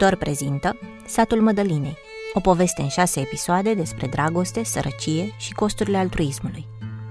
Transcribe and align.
Dor 0.00 0.16
prezintă 0.16 0.78
Satul 1.06 1.40
Mădălinei, 1.40 1.96
o 2.34 2.40
poveste 2.40 2.82
în 2.82 2.88
șase 2.88 3.20
episoade 3.20 3.74
despre 3.74 4.06
dragoste, 4.06 4.64
sărăcie 4.64 5.34
și 5.38 5.52
costurile 5.52 5.96
altruismului. 5.96 6.66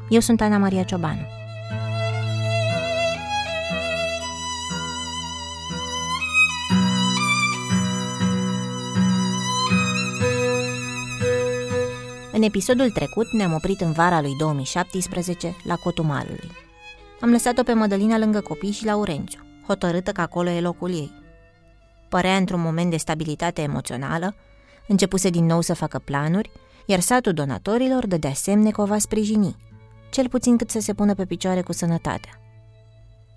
Eu 0.09 0.19
sunt 0.19 0.41
Ana 0.41 0.57
Maria 0.57 0.83
Ciobanu. 0.83 1.21
În 12.31 12.41
episodul 12.41 12.89
trecut 12.89 13.31
ne-am 13.31 13.53
oprit 13.53 13.81
în 13.81 13.91
vara 13.91 14.21
lui 14.21 14.35
2017 14.37 15.55
la 15.63 15.75
Cotumalului. 15.75 16.51
Am 17.21 17.29
lăsat-o 17.29 17.63
pe 17.63 17.73
Mădălina 17.73 18.17
lângă 18.17 18.41
copii 18.41 18.71
și 18.71 18.85
la 18.85 18.95
Urenciu, 18.95 19.39
hotărâtă 19.67 20.11
că 20.11 20.21
acolo 20.21 20.49
e 20.49 20.61
locul 20.61 20.89
ei. 20.89 21.18
Părea 22.09 22.35
într-un 22.35 22.61
moment 22.61 22.89
de 22.89 22.97
stabilitate 22.97 23.61
emoțională, 23.61 24.35
începuse 24.87 25.29
din 25.29 25.45
nou 25.45 25.61
să 25.61 25.73
facă 25.73 25.99
planuri, 25.99 26.51
iar 26.85 26.99
satul 26.99 27.33
donatorilor 27.33 28.07
dădea 28.07 28.33
semne 28.33 28.71
că 28.71 28.81
o 28.81 28.85
va 28.85 28.97
sprijini, 28.97 29.55
cel 30.09 30.29
puțin 30.29 30.57
cât 30.57 30.69
să 30.69 30.79
se 30.79 30.93
pună 30.93 31.13
pe 31.13 31.25
picioare 31.25 31.61
cu 31.61 31.73
sănătatea. 31.73 32.41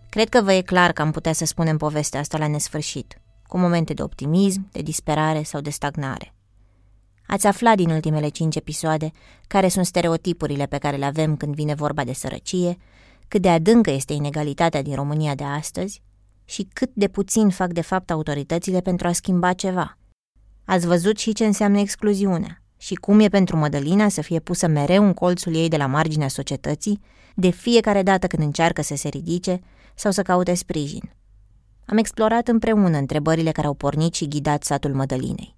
Cred 0.08 0.28
că 0.28 0.42
vă 0.42 0.52
e 0.52 0.60
clar 0.60 0.92
că 0.92 1.02
am 1.02 1.10
putea 1.10 1.32
să 1.32 1.44
spunem 1.44 1.76
povestea 1.76 2.20
asta 2.20 2.38
la 2.38 2.46
nesfârșit, 2.46 3.20
cu 3.46 3.58
momente 3.58 3.92
de 3.92 4.02
optimism, 4.02 4.68
de 4.72 4.82
disperare 4.82 5.42
sau 5.42 5.60
de 5.60 5.70
stagnare. 5.70 6.34
Ați 7.26 7.46
aflat 7.46 7.76
din 7.76 7.90
ultimele 7.90 8.28
cinci 8.28 8.56
episoade 8.56 9.10
care 9.46 9.68
sunt 9.68 9.86
stereotipurile 9.86 10.66
pe 10.66 10.78
care 10.78 10.96
le 10.96 11.04
avem 11.04 11.36
când 11.36 11.54
vine 11.54 11.74
vorba 11.74 12.04
de 12.04 12.12
sărăcie, 12.12 12.76
cât 13.28 13.42
de 13.42 13.48
adâncă 13.48 13.90
este 13.90 14.12
inegalitatea 14.12 14.82
din 14.82 14.94
România 14.94 15.34
de 15.34 15.44
astăzi 15.44 16.02
și 16.44 16.68
cât 16.72 16.90
de 16.94 17.08
puțin 17.08 17.48
fac 17.48 17.72
de 17.72 17.80
fapt 17.80 18.10
autoritățile 18.10 18.80
pentru 18.80 19.06
a 19.06 19.12
schimba 19.12 19.52
ceva. 19.52 19.98
Ați 20.64 20.86
văzut 20.86 21.18
și 21.18 21.32
ce 21.32 21.44
înseamnă 21.44 21.78
excluziunea 21.78 22.62
și 22.76 22.94
cum 22.94 23.20
e 23.20 23.28
pentru 23.28 23.56
Mădălina 23.56 24.08
să 24.08 24.20
fie 24.20 24.40
pusă 24.40 24.66
mereu 24.66 25.04
în 25.04 25.14
colțul 25.14 25.54
ei 25.54 25.68
de 25.68 25.76
la 25.76 25.86
marginea 25.86 26.28
societății, 26.28 27.00
de 27.34 27.50
fiecare 27.50 28.02
dată 28.02 28.26
când 28.26 28.42
încearcă 28.42 28.82
să 28.82 28.94
se 28.96 29.08
ridice 29.08 29.60
sau 29.94 30.10
să 30.10 30.22
caute 30.22 30.54
sprijin. 30.54 31.10
Am 31.86 31.96
explorat 31.96 32.48
împreună 32.48 32.96
întrebările 32.96 33.50
care 33.52 33.66
au 33.66 33.74
pornit 33.74 34.14
și 34.14 34.28
ghidat 34.28 34.64
satul 34.64 34.94
Mădălinei. 34.94 35.56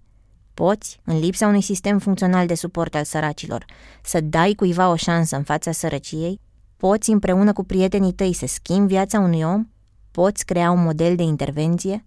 Poți, 0.54 1.00
în 1.04 1.18
lipsa 1.18 1.46
unui 1.46 1.60
sistem 1.60 1.98
funcțional 1.98 2.46
de 2.46 2.54
suport 2.54 2.94
al 2.94 3.04
săracilor, 3.04 3.64
să 4.02 4.20
dai 4.20 4.52
cuiva 4.52 4.90
o 4.90 4.96
șansă 4.96 5.36
în 5.36 5.42
fața 5.42 5.72
sărăciei? 5.72 6.40
Poți, 6.76 7.10
împreună 7.10 7.52
cu 7.52 7.64
prietenii 7.64 8.12
tăi, 8.12 8.32
să 8.32 8.46
schimbi 8.46 8.92
viața 8.92 9.18
unui 9.18 9.42
om? 9.42 9.66
Poți 10.20 10.44
crea 10.44 10.70
un 10.70 10.82
model 10.82 11.16
de 11.16 11.22
intervenție? 11.22 12.04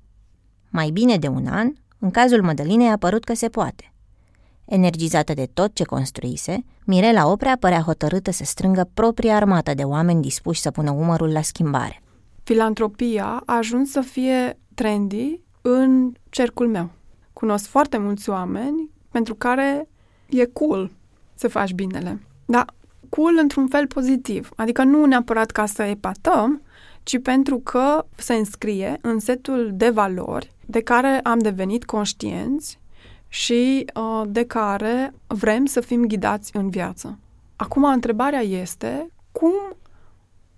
Mai 0.70 0.90
bine 0.90 1.18
de 1.18 1.28
un 1.28 1.48
an, 1.48 1.74
în 2.00 2.12
cazul 2.12 2.42
Mădălinei 2.42 2.90
a 2.90 2.98
părut 2.98 3.24
că 3.24 3.34
se 3.34 3.50
poate. 3.50 3.94
Energizată 4.66 5.34
de 5.34 5.50
tot 5.54 5.74
ce 5.74 5.84
construise, 5.84 6.64
Mirela 6.86 7.32
Oprea 7.32 7.58
părea 7.60 7.82
hotărâtă 7.82 8.32
să 8.32 8.44
strângă 8.44 8.90
propria 8.94 9.36
armată 9.36 9.74
de 9.74 9.84
oameni 9.84 10.22
dispuși 10.22 10.62
să 10.62 10.72
pună 10.72 10.92
umărul 10.92 11.32
la 11.32 11.42
schimbare. 11.42 12.02
Filantropia 12.44 13.44
a 13.46 13.56
ajuns 13.56 13.92
să 13.92 14.02
fie 14.02 14.60
trendy 14.74 15.42
în 15.62 16.12
cercul 16.30 16.68
meu. 16.68 16.90
Cunosc 17.34 17.66
foarte 17.66 17.98
mulți 17.98 18.30
oameni 18.30 18.90
pentru 19.12 19.36
care 19.36 19.90
e 20.30 20.46
cool 20.46 20.92
să 21.36 21.48
faci 21.48 21.74
binele. 21.74 22.22
Dar 22.46 22.66
cool 23.10 23.38
într-un 23.42 23.68
fel 23.68 23.88
pozitiv. 23.88 24.50
Adică 24.56 24.84
nu 24.84 25.06
neapărat 25.06 25.52
ca 25.52 25.66
să 25.66 25.84
epatăm, 25.84 26.62
ci 27.08 27.22
pentru 27.22 27.60
că 27.60 28.06
se 28.16 28.34
înscrie 28.34 28.98
în 29.02 29.20
setul 29.20 29.72
de 29.74 29.90
valori 29.90 30.52
de 30.66 30.82
care 30.82 31.20
am 31.20 31.40
devenit 31.40 31.86
conștienți 31.86 32.80
și 33.28 33.86
uh, 33.96 34.24
de 34.28 34.46
care 34.46 35.14
vrem 35.28 35.66
să 35.66 35.80
fim 35.80 36.06
ghidați 36.06 36.56
în 36.56 36.70
viață. 36.70 37.20
Acum, 37.56 37.84
întrebarea 37.84 38.40
este 38.40 39.08
cum 39.32 39.54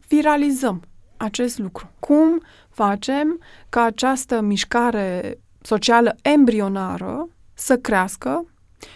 viralizăm 0.08 0.82
acest 1.18 1.58
lucru? 1.58 1.90
Cum 2.00 2.42
facem 2.70 3.40
ca 3.70 3.82
această 3.82 4.42
mișcare 4.42 5.40
socială 5.62 6.16
embrionară 6.22 7.30
să 7.54 7.78
crească 7.78 8.46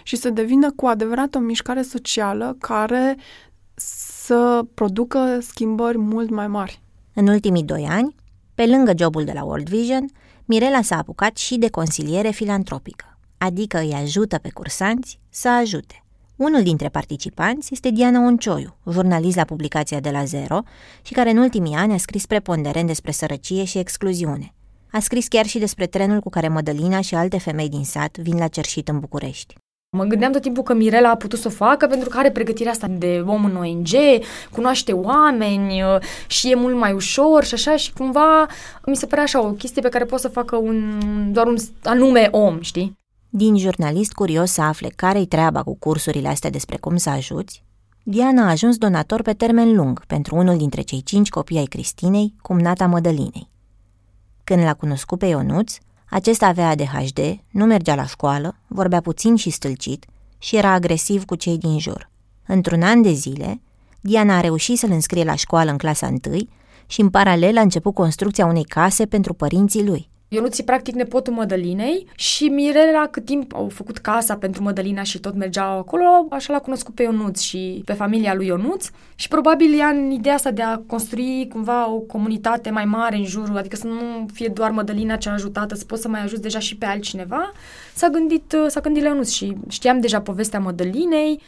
și 0.04 0.16
să 0.16 0.30
devină 0.30 0.72
cu 0.72 0.86
adevărat 0.86 1.36
o 1.36 1.40
mișcare 1.40 1.82
socială 1.82 2.56
care 2.60 3.18
să 3.76 4.66
producă 4.74 5.40
schimbări 5.40 5.98
mult 5.98 6.30
mai 6.30 6.48
mari. 6.48 6.83
În 7.14 7.28
ultimii 7.28 7.64
doi 7.64 7.86
ani, 7.90 8.16
pe 8.56 8.66
lângă 8.66 8.94
jobul 8.98 9.24
de 9.24 9.32
la 9.32 9.44
World 9.44 9.70
Vision, 9.70 10.06
Mirela 10.46 10.82
s-a 10.82 10.98
apucat 10.98 11.38
și 11.38 11.58
de 11.58 11.70
consiliere 11.70 12.30
filantropică, 12.30 13.18
adică 13.38 13.80
îi 13.80 13.94
ajută 13.94 14.38
pe 14.38 14.50
cursanți 14.50 15.20
să 15.30 15.50
ajute. 15.50 16.04
Unul 16.36 16.64
dintre 16.64 16.90
participanți 16.90 17.74
este 17.74 17.90
Diana 17.90 18.26
Oncioiu, 18.26 18.76
jurnalist 18.92 19.36
la 19.36 19.44
publicația 19.44 20.00
de 20.00 20.10
la 20.10 20.24
Zero 20.24 20.62
și 21.02 21.14
care 21.14 21.30
în 21.30 21.38
ultimii 21.38 21.76
ani 21.76 21.94
a 21.94 21.98
scris 21.98 22.26
preponderent 22.26 22.88
despre 22.88 23.12
sărăcie 23.12 23.64
și 23.64 23.78
excluziune. 23.78 24.54
A 24.92 25.00
scris 25.00 25.28
chiar 25.28 25.46
și 25.46 25.60
despre 25.60 25.86
trenul 25.86 26.20
cu 26.20 26.30
care 26.30 26.48
Mădălina 26.48 27.02
și 27.02 27.16
alte 27.16 27.38
femei 27.38 27.70
din 27.70 27.84
sat 27.84 28.18
vin 28.18 28.38
la 28.38 28.48
cerșit 28.48 28.88
în 28.88 29.00
București. 29.00 29.56
Mă 29.96 30.04
gândeam 30.04 30.32
tot 30.32 30.42
timpul 30.42 30.64
că 30.64 30.74
Mirela 30.74 31.10
a 31.10 31.16
putut 31.16 31.40
să 31.40 31.48
o 31.48 31.52
facă 31.52 31.88
pentru 31.88 32.10
că 32.10 32.18
are 32.18 32.32
pregătirea 32.32 32.72
asta 32.72 32.88
de 32.88 33.24
om 33.26 33.46
în 33.46 33.56
ONG, 33.56 33.88
cunoaște 34.52 34.92
oameni 34.92 35.82
uh, 35.82 35.98
și 36.28 36.52
e 36.52 36.56
mult 36.56 36.76
mai 36.76 36.94
ușor 36.94 37.44
și 37.44 37.54
așa 37.54 37.76
și 37.76 37.94
cumva 37.94 38.48
mi 38.86 38.96
se 38.96 39.06
părea 39.06 39.24
așa 39.24 39.42
o 39.42 39.52
chestie 39.52 39.82
pe 39.82 39.90
care 39.90 40.06
pot 40.06 40.20
să 40.20 40.28
facă 40.28 40.56
un, 40.56 41.00
doar 41.32 41.48
un 41.48 41.56
anume 41.84 42.28
om, 42.32 42.62
știi? 42.62 42.98
Din 43.30 43.58
jurnalist 43.58 44.14
curios 44.14 44.52
să 44.52 44.62
afle 44.62 44.92
care-i 44.96 45.26
treaba 45.26 45.64
cu 45.64 45.76
cursurile 45.80 46.28
astea 46.28 46.50
despre 46.50 46.78
cum 46.78 46.98
să 46.98 47.10
ajuți, 47.10 47.64
Diana 48.04 48.46
a 48.46 48.50
ajuns 48.50 48.78
donator 48.78 49.22
pe 49.22 49.34
termen 49.34 49.76
lung 49.76 50.06
pentru 50.06 50.36
unul 50.36 50.58
dintre 50.58 50.82
cei 50.82 51.02
cinci 51.02 51.30
copii 51.30 51.58
ai 51.58 51.66
Cristinei, 51.66 52.36
cumnata 52.42 52.86
Mădălinei. 52.86 53.50
Când 54.44 54.64
l-a 54.64 54.74
cunoscut 54.74 55.20
pe 55.20 55.26
Ionuț, 55.26 55.78
acesta 56.14 56.48
avea 56.48 56.70
ADHD, 56.70 57.20
nu 57.52 57.66
mergea 57.66 57.96
la 57.96 58.06
școală, 58.06 58.56
vorbea 58.68 59.02
puțin 59.02 59.36
și 59.36 59.50
stâlcit 59.50 60.06
și 60.38 60.56
era 60.56 60.72
agresiv 60.72 61.26
cu 61.26 61.36
cei 61.36 61.58
din 61.58 61.80
jur. 61.80 62.10
Într-un 62.48 62.82
an 62.82 63.02
de 63.02 63.12
zile, 63.12 63.62
Diana 64.02 64.38
a 64.38 64.42
reușit 64.42 64.78
să-l 64.78 64.92
înscrie 64.92 65.24
la 65.24 65.36
școală 65.36 65.72
în 65.72 65.78
clasa 65.78 66.08
1 66.08 66.20
și 66.86 67.02
în 67.02 67.10
paralel 67.10 67.58
a 67.58 67.62
început 67.62 67.94
construcția 67.94 68.46
unei 68.46 68.64
case 68.64 69.06
pentru 69.06 69.34
părinții 69.34 69.86
lui. 69.86 70.10
Ionuț 70.34 70.58
e 70.58 70.64
practic 70.64 70.96
nepotul 70.96 71.34
Mădălinei 71.34 72.08
și 72.16 72.44
Mirela, 72.44 73.08
cât 73.08 73.26
timp 73.26 73.56
au 73.56 73.70
făcut 73.70 73.98
casa 73.98 74.36
pentru 74.36 74.64
Mădălina 74.64 75.04
și 75.04 75.20
tot 75.20 75.36
mergeau 75.36 75.78
acolo, 75.78 76.04
așa 76.30 76.54
l-a 76.54 76.60
cunoscut 76.60 76.94
pe 76.94 77.04
Ionuț 77.04 77.40
și 77.40 77.82
pe 77.86 77.94
familia 77.94 78.34
lui 78.34 78.46
Ionuț 78.46 78.90
și 79.16 79.28
probabil 79.28 79.80
ea 79.80 79.88
în 79.88 80.12
ideea 80.12 80.36
asta 80.36 80.52
de 80.52 80.62
a 80.62 80.78
construi 80.78 81.48
cumva 81.52 81.90
o 81.90 81.98
comunitate 81.98 82.70
mai 82.70 82.86
mare 82.86 83.16
în 83.16 83.26
jurul, 83.26 83.58
adică 83.58 83.76
să 83.76 83.88
nu 83.88 84.26
fie 84.34 84.48
doar 84.48 84.72
Mădălina 84.72 85.16
cea 85.16 85.34
ajutată, 85.34 85.76
să 85.76 85.86
poți 85.86 86.02
să 86.02 86.08
mai 86.08 86.24
ajuți 86.24 86.42
deja 86.42 86.60
și 86.60 86.76
pe 86.76 86.86
altcineva, 86.86 87.52
s-a 87.94 88.08
gândit, 88.08 88.56
s-a 88.68 88.80
gândit 88.80 89.04
la 89.04 89.10
Ionuț 89.10 89.30
și 89.30 89.58
știam 89.70 90.00
deja 90.00 90.22
povestea 90.22 90.60
Mădălinei, 90.60 91.42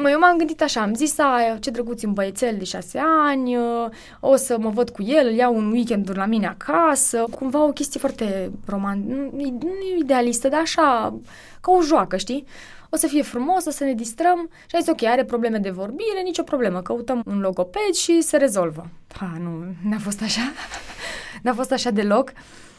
Mă, 0.00 0.10
eu 0.10 0.18
m-am 0.18 0.36
gândit 0.36 0.62
așa, 0.62 0.80
am 0.80 0.94
zis, 0.94 1.18
a, 1.18 1.56
ce 1.60 1.70
drăguț 1.70 2.02
un 2.02 2.12
băiețel 2.12 2.56
de 2.58 2.64
șase 2.64 3.00
ani, 3.28 3.56
o 4.20 4.36
să 4.36 4.58
mă 4.58 4.70
văd 4.70 4.90
cu 4.90 5.02
el, 5.02 5.26
îl 5.26 5.32
iau 5.32 5.56
un 5.56 5.70
weekend 5.70 6.10
la 6.14 6.24
mine 6.24 6.46
acasă, 6.46 7.24
cumva 7.38 7.64
o 7.64 7.72
chestie 7.72 8.00
foarte 8.00 8.50
roman, 8.66 9.02
nu, 9.06 9.30
nu 9.32 9.68
idealistă, 9.98 10.48
dar 10.48 10.60
așa, 10.60 11.18
ca 11.60 11.72
o 11.72 11.82
joacă, 11.82 12.16
știi? 12.16 12.44
O 12.90 12.96
să 12.96 13.06
fie 13.06 13.22
frumos, 13.22 13.64
o 13.64 13.70
să 13.70 13.84
ne 13.84 13.94
distrăm 13.94 14.50
și 14.66 14.76
a 14.76 14.78
zis, 14.78 14.88
ok, 14.88 15.02
are 15.02 15.24
probleme 15.24 15.58
de 15.58 15.70
vorbire, 15.70 16.20
nicio 16.24 16.42
problemă, 16.42 16.82
căutăm 16.82 17.22
un 17.26 17.40
logoped 17.40 17.92
și 17.94 18.20
se 18.20 18.36
rezolvă. 18.36 18.86
Ha, 19.16 19.36
nu, 19.42 19.64
n-a 19.90 19.98
fost 19.98 20.22
așa, 20.22 20.52
n-a 21.42 21.54
fost 21.54 21.72
așa 21.72 21.90
deloc. 21.90 22.32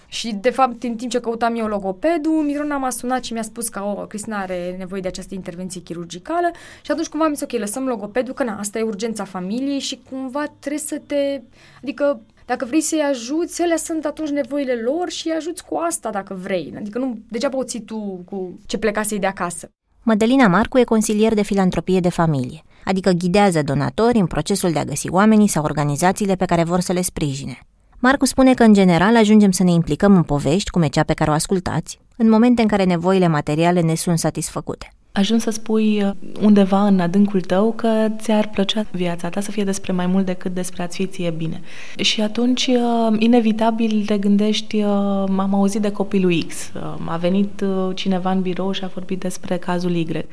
Și, 0.09 0.33
de 0.33 0.49
fapt, 0.49 0.83
în 0.83 0.95
timp 0.95 1.11
ce 1.11 1.19
căutam 1.19 1.55
eu 1.55 1.65
logopedul, 1.65 2.43
Mirona 2.43 2.77
m-a 2.77 2.89
sunat 2.89 3.23
și 3.23 3.33
mi-a 3.33 3.41
spus 3.41 3.69
că, 3.69 3.81
o, 3.83 3.93
Cristina 3.93 4.39
are 4.39 4.75
nevoie 4.77 5.01
de 5.01 5.07
această 5.07 5.33
intervenție 5.33 5.81
chirurgicală 5.81 6.51
și 6.81 6.91
atunci 6.91 7.07
cumva 7.07 7.27
mi 7.27 7.35
zis, 7.35 7.43
ok, 7.43 7.51
lăsăm 7.51 7.87
logopedul, 7.87 8.33
că 8.33 8.43
na, 8.43 8.57
asta 8.59 8.79
e 8.79 8.81
urgența 8.81 9.23
familiei 9.23 9.79
și 9.79 10.01
cumva 10.09 10.43
trebuie 10.59 10.81
să 10.81 11.01
te... 11.05 11.41
Adică, 11.81 12.21
dacă 12.45 12.65
vrei 12.65 12.81
să-i 12.81 13.01
ajuți, 13.09 13.61
ele 13.61 13.75
sunt 13.77 14.05
atunci 14.05 14.29
nevoile 14.29 14.73
lor 14.73 15.09
și 15.09 15.27
îi 15.27 15.33
ajuți 15.33 15.65
cu 15.65 15.75
asta 15.75 16.09
dacă 16.09 16.33
vrei. 16.33 16.73
Adică 16.77 16.97
nu, 16.97 17.17
degeaba 17.29 17.57
o 17.57 17.63
ții 17.63 17.81
tu 17.81 18.23
cu 18.25 18.59
ce 18.65 18.77
plecasei 18.77 19.19
de 19.19 19.27
acasă. 19.27 19.69
Mădălina 20.03 20.47
Marcu 20.47 20.77
e 20.77 20.83
consilier 20.83 21.33
de 21.33 21.41
filantropie 21.41 21.99
de 21.99 22.09
familie, 22.09 22.63
adică 22.85 23.11
ghidează 23.11 23.63
donatori 23.63 24.17
în 24.19 24.25
procesul 24.25 24.71
de 24.71 24.79
a 24.79 24.83
găsi 24.83 25.09
oamenii 25.09 25.47
sau 25.47 25.63
organizațiile 25.63 26.35
pe 26.35 26.45
care 26.45 26.63
vor 26.63 26.79
să 26.79 26.93
le 26.93 27.01
sprijine. 27.01 27.57
Marcu 28.01 28.25
spune 28.25 28.53
că, 28.53 28.63
în 28.63 28.73
general, 28.73 29.15
ajungem 29.15 29.51
să 29.51 29.63
ne 29.63 29.71
implicăm 29.71 30.15
în 30.15 30.23
povești, 30.23 30.69
cum 30.69 30.81
e 30.81 30.87
cea 30.87 31.03
pe 31.03 31.13
care 31.13 31.29
o 31.29 31.33
ascultați, 31.33 31.99
în 32.17 32.29
momente 32.29 32.61
în 32.61 32.67
care 32.67 32.83
nevoile 32.83 33.27
materiale 33.27 33.81
ne 33.81 33.95
sunt 33.95 34.19
satisfăcute. 34.19 34.93
Ajuns 35.11 35.43
să 35.43 35.49
spui 35.49 36.03
uh, 36.03 36.11
undeva 36.41 36.85
în 36.85 36.99
adâncul 36.99 37.41
tău 37.41 37.73
că 37.75 38.07
ți-ar 38.17 38.49
plăcea 38.49 38.85
viața 38.91 39.29
ta 39.29 39.41
să 39.41 39.51
fie 39.51 39.63
despre 39.63 39.91
mai 39.91 40.05
mult 40.05 40.25
decât 40.25 40.53
despre 40.53 40.83
a-ți 40.83 40.95
fi 40.95 41.07
ție 41.07 41.29
bine. 41.29 41.61
Și 41.95 42.21
atunci, 42.21 42.67
uh, 42.67 43.15
inevitabil, 43.17 44.03
te 44.05 44.17
gândești, 44.17 44.75
uh, 44.75 44.83
m-am 45.27 45.53
auzit 45.53 45.81
de 45.81 45.91
copilul 45.91 46.43
X, 46.47 46.71
a 47.05 47.17
venit 47.17 47.63
cineva 47.93 48.31
în 48.31 48.41
birou 48.41 48.71
și 48.71 48.83
a 48.83 48.91
vorbit 48.93 49.19
despre 49.19 49.57
cazul 49.57 49.95
Y. 49.95 50.25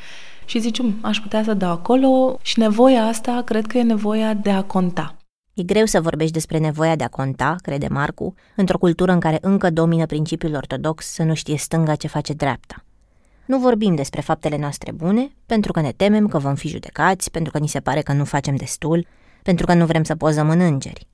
Și 0.44 0.58
zici, 0.58 0.80
aș 1.00 1.20
putea 1.20 1.42
să 1.42 1.54
dau 1.54 1.70
acolo 1.70 2.38
și 2.42 2.58
nevoia 2.58 3.02
asta, 3.02 3.42
cred 3.44 3.66
că 3.66 3.78
e 3.78 3.82
nevoia 3.82 4.34
de 4.34 4.50
a 4.50 4.62
conta. 4.62 5.16
E 5.58 5.62
greu 5.62 5.84
să 5.84 6.00
vorbești 6.00 6.32
despre 6.32 6.58
nevoia 6.58 6.96
de 6.96 7.04
a 7.04 7.08
conta, 7.08 7.56
crede 7.62 7.86
Marcu, 7.90 8.34
într-o 8.56 8.78
cultură 8.78 9.12
în 9.12 9.20
care 9.20 9.38
încă 9.40 9.70
domină 9.70 10.06
principiul 10.06 10.54
ortodox 10.54 11.06
să 11.06 11.22
nu 11.22 11.34
știe 11.34 11.56
stânga 11.56 11.94
ce 11.94 12.06
face 12.06 12.32
dreapta. 12.32 12.84
Nu 13.46 13.58
vorbim 13.58 13.94
despre 13.94 14.20
faptele 14.20 14.56
noastre 14.56 14.92
bune, 14.92 15.32
pentru 15.46 15.72
că 15.72 15.80
ne 15.80 15.92
temem 15.92 16.26
că 16.26 16.38
vom 16.38 16.54
fi 16.54 16.68
judecați, 16.68 17.30
pentru 17.30 17.52
că 17.52 17.58
ni 17.58 17.68
se 17.68 17.80
pare 17.80 18.00
că 18.00 18.12
nu 18.12 18.24
facem 18.24 18.56
destul, 18.56 19.06
pentru 19.42 19.66
că 19.66 19.74
nu 19.74 19.86
vrem 19.86 20.02
să 20.02 20.14
pozăm 20.14 20.50
în 20.50 20.60
îngeri. 20.60 21.06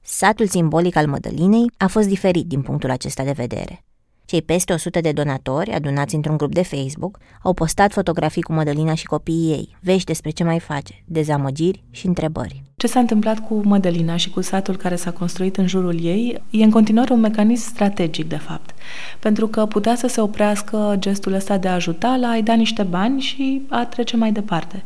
Satul 0.00 0.46
simbolic 0.46 0.96
al 0.96 1.06
Mădălinei 1.06 1.70
a 1.76 1.86
fost 1.86 2.08
diferit 2.08 2.46
din 2.46 2.62
punctul 2.62 2.90
acesta 2.90 3.24
de 3.24 3.32
vedere. 3.32 3.84
Cei 4.24 4.42
peste 4.42 4.72
100 4.72 5.00
de 5.00 5.12
donatori, 5.12 5.70
adunați 5.70 6.14
într-un 6.14 6.36
grup 6.36 6.54
de 6.54 6.62
Facebook, 6.62 7.18
au 7.42 7.52
postat 7.52 7.92
fotografii 7.92 8.42
cu 8.42 8.52
Mădălina 8.52 8.94
și 8.94 9.06
copiii 9.06 9.50
ei, 9.50 9.76
vești 9.80 10.04
despre 10.04 10.30
ce 10.30 10.44
mai 10.44 10.60
face, 10.60 11.02
dezamăgiri 11.06 11.84
și 11.90 12.06
întrebări. 12.06 12.62
Ce 12.84 12.90
s-a 12.90 13.00
întâmplat 13.00 13.46
cu 13.46 13.60
Mădălina 13.64 14.16
și 14.16 14.30
cu 14.30 14.40
satul 14.40 14.76
care 14.76 14.96
s-a 14.96 15.10
construit 15.10 15.56
în 15.56 15.66
jurul 15.66 16.04
ei 16.04 16.42
e 16.50 16.64
în 16.64 16.70
continuare 16.70 17.12
un 17.12 17.20
mecanism 17.20 17.68
strategic, 17.68 18.28
de 18.28 18.36
fapt. 18.36 18.74
Pentru 19.18 19.46
că 19.46 19.66
putea 19.66 19.94
să 19.94 20.06
se 20.06 20.20
oprească 20.20 20.94
gestul 20.98 21.32
ăsta 21.32 21.58
de 21.58 21.68
a 21.68 21.74
ajuta 21.74 22.16
la 22.16 22.28
a-i 22.28 22.42
da 22.42 22.54
niște 22.54 22.82
bani 22.82 23.20
și 23.20 23.62
a 23.68 23.84
trece 23.84 24.16
mai 24.16 24.32
departe 24.32 24.82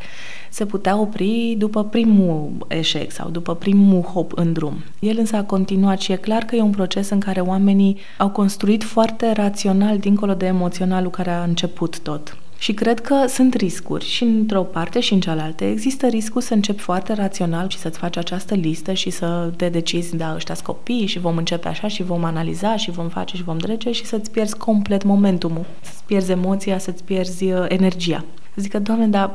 se 0.50 0.67
putea 0.67 0.99
opri 0.99 1.55
după 1.59 1.85
primul 1.85 2.50
eșec 2.69 3.11
sau 3.12 3.29
după 3.31 3.55
primul 3.55 4.03
hop 4.03 4.33
în 4.35 4.53
drum. 4.53 4.75
El 4.99 5.17
însă 5.19 5.37
a 5.37 5.45
continuat 5.45 6.00
și 6.00 6.12
e 6.12 6.17
clar 6.17 6.45
că 6.45 6.56
e 6.56 6.61
un 6.61 6.71
proces 6.71 7.11
în 7.11 7.21
care 7.21 7.41
oamenii 7.41 7.97
au 8.19 8.31
construit 8.31 8.85
foarte 8.85 9.33
rațional 9.33 9.99
dincolo 9.99 10.35
de 10.35 10.47
emoționalul 10.47 11.11
care 11.11 11.31
a 11.31 11.43
început 11.43 12.00
tot. 12.00 12.37
Și 12.58 12.72
cred 12.72 13.00
că 13.00 13.26
sunt 13.28 13.55
riscuri 13.55 14.05
și 14.05 14.22
într-o 14.22 14.62
parte 14.62 15.00
și 15.00 15.12
în 15.12 15.20
cealaltă. 15.20 15.64
Există 15.64 16.06
riscul 16.06 16.40
să 16.40 16.55
începi 16.55 16.81
foarte 16.81 17.12
rațional 17.12 17.69
și 17.69 17.78
să-ți 17.78 17.99
faci 17.99 18.16
această 18.16 18.55
listă 18.55 18.93
și 18.93 19.10
să 19.10 19.52
te 19.56 19.69
decizi, 19.69 20.16
da, 20.16 20.34
ăștia 20.34 20.56
copii 20.62 21.06
și 21.06 21.19
vom 21.19 21.37
începe 21.37 21.69
așa 21.69 21.88
și 21.88 22.02
vom 22.02 22.25
analiza 22.25 22.76
și 22.76 22.90
vom 22.90 23.08
face 23.08 23.37
și 23.37 23.43
vom 23.43 23.56
trece 23.56 23.93
și 23.93 24.05
să-ți 24.05 24.31
pierzi 24.31 24.56
complet 24.56 25.02
momentumul, 25.02 25.64
să-ți 25.81 26.05
pierzi 26.06 26.31
emoția, 26.31 26.78
să-ți 26.78 27.05
pierzi 27.05 27.44
uh, 27.44 27.64
energia. 27.69 28.25
Zic 28.56 28.70
că, 28.70 28.78
Doamne, 28.78 29.06
dar 29.06 29.31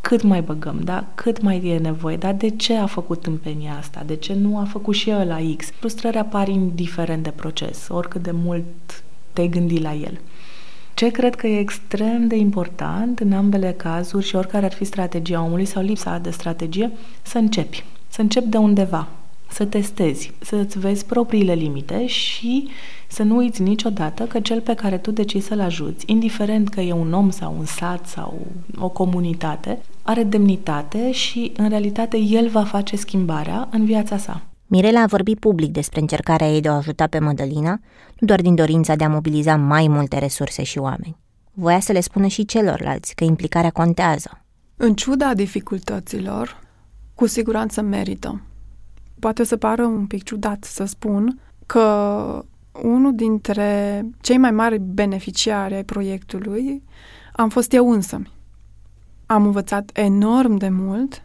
cât 0.00 0.22
mai 0.22 0.40
băgăm, 0.40 0.80
da? 0.84 1.04
Cât 1.14 1.42
mai 1.42 1.66
e 1.66 1.78
nevoie, 1.78 2.16
dar 2.16 2.34
de 2.34 2.48
ce 2.48 2.76
a 2.76 2.86
făcut 2.86 3.20
tâmpenia 3.20 3.76
asta? 3.78 4.02
De 4.06 4.16
ce 4.16 4.34
nu 4.34 4.58
a 4.58 4.64
făcut 4.64 4.94
și 4.94 5.10
el 5.10 5.26
la 5.26 5.38
X? 5.56 5.70
Frustrări 5.78 6.16
apar 6.16 6.48
indiferent 6.48 7.22
de 7.22 7.30
proces, 7.30 7.86
oricât 7.88 8.22
de 8.22 8.30
mult 8.30 8.64
te-ai 9.32 9.48
gândi 9.48 9.80
la 9.80 9.94
el. 9.94 10.18
Ce 10.96 11.10
cred 11.10 11.34
că 11.34 11.46
e 11.46 11.58
extrem 11.58 12.26
de 12.26 12.36
important 12.36 13.20
în 13.20 13.32
ambele 13.32 13.72
cazuri 13.72 14.26
și 14.26 14.36
oricare 14.36 14.64
ar 14.64 14.72
fi 14.72 14.84
strategia 14.84 15.42
omului 15.42 15.64
sau 15.64 15.82
lipsa 15.82 16.18
de 16.18 16.30
strategie, 16.30 16.90
să 17.22 17.38
începi. 17.38 17.84
Să 18.08 18.20
începi 18.20 18.48
de 18.48 18.56
undeva, 18.56 19.08
să 19.50 19.64
testezi, 19.64 20.32
să-ți 20.38 20.78
vezi 20.78 21.06
propriile 21.06 21.52
limite 21.52 22.06
și 22.06 22.68
să 23.08 23.22
nu 23.22 23.36
uiți 23.36 23.62
niciodată 23.62 24.24
că 24.24 24.40
cel 24.40 24.60
pe 24.60 24.74
care 24.74 24.98
tu 24.98 25.10
decizi 25.10 25.46
să-l 25.46 25.60
ajuți, 25.60 26.04
indiferent 26.06 26.68
că 26.68 26.80
e 26.80 26.92
un 26.92 27.12
om 27.12 27.30
sau 27.30 27.54
un 27.58 27.64
sat 27.64 28.06
sau 28.06 28.46
o 28.78 28.88
comunitate, 28.88 29.78
are 30.02 30.22
demnitate 30.22 31.12
și, 31.12 31.52
în 31.56 31.68
realitate, 31.68 32.18
el 32.18 32.48
va 32.48 32.64
face 32.64 32.96
schimbarea 32.96 33.68
în 33.70 33.84
viața 33.84 34.16
sa. 34.16 34.42
Mirela 34.66 35.00
a 35.02 35.06
vorbit 35.06 35.38
public 35.38 35.72
despre 35.72 36.00
încercarea 36.00 36.48
ei 36.48 36.60
de 36.60 36.68
a 36.68 36.72
ajuta 36.72 37.06
pe 37.06 37.18
Mădălina, 37.18 37.80
nu 38.18 38.26
doar 38.26 38.40
din 38.40 38.54
dorința 38.54 38.94
de 38.94 39.04
a 39.04 39.08
mobiliza 39.08 39.56
mai 39.56 39.88
multe 39.88 40.18
resurse 40.18 40.62
și 40.62 40.78
oameni. 40.78 41.16
Voia 41.52 41.80
să 41.80 41.92
le 41.92 42.00
spună 42.00 42.26
și 42.26 42.44
celorlalți 42.44 43.14
că 43.14 43.24
implicarea 43.24 43.70
contează. 43.70 44.44
În 44.76 44.94
ciuda 44.94 45.34
dificultăților, 45.34 46.60
cu 47.14 47.26
siguranță 47.26 47.82
merită. 47.82 48.42
Poate 49.18 49.44
să 49.44 49.56
pară 49.56 49.84
un 49.84 50.06
pic 50.06 50.22
ciudat 50.22 50.64
să 50.64 50.84
spun 50.84 51.40
că 51.66 52.44
unul 52.82 53.14
dintre 53.14 54.02
cei 54.20 54.38
mai 54.38 54.50
mari 54.50 54.78
beneficiari 54.78 55.74
ai 55.74 55.84
proiectului 55.84 56.82
am 57.32 57.48
fost 57.48 57.72
eu 57.72 57.90
însămi. 57.90 58.30
Am 59.26 59.44
învățat 59.44 59.90
enorm 59.92 60.56
de 60.56 60.68
mult 60.68 61.24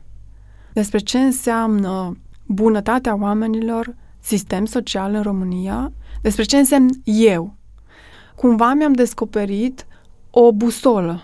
despre 0.74 0.98
ce 1.00 1.20
înseamnă 1.20 2.18
bunătatea 2.52 3.18
oamenilor, 3.22 3.96
sistem 4.20 4.66
social 4.66 5.14
în 5.14 5.22
România, 5.22 5.92
despre 6.22 6.44
ce 6.44 6.58
înseamnă 6.58 6.92
eu. 7.04 7.56
Cumva 8.36 8.74
mi-am 8.74 8.94
descoperit 8.94 9.86
o 10.30 10.52
busolă. 10.52 11.24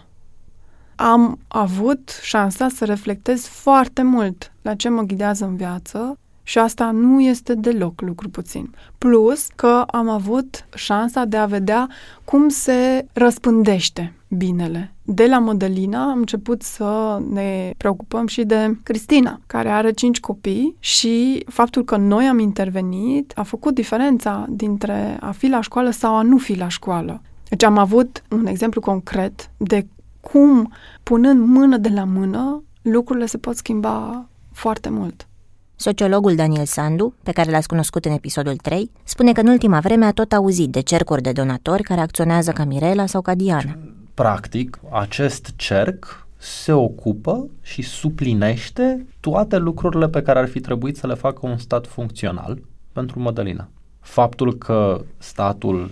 Am 0.96 1.40
avut 1.48 2.20
șansa 2.22 2.68
să 2.70 2.86
reflectez 2.86 3.46
foarte 3.46 4.02
mult 4.02 4.54
la 4.62 4.76
ce 4.76 4.90
mă 4.90 5.02
ghidează 5.02 5.46
în 5.46 5.56
viață 5.56 6.20
și 6.44 6.58
asta 6.58 6.92
nu 6.92 7.22
este 7.22 7.56
deloc 7.56 8.02
lucru 8.02 8.30
puțin. 8.30 8.76
Plus 8.98 9.48
că 9.56 9.84
am 9.88 10.10
avut 10.10 10.66
șansa 10.76 11.26
de 11.26 11.38
a 11.38 11.46
vedea 11.46 11.90
cum 12.26 12.50
se 12.50 13.06
răspândește 13.14 14.14
binele. 14.28 14.94
De 15.10 15.26
la 15.26 15.40
Mădălina 15.40 16.10
am 16.10 16.18
început 16.18 16.62
să 16.62 17.22
ne 17.30 17.74
preocupăm 17.78 18.28
și 18.28 18.44
de 18.44 18.78
Cristina, 18.84 19.40
care 19.46 19.70
are 19.70 19.92
cinci 19.92 20.20
copii 20.20 20.76
și 20.80 21.44
faptul 21.50 21.84
că 21.84 21.98
noi 21.98 22.26
am 22.26 22.40
intervenit 22.40 23.32
a 23.36 23.44
făcut 23.44 23.74
diferența 23.74 24.46
dintre 24.50 25.18
a 25.20 25.32
fi 25.32 25.48
la 25.48 25.62
școală 25.62 25.90
sau 25.90 26.16
a 26.16 26.22
nu 26.22 26.38
fi 26.38 26.58
la 26.58 26.68
școală. 26.68 27.22
Deci 27.50 27.64
am 27.64 27.78
avut 27.78 28.24
un 28.30 28.46
exemplu 28.46 28.82
concret 28.82 29.50
de 29.58 29.88
cum, 30.22 30.74
punând 31.04 31.46
mână 31.46 31.78
de 31.78 31.90
la 31.90 32.04
mână, 32.04 32.64
lucrurile 32.82 33.26
se 33.26 33.38
pot 33.38 33.56
schimba 33.56 34.26
foarte 34.52 34.90
mult. 34.90 35.28
Sociologul 35.76 36.36
Daniel 36.36 36.66
Sandu, 36.66 37.14
pe 37.24 37.32
care 37.32 37.52
l-ați 37.52 37.68
cunoscut 37.68 38.06
în 38.06 38.12
episodul 38.12 38.56
3, 38.56 38.92
spune 39.04 39.32
că 39.32 39.42
în 39.42 39.48
ultima 39.48 39.80
vreme 39.80 40.06
a 40.06 40.12
tot 40.12 40.34
auzit 40.34 40.70
de 40.70 40.80
cercuri 40.80 41.22
de 41.22 41.32
donatori 41.32 41.84
care 41.84 42.02
acționează 42.02 42.52
ca 42.52 42.64
Mirela 42.64 43.06
sau 43.06 43.22
ca 43.22 43.36
Diana. 43.36 43.78
Practic, 44.18 44.80
acest 44.90 45.54
cerc 45.56 46.28
se 46.38 46.72
ocupă 46.72 47.50
și 47.62 47.82
suplinește 47.82 49.06
toate 49.20 49.58
lucrurile 49.58 50.10
pe 50.10 50.22
care 50.22 50.40
ar 50.40 50.48
fi 50.48 50.60
trebuit 50.60 50.98
să 50.98 51.08
le 51.08 51.14
facă 51.14 51.40
un 51.48 51.58
stat 51.58 51.88
funcțional 51.88 52.62
pentru 52.92 53.20
Mădălina. 53.20 53.70
Faptul 54.00 54.54
că 54.54 55.02
statul 55.18 55.92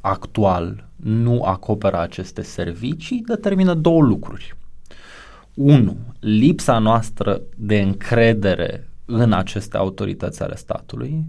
actual 0.00 0.84
nu 0.96 1.42
acoperă 1.42 2.00
aceste 2.00 2.42
servicii 2.42 3.22
determină 3.26 3.74
două 3.74 4.02
lucruri. 4.02 4.56
Unu, 5.54 5.96
lipsa 6.20 6.78
noastră 6.78 7.40
de 7.56 7.80
încredere 7.80 8.88
în 9.04 9.32
aceste 9.32 9.76
autorități 9.76 10.42
ale 10.42 10.56
statului, 10.56 11.24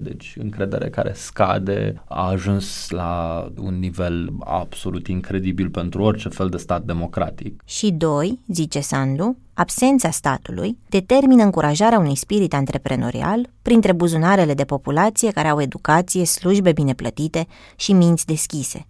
deci 0.00 0.34
încredere 0.38 0.90
care 0.90 1.12
scade, 1.14 2.02
a 2.08 2.28
ajuns 2.28 2.90
la 2.90 3.46
un 3.58 3.78
nivel 3.78 4.30
absolut 4.40 5.06
incredibil 5.06 5.68
pentru 5.70 6.02
orice 6.02 6.28
fel 6.28 6.48
de 6.48 6.56
stat 6.56 6.82
democratic. 6.82 7.62
Și 7.64 7.90
doi, 7.90 8.40
zice 8.46 8.80
Sandu, 8.80 9.36
absența 9.54 10.10
statului 10.10 10.78
determină 10.88 11.42
încurajarea 11.42 11.98
unui 11.98 12.16
spirit 12.16 12.54
antreprenorial 12.54 13.48
printre 13.62 13.92
buzunarele 13.92 14.54
de 14.54 14.64
populație 14.64 15.30
care 15.30 15.48
au 15.48 15.60
educație, 15.60 16.24
slujbe 16.24 16.72
bine 16.72 16.94
plătite 16.94 17.46
și 17.76 17.92
minți 17.92 18.26
deschise. 18.26 18.86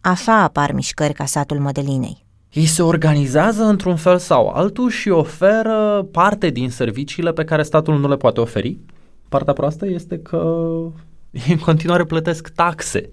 Așa 0.00 0.42
apar 0.42 0.72
mișcări 0.72 1.12
ca 1.12 1.24
satul 1.24 1.58
Mădălinei. 1.58 2.26
Ei 2.52 2.66
se 2.66 2.82
organizează 2.82 3.64
într-un 3.64 3.96
fel 3.96 4.18
sau 4.18 4.48
altul 4.48 4.90
și 4.90 5.08
oferă 5.08 6.08
parte 6.12 6.50
din 6.50 6.70
serviciile 6.70 7.32
pe 7.32 7.44
care 7.44 7.62
statul 7.62 7.98
nu 7.98 8.08
le 8.08 8.16
poate 8.16 8.40
oferi. 8.40 8.78
Partea 9.28 9.52
proastă 9.52 9.86
este 9.86 10.18
că 10.18 10.66
ei 11.30 11.52
în 11.56 11.58
continuare 11.58 12.04
plătesc 12.04 12.48
taxe 12.48 13.10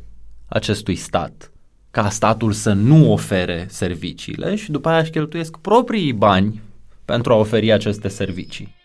acestui 0.47 0.95
stat 0.95 1.49
ca 1.91 2.09
statul 2.09 2.51
să 2.51 2.73
nu 2.73 3.11
ofere 3.11 3.65
serviciile 3.69 4.55
și 4.55 4.71
după 4.71 4.89
aia 4.89 4.99
își 4.99 5.11
cheltuiesc 5.11 5.57
proprii 5.57 6.13
bani 6.13 6.61
pentru 7.05 7.33
a 7.33 7.35
oferi 7.35 7.71
aceste 7.71 8.07
servicii. 8.07 8.75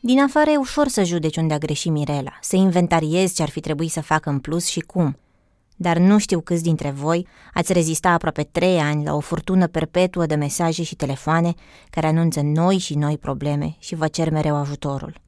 Din 0.00 0.20
afară 0.20 0.50
e 0.50 0.56
ușor 0.56 0.88
să 0.88 1.04
judeci 1.04 1.36
unde 1.36 1.54
a 1.54 1.58
greșit 1.58 1.90
Mirela, 1.90 2.38
să 2.40 2.56
inventariezi 2.56 3.34
ce 3.34 3.42
ar 3.42 3.48
fi 3.48 3.60
trebuit 3.60 3.90
să 3.90 4.00
facă 4.00 4.30
în 4.30 4.38
plus 4.38 4.66
și 4.66 4.80
cum. 4.80 5.18
Dar 5.76 5.98
nu 5.98 6.18
știu 6.18 6.40
câți 6.40 6.62
dintre 6.62 6.90
voi 6.90 7.26
ați 7.54 7.72
rezista 7.72 8.10
aproape 8.10 8.42
trei 8.42 8.78
ani 8.78 9.04
la 9.04 9.14
o 9.14 9.20
furtună 9.20 9.66
perpetuă 9.66 10.26
de 10.26 10.34
mesaje 10.34 10.82
și 10.82 10.96
telefoane 10.96 11.54
care 11.90 12.06
anunță 12.06 12.40
noi 12.40 12.78
și 12.78 12.94
noi 12.94 13.18
probleme 13.18 13.76
și 13.78 13.94
vă 13.94 14.06
cer 14.06 14.30
mereu 14.30 14.56
ajutorul. 14.56 15.22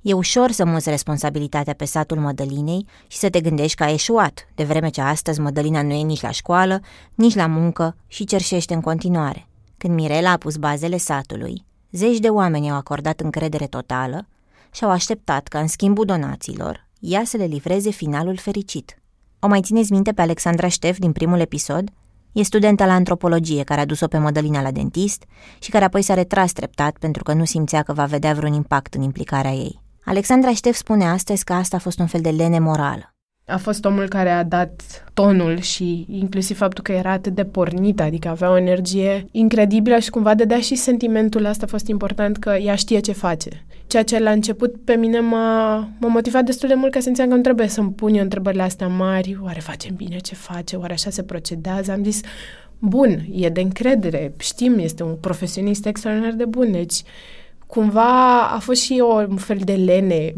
E 0.00 0.12
ușor 0.12 0.50
să 0.50 0.64
muți 0.64 0.88
responsabilitatea 0.88 1.74
pe 1.74 1.84
satul 1.84 2.18
Mădălinei 2.18 2.86
și 3.06 3.18
să 3.18 3.30
te 3.30 3.40
gândești 3.40 3.76
că 3.76 3.82
a 3.82 3.90
eșuat, 3.90 4.48
de 4.54 4.64
vreme 4.64 4.88
ce 4.88 5.00
astăzi 5.00 5.40
Mădălina 5.40 5.82
nu 5.82 5.92
e 5.92 6.02
nici 6.02 6.20
la 6.20 6.30
școală, 6.30 6.80
nici 7.14 7.34
la 7.34 7.46
muncă 7.46 7.96
și 8.06 8.24
cerșește 8.24 8.74
în 8.74 8.80
continuare. 8.80 9.46
Când 9.78 9.94
Mirela 9.94 10.30
a 10.30 10.36
pus 10.36 10.56
bazele 10.56 10.96
satului, 10.96 11.64
zeci 11.90 12.18
de 12.18 12.28
oameni 12.28 12.70
au 12.70 12.76
acordat 12.76 13.20
încredere 13.20 13.66
totală 13.66 14.26
și 14.70 14.84
au 14.84 14.90
așteptat 14.90 15.48
ca 15.48 15.58
în 15.58 15.66
schimbul 15.66 16.04
donațiilor 16.04 16.88
ea 17.00 17.24
să 17.24 17.36
le 17.36 17.44
livreze 17.44 17.90
finalul 17.90 18.36
fericit. 18.36 18.99
O 19.42 19.48
mai 19.48 19.60
țineți 19.60 19.92
minte 19.92 20.12
pe 20.12 20.22
Alexandra 20.22 20.68
Ștef 20.68 20.98
din 20.98 21.12
primul 21.12 21.40
episod? 21.40 21.90
E 22.32 22.42
studenta 22.42 22.86
la 22.86 22.92
antropologie 22.92 23.62
care 23.62 23.80
a 23.80 23.84
dus-o 23.84 24.06
pe 24.06 24.18
Mădălina 24.18 24.62
la 24.62 24.70
dentist 24.70 25.24
și 25.58 25.70
care 25.70 25.84
apoi 25.84 26.02
s-a 26.02 26.14
retras 26.14 26.52
treptat 26.52 26.96
pentru 26.98 27.22
că 27.22 27.32
nu 27.32 27.44
simțea 27.44 27.82
că 27.82 27.92
va 27.92 28.04
vedea 28.04 28.32
vreun 28.32 28.52
impact 28.52 28.94
în 28.94 29.02
implicarea 29.02 29.50
ei. 29.50 29.80
Alexandra 30.04 30.54
Ștef 30.54 30.76
spune 30.76 31.04
astăzi 31.04 31.44
că 31.44 31.52
asta 31.52 31.76
a 31.76 31.80
fost 31.80 31.98
un 31.98 32.06
fel 32.06 32.20
de 32.20 32.30
lene 32.30 32.58
morală. 32.58 33.14
A 33.46 33.56
fost 33.56 33.84
omul 33.84 34.08
care 34.08 34.30
a 34.30 34.44
dat 34.44 34.82
tonul 35.14 35.60
și 35.60 36.06
inclusiv 36.08 36.56
faptul 36.56 36.84
că 36.84 36.92
era 36.92 37.10
atât 37.10 37.34
de 37.34 37.44
pornit, 37.44 38.00
adică 38.00 38.28
avea 38.28 38.50
o 38.50 38.56
energie 38.56 39.26
incredibilă 39.30 39.98
și 39.98 40.10
cumva 40.10 40.34
dădea 40.34 40.60
și 40.60 40.74
sentimentul 40.74 41.44
ăsta 41.44 41.64
a 41.64 41.68
fost 41.68 41.86
important 41.86 42.36
că 42.36 42.50
ea 42.50 42.74
știe 42.74 43.00
ce 43.00 43.12
face. 43.12 43.66
Ceea 43.90 44.02
ce 44.02 44.18
la 44.18 44.30
început 44.30 44.74
pe 44.84 44.94
mine 44.94 45.20
m-a, 45.20 45.76
m-a 46.00 46.08
motivat 46.08 46.44
destul 46.44 46.68
de 46.68 46.74
mult 46.74 46.92
ca 46.92 47.00
să 47.00 47.08
înțeleg 47.08 47.30
că 47.30 47.36
nu 47.36 47.42
trebuie 47.42 47.68
să-mi 47.68 47.92
pun 47.92 48.14
eu 48.14 48.22
întrebările 48.22 48.62
astea 48.62 48.88
mari, 48.88 49.38
oare 49.42 49.60
facem 49.60 49.94
bine 49.94 50.18
ce 50.18 50.34
face, 50.34 50.76
oare 50.76 50.92
așa 50.92 51.10
se 51.10 51.22
procedează. 51.22 51.92
Am 51.92 52.04
zis, 52.04 52.20
bun, 52.78 53.24
e 53.32 53.48
de 53.48 53.60
încredere, 53.60 54.32
știm, 54.38 54.78
este 54.78 55.02
un 55.02 55.14
profesionist 55.20 55.86
extraordinar 55.86 56.32
de 56.32 56.44
bun, 56.44 56.72
deci 56.72 57.02
cumva 57.66 58.40
a 58.40 58.58
fost 58.58 58.82
și 58.82 58.98
o, 59.02 59.14
un 59.14 59.36
fel 59.36 59.58
de 59.64 59.74
lene 59.74 60.34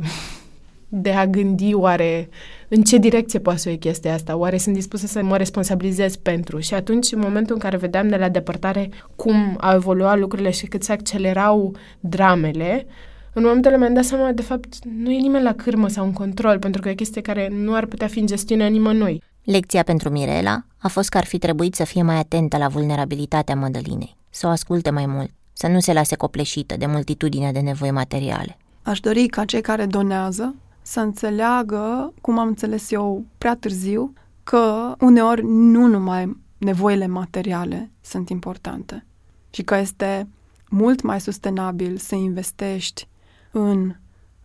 de 0.89 1.11
a 1.11 1.27
gândi 1.27 1.75
oare 1.75 2.29
în 2.69 2.83
ce 2.83 2.97
direcție 2.97 3.39
poate 3.39 3.59
să 3.59 3.71
o 3.71 3.77
chestia 3.77 4.15
asta, 4.15 4.37
oare 4.37 4.57
sunt 4.57 4.75
dispusă 4.75 5.07
să 5.07 5.23
mă 5.23 5.37
responsabilizez 5.37 6.17
pentru. 6.17 6.59
Și 6.59 6.75
atunci, 6.75 7.13
în 7.13 7.19
momentul 7.19 7.55
în 7.55 7.61
care 7.61 7.77
vedeam 7.77 8.09
de 8.09 8.17
la 8.17 8.29
depărtare 8.29 8.89
cum 9.17 9.57
au 9.61 9.75
evoluat 9.75 10.19
lucrurile 10.19 10.51
și 10.51 10.67
cât 10.67 10.83
se 10.83 10.93
accelerau 10.93 11.75
dramele, 12.01 12.87
în 13.35 13.43
momentul 13.43 13.77
mi-am 13.79 13.95
dat 13.95 14.05
seama, 14.05 14.33
de 14.33 14.43
fapt, 14.43 14.85
nu 14.85 15.11
e 15.11 15.19
nimeni 15.21 15.45
la 15.45 15.55
cârmă 15.55 15.89
sau 15.89 16.05
în 16.05 16.13
control, 16.13 16.59
pentru 16.59 16.81
că 16.81 16.89
e 16.89 16.93
o 16.93 16.95
chestie 16.95 17.21
care 17.21 17.49
nu 17.49 17.75
ar 17.75 17.87
putea 17.87 18.07
fi 18.07 18.19
în 18.19 18.27
gestiunea 18.27 18.67
nimănui. 18.67 19.23
Lecția 19.43 19.83
pentru 19.83 20.11
Mirela 20.11 20.65
a 20.79 20.89
fost 20.89 21.09
că 21.09 21.19
ar 21.19 21.25
fi 21.25 21.39
trebuit 21.39 21.75
să 21.75 21.85
fie 21.85 22.03
mai 22.03 22.17
atentă 22.17 22.57
la 22.57 22.69
vulnerabilitatea 22.69 23.57
Mădălinei, 23.57 24.17
să 24.31 24.47
o 24.47 24.51
asculte 24.51 24.91
mai 24.91 25.07
mult, 25.07 25.31
să 25.53 25.69
nu 25.69 25.81
se 25.81 25.93
lase 25.93 26.17
copleșită 26.17 26.77
de 26.77 26.87
multitudinea 26.87 27.53
de 27.53 27.61
nevoi 27.61 27.91
materiale. 27.91 28.57
Aș 28.83 29.01
dori 29.01 29.27
ca 29.27 29.45
cei 29.45 29.61
care 29.61 29.87
donează 29.87 30.55
să 30.83 31.01
înțeleagă, 31.01 32.13
cum 32.21 32.39
am 32.39 32.47
înțeles 32.47 32.91
eu 32.91 33.25
prea 33.39 33.57
târziu, 33.57 34.13
că 34.45 34.95
uneori 35.01 35.45
nu 35.45 35.87
numai 35.87 36.37
nevoile 36.59 37.07
materiale 37.07 37.91
sunt 38.01 38.29
importante 38.29 39.07
și 39.51 39.63
că 39.63 39.77
este 39.77 40.29
mult 40.69 41.03
mai 41.03 41.21
sustenabil 41.21 41.97
să 41.97 42.15
investești 42.15 43.09
în 43.53 43.95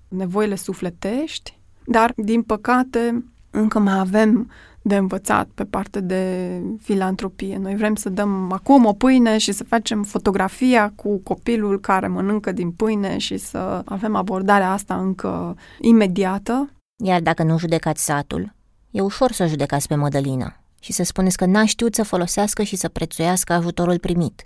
nevoile 0.07 0.55
sufletești, 0.55 1.59
dar, 1.85 2.13
din 2.15 2.41
păcate, 2.41 3.23
încă 3.49 3.79
mai 3.79 3.99
avem 3.99 4.51
de 4.81 4.95
învățat 4.95 5.47
pe 5.55 5.63
parte 5.63 5.99
de 5.99 6.51
filantropie. 6.81 7.57
Noi 7.57 7.75
vrem 7.75 7.95
să 7.95 8.09
dăm 8.09 8.51
acum 8.51 8.85
o 8.85 8.93
pâine 8.93 9.37
și 9.37 9.51
să 9.51 9.63
facem 9.63 10.03
fotografia 10.03 10.93
cu 10.95 11.17
copilul 11.17 11.79
care 11.79 12.07
mănâncă 12.07 12.51
din 12.51 12.71
pâine 12.71 13.17
și 13.17 13.37
să 13.37 13.81
avem 13.85 14.15
abordarea 14.15 14.71
asta 14.71 14.95
încă 14.95 15.55
imediată. 15.79 16.69
Iar 17.03 17.21
dacă 17.21 17.43
nu 17.43 17.57
judecați 17.57 18.03
satul, 18.03 18.53
e 18.91 19.01
ușor 19.01 19.31
să 19.31 19.45
judecați 19.45 19.87
pe 19.87 19.95
Mădălina 19.95 20.59
și 20.79 20.91
să 20.91 21.03
spuneți 21.03 21.37
că 21.37 21.45
n-a 21.45 21.65
știut 21.65 21.95
să 21.95 22.03
folosească 22.03 22.63
și 22.63 22.75
să 22.75 22.87
prețuiască 22.87 23.53
ajutorul 23.53 23.99
primit, 23.99 24.45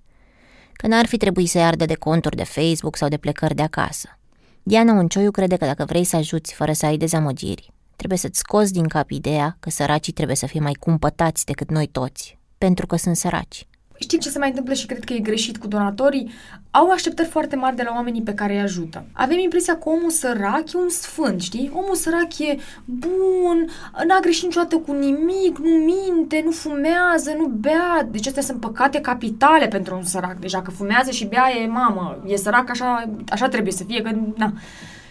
că 0.73 0.87
n-ar 0.87 1.05
fi 1.05 1.17
trebuit 1.17 1.49
să-i 1.49 1.63
ardă 1.63 1.85
de 1.85 1.95
conturi 1.95 2.35
de 2.35 2.43
Facebook 2.43 2.95
sau 2.95 3.09
de 3.09 3.17
plecări 3.17 3.55
de 3.55 3.61
acasă. 3.61 4.19
Diana 4.63 4.93
Uncioiu 4.93 5.31
crede 5.31 5.55
că 5.55 5.65
dacă 5.65 5.85
vrei 5.85 6.03
să 6.03 6.15
ajuți 6.15 6.53
fără 6.53 6.71
să 6.71 6.85
ai 6.85 6.97
dezamăgiri, 6.97 7.71
Trebuie 8.01 8.21
să-ți 8.21 8.39
scoți 8.39 8.73
din 8.73 8.87
cap 8.87 9.09
ideea 9.09 9.57
că 9.59 9.69
săracii 9.69 10.13
trebuie 10.13 10.35
să 10.35 10.45
fie 10.45 10.59
mai 10.59 10.73
cumpătați 10.73 11.45
decât 11.45 11.69
noi 11.69 11.87
toți, 11.87 12.37
pentru 12.57 12.85
că 12.85 12.95
sunt 12.95 13.15
săraci. 13.15 13.67
Știi 14.01 14.17
ce 14.17 14.29
se 14.29 14.39
mai 14.39 14.49
întâmplă 14.49 14.73
și 14.73 14.85
cred 14.85 15.03
că 15.03 15.13
e 15.13 15.19
greșit 15.19 15.57
cu 15.57 15.67
donatorii? 15.67 16.31
Au 16.71 16.89
așteptări 16.89 17.27
foarte 17.27 17.55
mari 17.55 17.75
de 17.75 17.83
la 17.83 17.91
oamenii 17.93 18.21
pe 18.21 18.33
care 18.33 18.53
îi 18.53 18.61
ajută. 18.61 19.05
Avem 19.13 19.37
impresia 19.37 19.77
că 19.77 19.89
omul 19.89 20.09
sărac 20.09 20.73
e 20.73 20.77
un 20.77 20.89
sfânt, 20.89 21.41
știi? 21.41 21.71
Omul 21.73 21.95
sărac 21.95 22.39
e 22.39 22.57
bun, 22.85 23.69
n-a 24.07 24.19
greșit 24.19 24.43
niciodată 24.43 24.77
cu 24.77 24.93
nimic, 24.93 25.57
nu 25.57 25.69
minte, 25.69 26.41
nu 26.45 26.51
fumează, 26.51 27.33
nu 27.37 27.45
bea. 27.47 28.07
Deci 28.11 28.27
astea 28.27 28.41
sunt 28.41 28.59
păcate 28.59 29.01
capitale 29.01 29.67
pentru 29.67 29.95
un 29.95 30.03
sărac. 30.03 30.39
Deja 30.39 30.61
că 30.61 30.71
fumează 30.71 31.11
și 31.11 31.25
bea 31.25 31.51
e 31.61 31.67
mamă, 31.67 32.23
e 32.25 32.35
sărac 32.35 32.69
așa, 32.69 33.09
așa 33.29 33.47
trebuie 33.47 33.73
să 33.73 33.83
fie, 33.83 34.01
că 34.01 34.09
na 34.35 34.53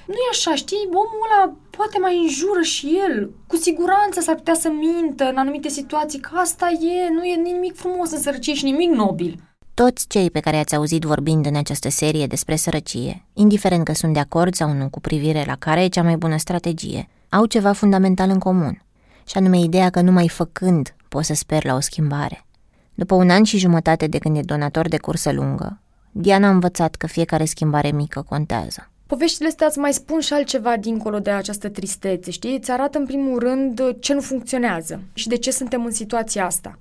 nu 0.07 0.17
e 0.17 0.31
așa, 0.31 0.55
știi? 0.55 0.89
Omul 0.89 1.29
ăla 1.33 1.53
poate 1.81 1.99
mai 1.99 2.23
înjură 2.23 2.63
și 2.63 2.99
el. 3.09 3.31
Cu 3.47 3.57
siguranță 3.57 4.21
s-ar 4.21 4.35
putea 4.35 4.55
să 4.55 4.69
mintă 4.69 5.25
în 5.25 5.37
anumite 5.37 5.69
situații, 5.69 6.21
că 6.21 6.31
asta 6.35 6.69
e, 6.69 7.13
nu 7.13 7.25
e 7.25 7.35
nimic 7.35 7.75
frumos 7.77 8.11
în 8.11 8.21
sărăcie 8.21 8.55
și 8.55 8.65
nimic 8.65 8.91
nobil. 8.91 9.43
Toți 9.75 10.07
cei 10.09 10.31
pe 10.31 10.41
care 10.41 10.57
i-ați 10.57 10.75
auzit 10.75 11.03
vorbind 11.03 11.47
în 11.47 11.57
această 11.57 11.91
serie 11.91 12.27
despre 12.27 12.57
sărăcie, 12.57 13.27
indiferent 13.33 13.85
că 13.85 13.93
sunt 13.93 14.13
de 14.13 14.19
acord 14.19 14.55
sau 14.55 14.73
nu 14.73 14.89
cu 14.89 15.01
privire 15.01 15.45
la 15.47 15.57
care 15.57 15.83
e 15.85 15.89
cea 15.89 16.03
mai 16.03 16.17
bună 16.17 16.37
strategie, 16.37 17.09
au 17.29 17.47
ceva 17.47 17.73
fundamental 17.73 18.31
în 18.31 18.39
comun, 18.39 18.83
și 19.27 19.37
anume 19.37 19.59
ideea 19.59 19.91
că 19.91 20.01
numai 20.01 20.29
făcând 20.29 20.95
poți 21.09 21.27
să 21.27 21.35
sper 21.35 21.65
la 21.65 21.75
o 21.75 21.81
schimbare. 21.81 22.47
După 22.95 23.15
un 23.15 23.31
an 23.31 23.43
și 23.45 23.59
jumătate 23.59 24.07
de 24.07 24.19
când 24.19 24.37
e 24.37 24.41
donator 24.41 24.89
de 24.89 24.99
cursă 24.99 25.33
lungă, 25.33 25.81
Diana 26.11 26.47
a 26.47 26.51
învățat 26.51 26.95
că 26.95 27.07
fiecare 27.07 27.45
schimbare 27.45 27.91
mică 27.91 28.25
contează. 28.29 28.91
Poveștile 29.11 29.49
astea 29.49 29.67
îți 29.67 29.79
mai 29.79 29.93
spun 29.93 30.21
și 30.21 30.33
altceva 30.33 30.77
dincolo 30.77 31.19
de 31.19 31.31
această 31.31 31.69
tristețe, 31.69 32.31
știi? 32.31 32.57
Îți 32.57 32.71
arată 32.71 32.99
în 32.99 33.07
primul 33.07 33.39
rând 33.39 33.97
ce 33.99 34.15
nu 34.15 34.21
funcționează 34.21 35.01
și 35.13 35.29
de 35.29 35.37
ce 35.37 35.51
suntem 35.51 35.85
în 35.85 35.91
situația 35.91 36.45
asta. 36.45 36.79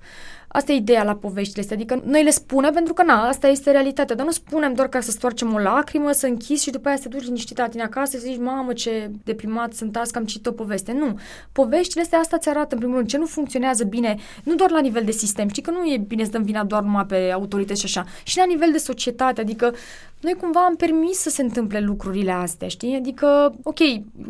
Asta 0.52 0.72
e 0.72 0.76
ideea 0.76 1.02
la 1.02 1.14
poveștile 1.14 1.60
astea, 1.60 1.76
adică 1.76 2.02
noi 2.04 2.22
le 2.22 2.30
spunem 2.30 2.72
pentru 2.72 2.92
că, 2.92 3.02
na, 3.02 3.28
asta 3.28 3.48
este 3.48 3.70
realitatea, 3.70 4.16
dar 4.16 4.26
nu 4.26 4.32
spunem 4.32 4.74
doar 4.74 4.88
ca 4.88 5.00
să 5.00 5.10
stoarcem 5.10 5.54
o 5.54 5.58
lacrimă, 5.58 6.12
să 6.12 6.26
închizi 6.26 6.62
și 6.62 6.70
după 6.70 6.88
aia 6.88 6.96
să 6.96 7.02
te 7.02 7.08
duci 7.08 7.24
liniștit 7.24 7.58
la 7.58 7.68
tine 7.68 7.82
acasă 7.82 8.16
și 8.16 8.22
să 8.22 8.28
zici, 8.28 8.38
mamă, 8.40 8.72
ce 8.72 9.10
deprimat 9.24 9.72
sunt 9.72 9.96
azi 9.96 10.12
că 10.12 10.18
am 10.18 10.24
citit 10.24 10.46
o 10.46 10.52
poveste. 10.52 10.92
Nu. 10.92 11.18
Poveștile 11.52 12.02
astea 12.02 12.18
asta 12.18 12.38
ți 12.38 12.48
arată, 12.48 12.74
în 12.74 12.78
primul 12.78 12.96
rând, 12.96 13.08
ce 13.08 13.18
nu 13.18 13.26
funcționează 13.26 13.84
bine, 13.84 14.16
nu 14.44 14.54
doar 14.54 14.70
la 14.70 14.80
nivel 14.80 15.04
de 15.04 15.10
sistem, 15.10 15.48
știi 15.48 15.62
că 15.62 15.70
nu 15.70 15.92
e 15.92 15.98
bine 15.98 16.24
să 16.24 16.30
dăm 16.30 16.42
vina 16.42 16.64
doar 16.64 16.82
numai 16.82 17.06
pe 17.06 17.30
autorități 17.32 17.80
și 17.80 17.86
așa, 17.86 18.10
și 18.22 18.36
la 18.36 18.44
nivel 18.44 18.68
de 18.72 18.78
societate, 18.78 19.40
adică 19.40 19.74
noi 20.20 20.34
cumva 20.34 20.60
am 20.64 20.76
permis 20.76 21.18
să 21.18 21.30
se 21.30 21.42
întâmple 21.42 21.80
lucrurile 21.80 22.32
astea, 22.32 22.68
știi? 22.68 22.96
Adică, 22.96 23.54
ok, 23.62 23.78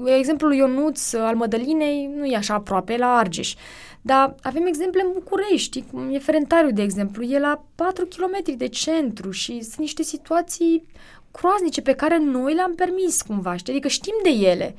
exemplul 0.05 0.55
Ionuț 0.55 1.13
al 1.13 1.35
Mădălinei 1.35 2.11
nu 2.17 2.25
e 2.25 2.37
așa 2.37 2.55
aproape, 2.55 2.97
la 2.97 3.07
Argeș. 3.07 3.55
Dar 4.03 4.35
avem 4.43 4.67
exemple 4.67 5.03
în 5.03 5.13
București, 5.13 5.85
cum 5.91 6.15
e 6.15 6.19
Ferentariu, 6.19 6.71
de 6.71 6.83
exemplu, 6.83 7.23
e 7.23 7.39
la 7.39 7.65
4 7.75 8.07
km 8.07 8.57
de 8.57 8.69
centru 8.69 9.31
și 9.31 9.63
sunt 9.63 9.79
niște 9.79 10.03
situații 10.03 10.87
croaznice 11.31 11.81
pe 11.83 11.93
care 11.93 12.19
noi 12.19 12.55
le-am 12.55 12.75
permis 12.75 13.23
cumva, 13.23 13.57
știi? 13.57 13.73
Adică 13.73 13.89
știm 13.89 14.15
de 14.23 14.29
ele. 14.29 14.75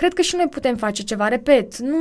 Cred 0.00 0.12
că 0.12 0.22
și 0.22 0.36
noi 0.36 0.46
putem 0.50 0.76
face 0.76 1.02
ceva, 1.02 1.28
repet, 1.28 1.78
nu, 1.78 1.98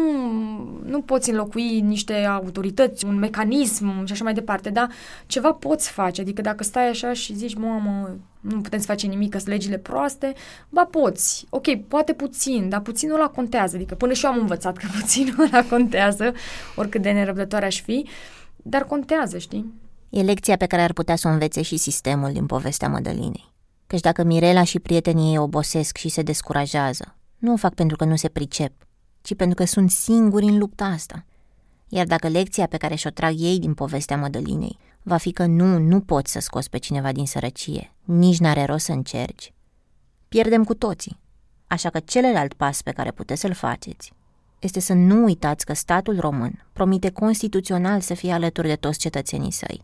nu 0.86 1.02
poți 1.02 1.30
înlocui 1.30 1.80
niște 1.80 2.14
autorități, 2.14 3.06
un 3.06 3.16
mecanism 3.16 4.06
și 4.06 4.12
așa 4.12 4.24
mai 4.24 4.34
departe, 4.34 4.70
dar 4.70 4.90
ceva 5.26 5.52
poți 5.52 5.90
face, 5.90 6.22
adică 6.22 6.42
dacă 6.42 6.64
stai 6.64 6.90
așa 6.90 7.14
și 7.14 7.36
zici, 7.36 7.56
mamă, 7.56 8.18
nu 8.40 8.62
putem 8.62 8.80
să 8.80 8.86
facem 8.86 9.10
nimic, 9.10 9.30
că 9.30 9.38
sunt 9.38 9.50
legile 9.50 9.78
proaste, 9.78 10.34
ba 10.70 10.86
poți, 10.86 11.46
ok, 11.50 11.76
poate 11.88 12.14
puțin, 12.14 12.70
dar 12.70 12.80
puținul 12.80 13.16
ăla 13.16 13.28
contează, 13.28 13.76
adică 13.76 13.96
până 13.96 14.14
și 14.14 14.26
eu 14.26 14.32
am 14.32 14.40
învățat 14.40 14.78
că 14.78 14.88
puținul 15.00 15.50
ăla 15.52 15.64
contează, 15.64 16.34
oricât 16.76 17.02
de 17.02 17.12
nerăbdătoare 17.12 17.66
aș 17.66 17.82
fi, 17.82 18.08
dar 18.56 18.84
contează, 18.84 19.38
știi? 19.38 19.74
E 20.10 20.22
lecția 20.22 20.56
pe 20.56 20.66
care 20.66 20.82
ar 20.82 20.94
putea 20.94 21.16
să 21.16 21.28
o 21.28 21.32
învețe 21.32 21.62
și 21.62 21.78
sistemul 21.78 22.32
din 22.32 22.46
povestea 22.46 22.90
Mădălinei. 22.90 23.54
Căci 23.88 24.02
dacă 24.02 24.24
Mirela 24.24 24.64
și 24.64 24.80
prietenii 24.80 25.32
ei 25.32 25.38
obosesc 25.38 25.98
și 25.98 26.10
se 26.10 26.22
descurajează, 26.22 27.14
nu 27.40 27.54
o 27.54 27.56
fac 27.56 27.74
pentru 27.74 27.98
că 27.98 28.06
nu 28.06 28.16
se 28.16 28.28
pricep, 28.28 28.74
ci 29.22 29.36
pentru 29.36 29.56
că 29.56 29.66
sunt 29.66 29.92
singuri 29.92 30.46
în 30.46 30.58
lupta 30.58 30.86
asta. 30.86 31.26
Iar 31.88 32.06
dacă 32.06 32.28
lecția 32.28 32.66
pe 32.66 32.78
care 32.78 32.96
și-o 32.96 33.10
trag 33.10 33.34
ei 33.38 33.60
din 33.60 33.74
povestea 33.74 34.18
Mădălinei 34.18 34.78
va 35.04 35.18
fi 35.18 35.32
că 35.32 35.46
nu, 35.46 35.78
nu 35.78 36.02
poți 36.02 36.32
să 36.32 36.40
scoți 36.40 36.70
pe 36.70 36.78
cineva 36.78 37.12
din 37.12 37.26
sărăcie, 37.26 37.94
nici 38.04 38.40
n-are 38.40 38.66
rost 38.66 38.86
să 38.86 38.92
încerci, 38.92 39.54
pierdem 40.28 40.64
cu 40.64 40.74
toții. 40.74 41.20
Așa 41.68 41.90
că 41.90 42.00
celălalt 42.00 42.54
pas 42.54 42.82
pe 42.82 42.92
care 42.92 43.12
puteți 43.12 43.42
să-l 43.42 43.54
faceți 43.54 44.14
este 44.60 44.80
să 44.80 44.94
nu 44.94 45.24
uitați 45.24 45.66
că 45.66 45.74
statul 45.74 46.20
român 46.20 46.66
promite 46.74 47.10
constituțional 47.10 48.02
să 48.02 48.14
fie 48.14 48.32
alături 48.32 48.68
de 48.68 48.76
toți 48.76 49.00
cetățenii 49.00 49.52
săi. 49.52 49.84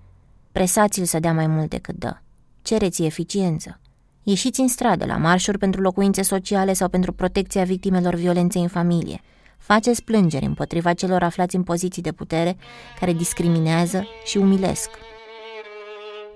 Presați-l 0.51 1.05
să 1.05 1.19
dea 1.19 1.33
mai 1.33 1.47
mult 1.47 1.69
decât 1.69 1.95
dă. 1.95 2.17
Cereți 2.62 3.03
eficiență. 3.03 3.79
Ieșiți 4.27 4.60
în 4.60 4.67
stradă 4.67 5.05
la 5.05 5.17
marșuri 5.17 5.58
pentru 5.58 5.82
locuințe 5.82 6.22
sociale 6.22 6.74
sau 6.74 6.89
pentru 6.89 7.12
protecția 7.13 7.63
victimelor 7.63 8.13
violenței 8.15 8.62
în 8.62 8.67
familie. 8.67 9.22
Faceți 9.58 10.03
plângeri 10.03 10.46
împotriva 10.46 10.94
celor 10.94 11.24
aflați 11.24 11.55
în 11.55 11.63
poziții 11.63 12.01
de 12.01 12.12
putere 12.12 12.58
care 13.00 13.13
discriminează 13.13 14.08
și 14.24 14.38
umilesc. 14.38 14.89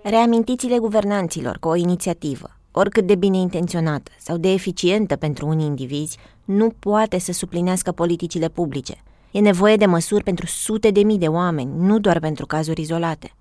Reamintiți-le 0.04 0.78
guvernanților 0.78 1.58
că 1.60 1.68
o 1.68 1.76
inițiativă, 1.76 2.58
oricât 2.72 3.08
de 3.08 3.16
bine 3.16 3.38
intenționată 3.38 4.12
sau 4.20 4.38
de 4.38 4.52
eficientă 4.52 5.16
pentru 5.16 5.48
unii 5.48 5.66
indivizi, 5.66 6.18
nu 6.46 6.70
poate 6.80 7.20
să 7.20 7.32
suplinească 7.32 7.92
politicile 7.92 8.48
publice. 8.50 9.04
E 9.32 9.40
nevoie 9.40 9.76
de 9.76 9.86
măsuri 9.86 10.24
pentru 10.24 10.46
sute 10.46 10.92
de 10.92 11.04
mii 11.04 11.18
de 11.18 11.28
oameni, 11.28 11.72
nu 11.78 12.00
doar 12.00 12.20
pentru 12.20 12.46
cazuri 12.46 12.82
izolate. 12.82 13.34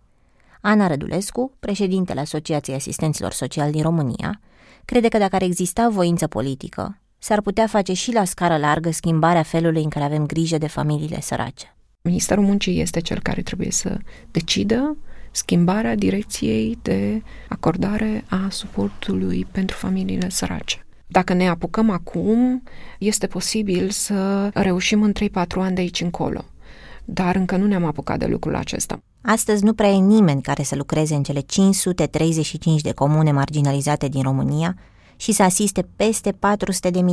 Ana 0.60 0.86
Rădulescu, 0.86 1.52
președintele 1.60 2.20
Asociației 2.20 2.76
Asistenților 2.76 3.32
Sociali 3.32 3.72
din 3.72 3.82
România, 3.82 4.40
crede 4.84 5.08
că 5.08 5.18
dacă 5.18 5.34
ar 5.34 5.42
exista 5.42 5.88
voință 5.88 6.26
politică, 6.26 7.00
s-ar 7.18 7.40
putea 7.40 7.66
face 7.66 7.92
și 7.92 8.12
la 8.12 8.24
scară 8.24 8.56
largă 8.56 8.90
schimbarea 8.90 9.42
felului 9.42 9.82
în 9.82 9.88
care 9.88 10.04
avem 10.04 10.26
grijă 10.26 10.58
de 10.58 10.66
familiile 10.66 11.20
sărace. 11.20 11.76
Ministerul 12.02 12.44
Muncii 12.44 12.80
este 12.80 13.00
cel 13.00 13.20
care 13.20 13.42
trebuie 13.42 13.70
să 13.70 13.98
decidă 14.30 14.96
schimbarea 15.30 15.94
direcției 15.94 16.78
de 16.82 17.22
acordare 17.48 18.24
a 18.28 18.46
suportului 18.50 19.46
pentru 19.50 19.76
familiile 19.76 20.28
sărace. 20.28 20.86
Dacă 21.06 21.32
ne 21.32 21.48
apucăm 21.48 21.90
acum, 21.90 22.62
este 22.98 23.26
posibil 23.26 23.90
să 23.90 24.50
reușim 24.54 25.02
în 25.02 25.12
3-4 25.12 25.34
ani 25.54 25.74
de 25.74 25.80
aici 25.80 26.00
încolo. 26.00 26.44
Dar 27.04 27.36
încă 27.36 27.56
nu 27.56 27.66
ne-am 27.66 27.84
apucat 27.84 28.18
de 28.18 28.26
lucrul 28.26 28.54
acesta. 28.54 29.02
Astăzi 29.20 29.64
nu 29.64 29.74
prea 29.74 29.90
e 29.90 29.96
nimeni 29.96 30.42
care 30.42 30.62
să 30.62 30.76
lucreze 30.76 31.14
în 31.14 31.22
cele 31.22 31.40
535 31.40 32.80
de 32.80 32.92
comune 32.92 33.32
marginalizate 33.32 34.08
din 34.08 34.22
România 34.22 34.76
și 35.16 35.32
să 35.32 35.42
asiste 35.42 35.88
peste 35.96 36.32
400.000 36.32 36.36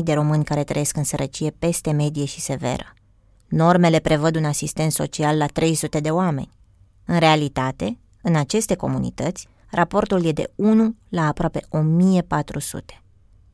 de 0.04 0.14
români 0.14 0.44
care 0.44 0.64
trăiesc 0.64 0.98
în 0.98 1.04
sărăcie 1.04 1.56
peste 1.60 1.92
medie 1.92 2.26
și 2.26 2.40
severă. 2.40 2.94
Normele 3.48 4.00
prevăd 4.00 4.36
un 4.36 4.46
asistent 4.46 4.92
social 4.92 5.38
la 5.38 5.46
300 5.46 6.00
de 6.00 6.10
oameni. 6.10 6.50
În 7.06 7.20
realitate, 7.20 7.98
în 8.22 8.36
aceste 8.36 8.76
comunități, 8.76 9.48
raportul 9.70 10.26
e 10.26 10.32
de 10.32 10.52
1 10.56 10.96
la 11.10 11.28
aproape 11.28 11.62
1400. 11.70 13.02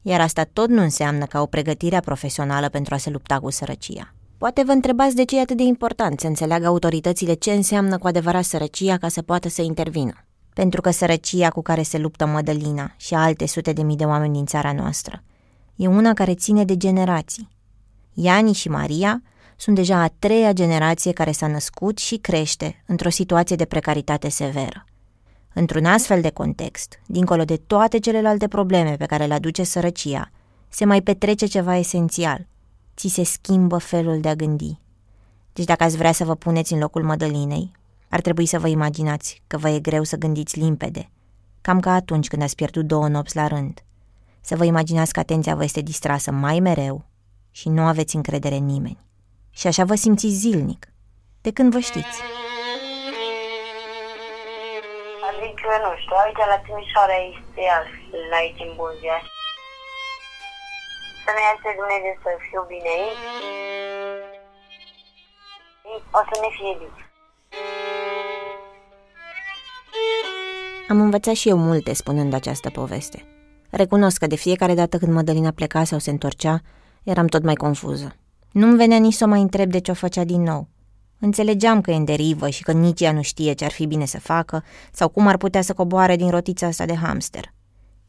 Iar 0.01 0.21
asta 0.21 0.43
tot 0.53 0.69
nu 0.69 0.81
înseamnă 0.81 1.25
ca 1.25 1.41
o 1.41 1.45
pregătire 1.45 1.99
profesională 1.99 2.69
pentru 2.69 2.93
a 2.93 2.97
se 2.97 3.09
lupta 3.09 3.39
cu 3.39 3.49
sărăcia. 3.49 4.13
Poate 4.41 4.63
vă 4.63 4.71
întrebați 4.71 5.15
de 5.15 5.25
ce 5.25 5.37
e 5.37 5.41
atât 5.41 5.57
de 5.57 5.63
important 5.63 6.19
să 6.19 6.27
înțeleagă 6.27 6.67
autoritățile 6.67 7.33
ce 7.33 7.51
înseamnă 7.51 7.97
cu 7.97 8.07
adevărat 8.07 8.43
sărăcia 8.43 8.97
ca 8.97 9.07
să 9.07 9.21
poată 9.21 9.49
să 9.49 9.61
intervină. 9.61 10.13
Pentru 10.53 10.81
că 10.81 10.91
sărăcia 10.91 11.49
cu 11.49 11.61
care 11.61 11.81
se 11.81 11.97
luptă 11.97 12.25
Mădălina 12.25 12.93
și 12.97 13.13
alte 13.13 13.47
sute 13.47 13.73
de 13.73 13.81
mii 13.81 13.95
de 13.95 14.03
oameni 14.03 14.33
din 14.33 14.45
țara 14.45 14.71
noastră 14.73 15.23
e 15.75 15.87
una 15.87 16.13
care 16.13 16.33
ține 16.33 16.65
de 16.65 16.77
generații. 16.77 17.49
Iani 18.13 18.53
și 18.53 18.69
Maria 18.69 19.21
sunt 19.55 19.75
deja 19.75 20.01
a 20.01 20.11
treia 20.19 20.53
generație 20.53 21.11
care 21.11 21.31
s-a 21.31 21.47
născut 21.47 21.97
și 21.97 22.17
crește 22.17 22.83
într-o 22.85 23.09
situație 23.09 23.55
de 23.55 23.65
precaritate 23.65 24.29
severă. 24.29 24.85
Într-un 25.53 25.85
astfel 25.85 26.21
de 26.21 26.29
context, 26.29 26.99
dincolo 27.05 27.43
de 27.43 27.55
toate 27.67 27.99
celelalte 27.99 28.47
probleme 28.47 28.95
pe 28.97 29.05
care 29.05 29.25
le 29.25 29.33
aduce 29.33 29.63
sărăcia, 29.63 30.31
se 30.69 30.85
mai 30.85 31.01
petrece 31.01 31.45
ceva 31.45 31.77
esențial. 31.77 32.49
Ți 32.95 33.07
se 33.07 33.23
schimbă 33.23 33.77
felul 33.77 34.19
de 34.19 34.29
a 34.29 34.35
gândi. 34.35 34.79
Deci 35.53 35.65
dacă 35.65 35.83
ați 35.83 35.97
vrea 35.97 36.11
să 36.11 36.23
vă 36.23 36.35
puneți 36.35 36.73
în 36.73 36.79
locul 36.79 37.03
Mădălinei, 37.03 37.71
ar 38.09 38.21
trebui 38.21 38.45
să 38.45 38.59
vă 38.59 38.67
imaginați 38.67 39.41
că 39.47 39.57
vă 39.57 39.69
e 39.69 39.79
greu 39.79 40.03
să 40.03 40.15
gândiți 40.15 40.59
limpede, 40.59 41.09
cam 41.61 41.79
ca 41.79 41.93
atunci 41.93 42.27
când 42.27 42.41
ați 42.41 42.55
pierdut 42.55 42.85
două 42.85 43.07
nopți 43.07 43.35
la 43.35 43.47
rând. 43.47 43.83
Să 44.41 44.55
vă 44.55 44.65
imaginați 44.65 45.13
că 45.13 45.19
atenția 45.19 45.55
vă 45.55 45.63
este 45.63 45.81
distrasă 45.81 46.31
mai 46.31 46.59
mereu 46.59 47.05
și 47.51 47.69
nu 47.69 47.81
aveți 47.81 48.15
încredere 48.15 48.55
în 48.55 48.65
nimeni. 48.65 49.05
Și 49.49 49.67
așa 49.67 49.83
vă 49.83 49.95
simțiți 49.95 50.35
zilnic, 50.35 50.87
de 51.41 51.51
când 51.51 51.71
vă 51.71 51.79
știți. 51.79 52.17
Adică, 55.29 55.69
nu 55.83 55.91
știu, 56.01 56.15
aici 56.23 56.43
la 56.51 56.57
Timișoara 56.65 57.17
este 57.29 57.63
altfel, 57.77 58.31
aici 58.39 58.61
în 58.65 58.71
Buzia. 58.77 59.17
Să 61.31 61.37
ne 61.37 61.45
ierte 61.49 61.71
Dumnezeu 61.81 62.15
să 62.23 62.29
fiu 62.49 62.61
bine 62.67 62.89
aici. 62.97 63.25
O 66.17 66.21
să 66.29 66.35
ne 66.43 66.49
fie 66.57 66.73
bine. 66.79 67.01
Am 70.89 71.01
învățat 71.01 71.33
și 71.33 71.49
eu 71.49 71.57
multe 71.57 71.93
spunând 71.93 72.33
această 72.33 72.69
poveste. 72.69 73.25
Recunosc 73.69 74.17
că 74.17 74.27
de 74.27 74.35
fiecare 74.35 74.73
dată 74.73 74.97
când 74.97 75.13
Mădălina 75.13 75.51
pleca 75.51 75.83
sau 75.83 75.99
se 75.99 76.09
întorcea, 76.09 76.61
eram 77.03 77.27
tot 77.27 77.43
mai 77.43 77.55
confuză. 77.55 78.15
Nu-mi 78.51 78.77
venea 78.77 78.97
nici 78.97 79.13
să 79.13 79.23
o 79.23 79.27
mai 79.27 79.41
întreb 79.41 79.71
de 79.71 79.79
ce 79.79 79.91
o 79.91 79.93
făcea 79.93 80.23
din 80.23 80.41
nou. 80.41 80.67
Înțelegeam 81.19 81.81
că 81.81 81.91
e 81.91 81.95
în 81.95 82.05
derivă 82.05 82.49
și 82.49 82.63
că 82.63 82.71
nici 82.71 83.01
ea 83.01 83.11
nu 83.11 83.21
știe 83.21 83.53
ce 83.53 83.65
ar 83.65 83.71
fi 83.71 83.85
bine 83.85 84.05
să 84.05 84.19
facă 84.19 84.63
sau 84.91 85.09
cum 85.09 85.27
ar 85.27 85.37
putea 85.37 85.61
să 85.61 85.73
coboare 85.73 86.15
din 86.15 86.29
rotița 86.29 86.67
asta 86.67 86.85
de 86.85 86.95
hamster. 86.95 87.53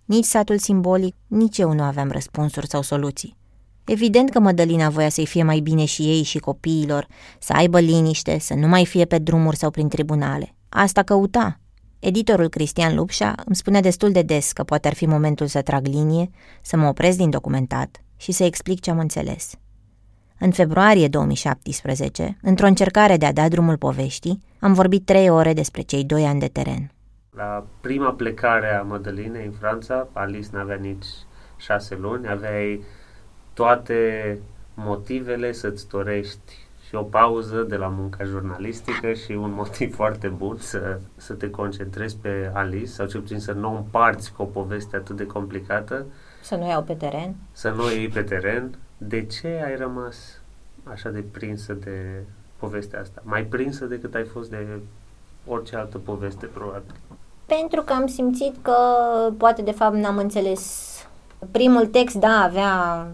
Nici 0.04 0.24
satul 0.24 0.58
simbolic, 0.58 1.14
nici 1.26 1.58
eu 1.58 1.72
nu 1.72 1.82
aveam 1.82 2.10
răspunsuri 2.10 2.68
sau 2.68 2.82
soluții. 2.82 3.36
Evident 3.84 4.30
că 4.30 4.40
Mădălina 4.40 4.88
voia 4.88 5.08
să-i 5.08 5.26
fie 5.26 5.42
mai 5.42 5.60
bine 5.60 5.84
și 5.84 6.02
ei 6.02 6.22
și 6.22 6.38
copiilor, 6.38 7.06
să 7.38 7.52
aibă 7.52 7.80
liniște, 7.80 8.38
să 8.38 8.54
nu 8.54 8.68
mai 8.68 8.86
fie 8.86 9.04
pe 9.04 9.18
drumuri 9.18 9.56
sau 9.56 9.70
prin 9.70 9.88
tribunale. 9.88 10.54
Asta 10.68 11.02
căuta. 11.02 11.60
Editorul 11.98 12.48
Cristian 12.48 12.94
Lupșa 12.94 13.34
îmi 13.46 13.56
spune 13.56 13.80
destul 13.80 14.12
de 14.12 14.22
des 14.22 14.52
că 14.52 14.62
poate 14.62 14.88
ar 14.88 14.94
fi 14.94 15.06
momentul 15.06 15.46
să 15.46 15.62
trag 15.62 15.86
linie, 15.86 16.30
să 16.62 16.76
mă 16.76 16.86
opresc 16.86 17.16
din 17.16 17.30
documentat 17.30 18.02
și 18.16 18.32
să 18.32 18.44
explic 18.44 18.80
ce 18.80 18.90
am 18.90 18.98
înțeles. 18.98 19.54
În 20.38 20.50
februarie 20.50 21.08
2017, 21.08 22.38
într-o 22.42 22.66
încercare 22.66 23.16
de 23.16 23.26
a 23.26 23.32
da 23.32 23.48
drumul 23.48 23.76
poveștii, 23.76 24.42
am 24.60 24.72
vorbit 24.72 25.04
trei 25.04 25.28
ore 25.28 25.52
despre 25.52 25.82
cei 25.82 26.04
doi 26.04 26.24
ani 26.24 26.40
de 26.40 26.46
teren. 26.46 26.92
La 27.36 27.64
prima 27.80 28.12
plecare 28.12 28.74
a 28.74 28.82
Mădălinei 28.82 29.46
în 29.46 29.52
Franța, 29.52 30.08
Alice 30.12 30.48
n-avea 30.52 30.76
nici 30.76 31.06
șase 31.56 31.94
luni, 31.94 32.28
aveai 32.28 32.84
toate 33.52 34.38
motivele 34.74 35.52
să-ți 35.52 35.88
dorești 35.88 36.66
și 36.88 36.94
o 36.94 37.02
pauză 37.02 37.62
de 37.62 37.76
la 37.76 37.88
munca 37.88 38.24
jurnalistică 38.24 39.12
și 39.12 39.32
un 39.32 39.52
motiv 39.52 39.94
foarte 40.00 40.28
bun 40.28 40.56
să, 40.58 41.00
să 41.16 41.34
te 41.34 41.50
concentrezi 41.50 42.16
pe 42.16 42.50
Alice 42.54 42.90
sau 42.90 43.06
cel 43.06 43.20
puțin 43.20 43.40
să 43.40 43.52
nu 43.52 43.76
împarți 43.76 44.32
cu 44.32 44.42
o 44.42 44.46
poveste 44.46 44.96
atât 44.96 45.16
de 45.16 45.26
complicată. 45.26 46.06
Să 46.42 46.56
nu 46.56 46.68
iau 46.68 46.82
pe 46.82 46.94
teren. 46.94 47.34
Să 47.52 47.70
nu 47.70 47.90
iei 47.90 48.08
pe 48.08 48.22
teren 48.22 48.78
de 48.98 49.26
ce 49.26 49.62
ai 49.64 49.76
rămas 49.76 50.40
așa 50.84 51.08
de 51.08 51.24
prinsă 51.30 51.72
de 51.72 52.22
povestea 52.56 53.00
asta? 53.00 53.22
Mai 53.24 53.44
prinsă 53.44 53.84
decât 53.84 54.14
ai 54.14 54.24
fost 54.24 54.50
de 54.50 54.80
orice 55.46 55.76
altă 55.76 55.98
poveste, 55.98 56.46
probabil. 56.46 56.94
Pentru 57.46 57.82
că 57.82 57.92
am 57.92 58.06
simțit 58.06 58.54
că 58.62 58.74
poate 59.36 59.62
de 59.62 59.70
fapt 59.70 59.94
n-am 59.94 60.16
înțeles. 60.16 60.90
Primul 61.50 61.86
text, 61.86 62.14
da, 62.16 62.42
avea 62.42 63.06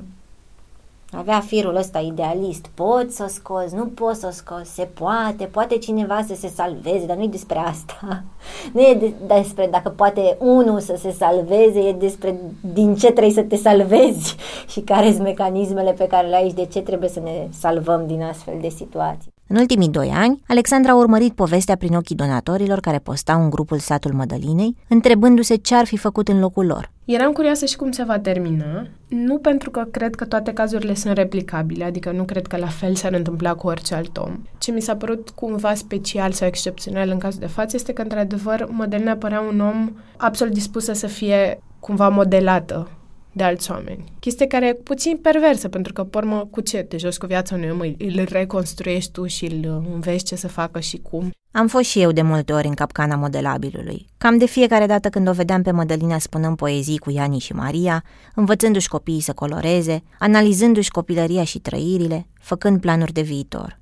avea 1.13 1.41
firul 1.41 1.77
ăsta 1.77 1.99
idealist. 1.99 2.67
Poți 2.75 3.17
să 3.17 3.27
scoți, 3.29 3.75
nu 3.75 3.87
poți 3.87 4.21
să 4.21 4.29
scoți, 4.33 4.75
se 4.75 4.85
poate, 4.95 5.45
poate 5.45 5.79
cineva 5.79 6.23
să 6.27 6.35
se 6.35 6.49
salveze, 6.49 7.07
dar 7.07 7.17
nu 7.17 7.23
e 7.23 7.27
despre 7.29 7.59
asta. 7.59 8.23
Nu 8.73 8.81
e 8.81 8.95
de- 8.95 9.15
despre 9.35 9.69
dacă 9.71 9.89
poate 9.89 10.37
unul 10.41 10.81
să 10.81 10.97
se 10.99 11.11
salveze, 11.11 11.81
e 11.81 11.93
despre 11.93 12.41
din 12.73 12.95
ce 12.95 13.11
trebuie 13.13 13.33
să 13.35 13.43
te 13.43 13.57
salvezi 13.57 14.37
și 14.73 14.81
care 14.81 15.11
sunt 15.11 15.23
mecanismele 15.23 15.93
pe 15.93 16.07
care 16.07 16.27
le 16.27 16.37
ai 16.37 16.49
și 16.49 16.55
de 16.55 16.67
ce 16.67 16.81
trebuie 16.81 17.09
să 17.09 17.21
ne 17.21 17.49
salvăm 17.51 18.07
din 18.07 18.23
astfel 18.23 18.55
de 18.61 18.69
situații. 18.69 19.33
În 19.51 19.57
ultimii 19.57 19.89
doi 19.89 20.11
ani, 20.15 20.43
Alexandra 20.47 20.93
a 20.93 20.97
urmărit 20.97 21.35
povestea 21.35 21.77
prin 21.77 21.95
ochii 21.95 22.17
donatorilor 22.17 22.81
care 22.81 22.99
postau 22.99 23.43
în 23.43 23.51
grupul 23.51 23.79
Satul 23.79 24.13
Mădălinei, 24.13 24.77
întrebându-se 24.89 25.55
ce 25.55 25.75
ar 25.75 25.85
fi 25.87 25.97
făcut 25.97 26.29
în 26.29 26.39
locul 26.39 26.67
lor. 26.67 26.91
Eram 27.05 27.33
curioasă 27.33 27.65
și 27.65 27.77
cum 27.77 27.91
se 27.91 28.03
va 28.03 28.19
termina, 28.19 28.87
nu 29.09 29.39
pentru 29.39 29.71
că 29.71 29.85
cred 29.91 30.15
că 30.15 30.25
toate 30.25 30.53
cazurile 30.53 30.95
sunt 30.95 31.17
replicabile, 31.17 31.85
adică 31.85 32.11
nu 32.11 32.25
cred 32.25 32.47
că 32.47 32.57
la 32.57 32.67
fel 32.67 32.95
s-ar 32.95 33.13
întâmpla 33.13 33.55
cu 33.55 33.67
orice 33.67 33.95
alt 33.95 34.17
om. 34.17 34.43
Ce 34.59 34.73
mi 34.73 34.81
s-a 34.81 34.97
părut 34.97 35.31
cumva 35.31 35.75
special 35.75 36.33
sau 36.33 36.47
excepțional 36.47 37.09
în 37.09 37.19
cazul 37.19 37.41
de 37.41 37.47
față 37.47 37.77
este 37.77 37.93
că, 37.93 38.03
într-adevăr, 38.03 38.69
Mădălina 38.71 39.15
părea 39.15 39.41
un 39.41 39.61
om 39.61 39.93
absolut 40.17 40.53
dispusă 40.53 40.93
să 40.93 41.07
fie 41.07 41.61
cumva 41.81 42.09
modelată 42.09 42.89
de 43.33 43.43
alți 43.43 43.71
oameni. 43.71 44.05
Chestie 44.21 44.47
care 44.47 44.67
e 44.67 44.75
puțin 44.75 45.17
perversă, 45.17 45.69
pentru 45.69 45.93
că, 45.93 46.05
pormă, 46.05 46.49
cu 46.51 46.61
ce 46.61 46.79
te 46.79 46.97
joci 46.97 47.17
cu 47.17 47.27
viața 47.27 47.55
unui 47.55 47.71
om, 47.71 47.81
îl 47.81 48.27
reconstruiești 48.29 49.11
tu 49.11 49.27
și 49.27 49.45
îl 49.45 49.85
înveți 49.93 50.25
ce 50.25 50.37
să 50.37 50.49
facă 50.49 50.81
și 50.81 50.99
cum. 50.99 51.31
Am 51.53 51.67
fost 51.67 51.85
și 51.85 52.01
eu 52.01 52.13
de 52.13 52.23
multe 52.23 52.53
ori 52.53 52.67
în 52.67 52.75
capcana 52.75 53.17
modelabilului. 53.17 54.07
Cam 54.19 54.39
de 54.39 54.47
fiecare 54.47 54.87
dată 54.87 55.09
când 55.09 55.29
o 55.29 55.33
vedeam 55.33 55.63
pe 55.63 55.71
Mădălina 55.71 56.19
spunând 56.19 56.57
poezii 56.57 56.99
cu 56.99 57.11
Iani 57.11 57.39
și 57.39 57.53
Maria, 57.53 58.05
învățându-și 58.35 58.89
copiii 58.89 59.21
să 59.21 59.33
coloreze, 59.33 60.03
analizându-și 60.19 60.91
copilăria 60.91 61.45
și 61.45 61.59
trăirile, 61.59 62.27
făcând 62.41 62.81
planuri 62.81 63.13
de 63.13 63.21
viitor. 63.21 63.81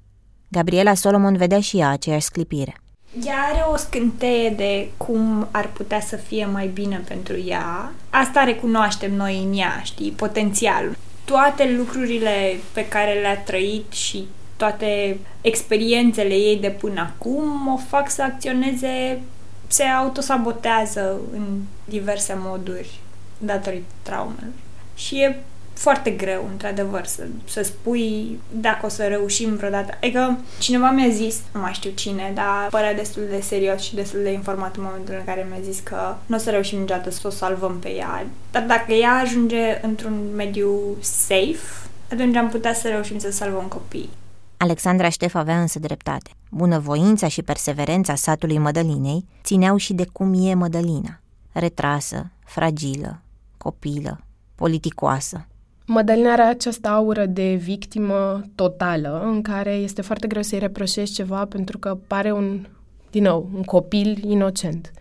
Gabriela 0.49 0.95
Solomon 0.95 1.37
vedea 1.37 1.61
și 1.61 1.79
ea 1.79 1.89
aceeași 1.89 2.25
sclipire. 2.25 2.81
Ea 3.25 3.37
are 3.53 3.65
o 3.73 3.77
scânteie 3.77 4.51
de 4.51 4.89
cum 4.97 5.49
ar 5.51 5.69
putea 5.73 6.01
să 6.01 6.17
fie 6.17 6.47
mai 6.47 6.67
bine 6.67 7.03
pentru 7.09 7.39
ea. 7.47 7.93
Asta 8.11 8.45
recunoaștem 8.45 9.15
noi 9.15 9.43
în 9.43 9.59
ea, 9.59 9.81
știi, 9.85 10.11
potențialul. 10.11 10.97
Toate 11.25 11.75
lucrurile 11.77 12.57
pe 12.73 12.89
care 12.89 13.21
le-a 13.21 13.39
trăit 13.39 13.93
și 13.93 14.27
toate 14.57 15.19
experiențele 15.41 16.35
ei 16.35 16.57
de 16.57 16.71
până 16.71 17.01
acum 17.01 17.73
o 17.73 17.77
fac 17.77 18.11
să 18.11 18.23
acționeze, 18.23 19.21
se 19.67 19.83
autosabotează 19.83 21.21
în 21.33 21.61
diverse 21.85 22.35
moduri 22.39 22.91
datorită 23.39 23.93
traumelor. 24.03 24.53
Și 24.95 25.21
e 25.21 25.43
foarte 25.79 26.11
greu, 26.11 26.49
într-adevăr, 26.51 27.07
să, 27.07 27.27
să 27.45 27.63
spui 27.63 28.39
dacă 28.51 28.87
o 28.87 28.89
să 28.89 29.07
reușim 29.07 29.57
vreodată. 29.57 29.95
Adică 30.01 30.39
cineva 30.59 30.91
mi-a 30.91 31.09
zis, 31.09 31.41
nu 31.55 31.61
mai 31.61 31.73
știu 31.73 31.91
cine, 31.91 32.33
dar 32.35 32.69
părea 32.71 32.95
destul 32.95 33.23
de 33.31 33.41
serios 33.41 33.83
și 33.83 33.95
destul 33.95 34.23
de 34.23 34.33
informat 34.33 34.77
în 34.77 34.83
momentul 34.83 35.15
în 35.19 35.25
care 35.25 35.47
mi-a 35.51 35.61
zis 35.71 35.79
că 35.79 36.15
nu 36.27 36.37
o 36.37 36.39
să 36.39 36.51
reușim 36.51 36.79
niciodată 36.79 37.11
să 37.11 37.27
o 37.27 37.31
salvăm 37.31 37.79
pe 37.79 37.95
ea. 37.95 38.27
Dar 38.51 38.63
dacă 38.63 38.93
ea 38.93 39.13
ajunge 39.13 39.79
într-un 39.83 40.35
mediu 40.35 40.97
safe, 41.01 41.89
atunci 42.13 42.37
am 42.37 42.49
putea 42.49 42.75
să 42.75 42.89
reușim 42.89 43.19
să 43.19 43.31
salvăm 43.31 43.65
copii. 43.65 44.11
Alexandra 44.57 45.09
Ștef 45.09 45.35
avea 45.35 45.61
însă 45.61 45.79
dreptate. 45.79 46.31
Bunăvoința 46.51 47.29
și 47.29 47.43
perseverența 47.43 48.15
satului 48.15 48.59
Mădălinei 48.59 49.25
țineau 49.45 49.77
și 49.77 49.93
de 49.93 50.07
cum 50.13 50.47
e 50.47 50.55
Mădălina. 50.55 51.21
Retrasă, 51.53 52.31
fragilă, 52.45 53.21
copilă, 53.57 54.21
politicoasă. 54.55 55.47
Mădălina 55.89 56.33
are 56.33 56.43
această 56.43 56.89
aură 56.89 57.27
de 57.27 57.55
victimă 57.55 58.43
totală, 58.55 59.23
în 59.25 59.43
care 59.43 59.71
este 59.71 60.03
foarte 60.03 60.27
greu 60.27 60.43
să-i 60.43 60.59
reproșești 60.59 61.15
ceva 61.15 61.45
pentru 61.45 61.79
că 61.79 61.99
pare 62.07 62.33
un, 62.33 62.67
din 63.11 63.23
nou, 63.23 63.51
un 63.55 63.63
copil 63.63 64.25
inocent. 64.25 64.93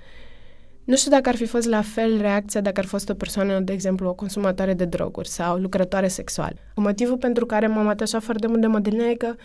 Nu 0.83 0.95
știu 0.95 1.11
dacă 1.11 1.29
ar 1.29 1.35
fi 1.35 1.45
fost 1.45 1.67
la 1.67 1.81
fel 1.81 2.21
reacția 2.21 2.61
dacă 2.61 2.79
ar 2.79 2.85
fost 2.85 3.09
o 3.09 3.13
persoană, 3.13 3.59
de 3.59 3.73
exemplu, 3.73 4.07
o 4.07 4.13
consumatoare 4.13 4.73
de 4.73 4.85
droguri 4.85 5.27
sau 5.27 5.57
lucrătoare 5.57 6.07
sexuală. 6.07 6.55
Motivul 6.75 7.17
pentru 7.17 7.45
care 7.45 7.67
m-am 7.67 7.87
atașat 7.87 8.23
foarte 8.23 8.47
mult 8.47 8.61
de 8.61 8.67
Mădălina 8.67 9.05
e 9.05 9.15
că 9.15 9.35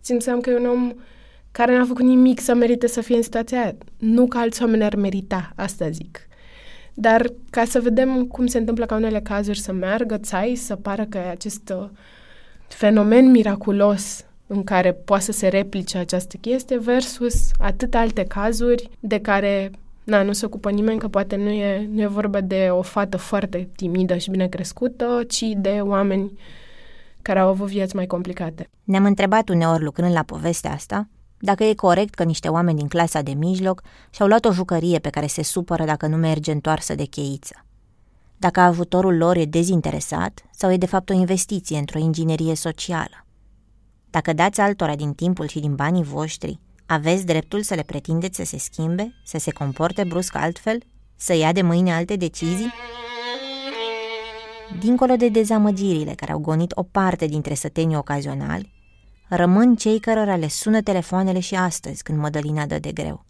simțeam 0.00 0.40
că 0.40 0.50
e 0.50 0.56
un 0.56 0.66
om 0.66 0.92
care 1.50 1.78
n-a 1.78 1.84
făcut 1.84 2.04
nimic 2.04 2.40
să 2.40 2.54
merite 2.54 2.86
să 2.86 3.00
fie 3.00 3.16
în 3.16 3.22
situația 3.22 3.60
aia. 3.60 3.74
Nu 3.98 4.26
că 4.26 4.38
alți 4.38 4.62
oameni 4.62 4.84
ar 4.84 4.94
merita, 4.94 5.52
asta 5.56 5.90
zic. 5.90 6.28
Dar 6.94 7.32
ca 7.50 7.64
să 7.64 7.80
vedem 7.80 8.24
cum 8.24 8.46
se 8.46 8.58
întâmplă 8.58 8.86
ca 8.86 8.94
unele 8.94 9.20
cazuri 9.20 9.58
să 9.58 9.72
meargă 9.72 10.18
țai, 10.18 10.54
să 10.54 10.76
pară 10.76 11.04
că 11.04 11.18
e 11.18 11.30
acest 11.30 11.72
uh, 11.76 11.88
fenomen 12.68 13.30
miraculos 13.30 14.24
în 14.46 14.64
care 14.64 14.92
poate 14.92 15.22
să 15.22 15.32
se 15.32 15.48
replice 15.48 15.98
această 15.98 16.36
chestie 16.36 16.78
versus 16.78 17.50
atât 17.58 17.94
alte 17.94 18.24
cazuri 18.24 18.90
de 19.00 19.20
care 19.20 19.70
na, 20.04 20.22
nu 20.22 20.32
se 20.32 20.46
ocupă 20.46 20.70
nimeni, 20.70 20.98
că 20.98 21.08
poate 21.08 21.36
nu 21.36 21.50
e, 21.50 21.88
nu 21.92 22.00
e 22.00 22.06
vorba 22.06 22.40
de 22.40 22.68
o 22.70 22.82
fată 22.82 23.16
foarte 23.16 23.68
timidă 23.76 24.16
și 24.16 24.30
bine 24.30 24.46
crescută, 24.46 25.20
ci 25.28 25.44
de 25.56 25.80
oameni 25.82 26.38
care 27.22 27.38
au 27.38 27.48
avut 27.48 27.66
vieți 27.66 27.96
mai 27.96 28.06
complicate. 28.06 28.68
Ne-am 28.84 29.04
întrebat 29.04 29.48
uneori 29.48 29.82
lucrând 29.82 30.12
la 30.12 30.22
povestea 30.22 30.72
asta 30.72 31.08
dacă 31.44 31.64
e 31.64 31.74
corect 31.74 32.14
că 32.14 32.22
niște 32.22 32.48
oameni 32.48 32.78
din 32.78 32.88
clasa 32.88 33.22
de 33.22 33.32
mijloc 33.32 33.82
și-au 34.10 34.28
luat 34.28 34.44
o 34.44 34.52
jucărie 34.52 34.98
pe 34.98 35.10
care 35.10 35.26
se 35.26 35.42
supără 35.42 35.84
dacă 35.84 36.06
nu 36.06 36.16
merge 36.16 36.52
întoarsă 36.52 36.94
de 36.94 37.04
cheiță. 37.04 37.64
Dacă 38.36 38.60
ajutorul 38.60 39.16
lor 39.16 39.36
e 39.36 39.44
dezinteresat 39.44 40.44
sau 40.50 40.72
e 40.72 40.76
de 40.76 40.86
fapt 40.86 41.10
o 41.10 41.12
investiție 41.12 41.78
într-o 41.78 41.98
inginerie 41.98 42.54
socială. 42.54 43.26
Dacă 44.10 44.32
dați 44.32 44.60
altora 44.60 44.96
din 44.96 45.12
timpul 45.12 45.46
și 45.46 45.60
din 45.60 45.74
banii 45.74 46.02
voștri, 46.02 46.60
aveți 46.86 47.26
dreptul 47.26 47.62
să 47.62 47.74
le 47.74 47.82
pretindeți 47.82 48.36
să 48.36 48.44
se 48.44 48.58
schimbe, 48.58 49.14
să 49.24 49.38
se 49.38 49.50
comporte 49.50 50.04
brusc 50.04 50.34
altfel, 50.36 50.78
să 51.16 51.34
ia 51.34 51.52
de 51.52 51.62
mâine 51.62 51.94
alte 51.94 52.16
decizii? 52.16 52.72
Dincolo 54.80 55.16
de 55.16 55.28
dezamăgirile 55.28 56.12
care 56.12 56.32
au 56.32 56.38
gonit 56.38 56.72
o 56.74 56.82
parte 56.82 57.26
dintre 57.26 57.54
sătenii 57.54 57.96
ocazionali, 57.96 58.73
rămân 59.28 59.76
cei 59.76 60.00
cărora 60.00 60.36
le 60.36 60.48
sună 60.48 60.80
telefoanele 60.80 61.40
și 61.40 61.54
astăzi 61.54 62.02
când 62.02 62.18
Mădălina 62.18 62.66
dă 62.66 62.78
de 62.78 62.92
greu. 62.92 63.24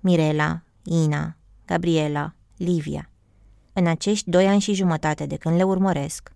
Mirela, 0.00 0.62
Ina, 0.82 1.36
Gabriela, 1.66 2.34
Livia. 2.56 3.10
În 3.72 3.86
acești 3.86 4.30
doi 4.30 4.46
ani 4.46 4.60
și 4.60 4.74
jumătate 4.74 5.26
de 5.26 5.36
când 5.36 5.56
le 5.56 5.62
urmăresc, 5.62 6.32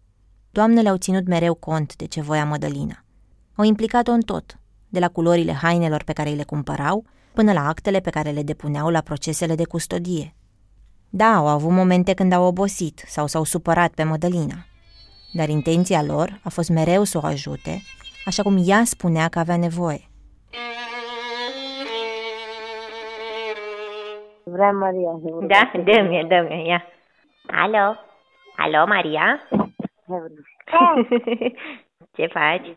doamnele 0.51 0.89
au 0.89 0.97
ținut 0.97 1.27
mereu 1.27 1.55
cont 1.55 1.97
de 1.97 2.05
ce 2.05 2.21
voia 2.21 2.45
Mădălina. 2.45 3.05
Au 3.55 3.65
implicat-o 3.65 4.13
în 4.13 4.21
tot, 4.21 4.59
de 4.89 4.99
la 4.99 5.09
culorile 5.09 5.53
hainelor 5.53 6.03
pe 6.03 6.13
care 6.13 6.29
îi 6.29 6.37
le 6.37 6.45
cumpărau, 6.45 7.05
până 7.33 7.53
la 7.53 7.69
actele 7.69 8.01
pe 8.01 8.11
care 8.11 8.31
le 8.31 8.43
depuneau 8.43 8.89
la 8.89 9.01
procesele 9.01 9.55
de 9.55 9.65
custodie. 9.65 10.35
Da, 11.11 11.35
au 11.35 11.47
avut 11.47 11.71
momente 11.71 12.15
când 12.15 12.33
au 12.33 12.45
obosit 12.45 13.05
sau 13.07 13.27
s-au 13.27 13.45
supărat 13.45 13.93
pe 13.93 14.03
Mădălina, 14.03 14.67
dar 15.33 15.49
intenția 15.49 16.03
lor 16.03 16.41
a 16.43 16.49
fost 16.49 16.69
mereu 16.69 17.05
să 17.05 17.19
o 17.19 17.27
ajute 17.27 17.83
așa 18.25 18.43
cum 18.43 18.57
ea 18.65 18.83
spunea 18.85 19.29
că 19.29 19.39
avea 19.39 19.57
nevoie. 19.57 20.01
Vrea 24.45 24.71
Maria. 24.71 25.11
Da, 25.47 25.71
dă-mi, 25.85 26.27
dă-mi, 26.29 26.69
ia. 26.69 26.85
Alo? 27.47 27.97
Alo, 28.57 28.87
Maria? 28.87 29.41
Ce 32.17 32.27
faci? 32.27 32.77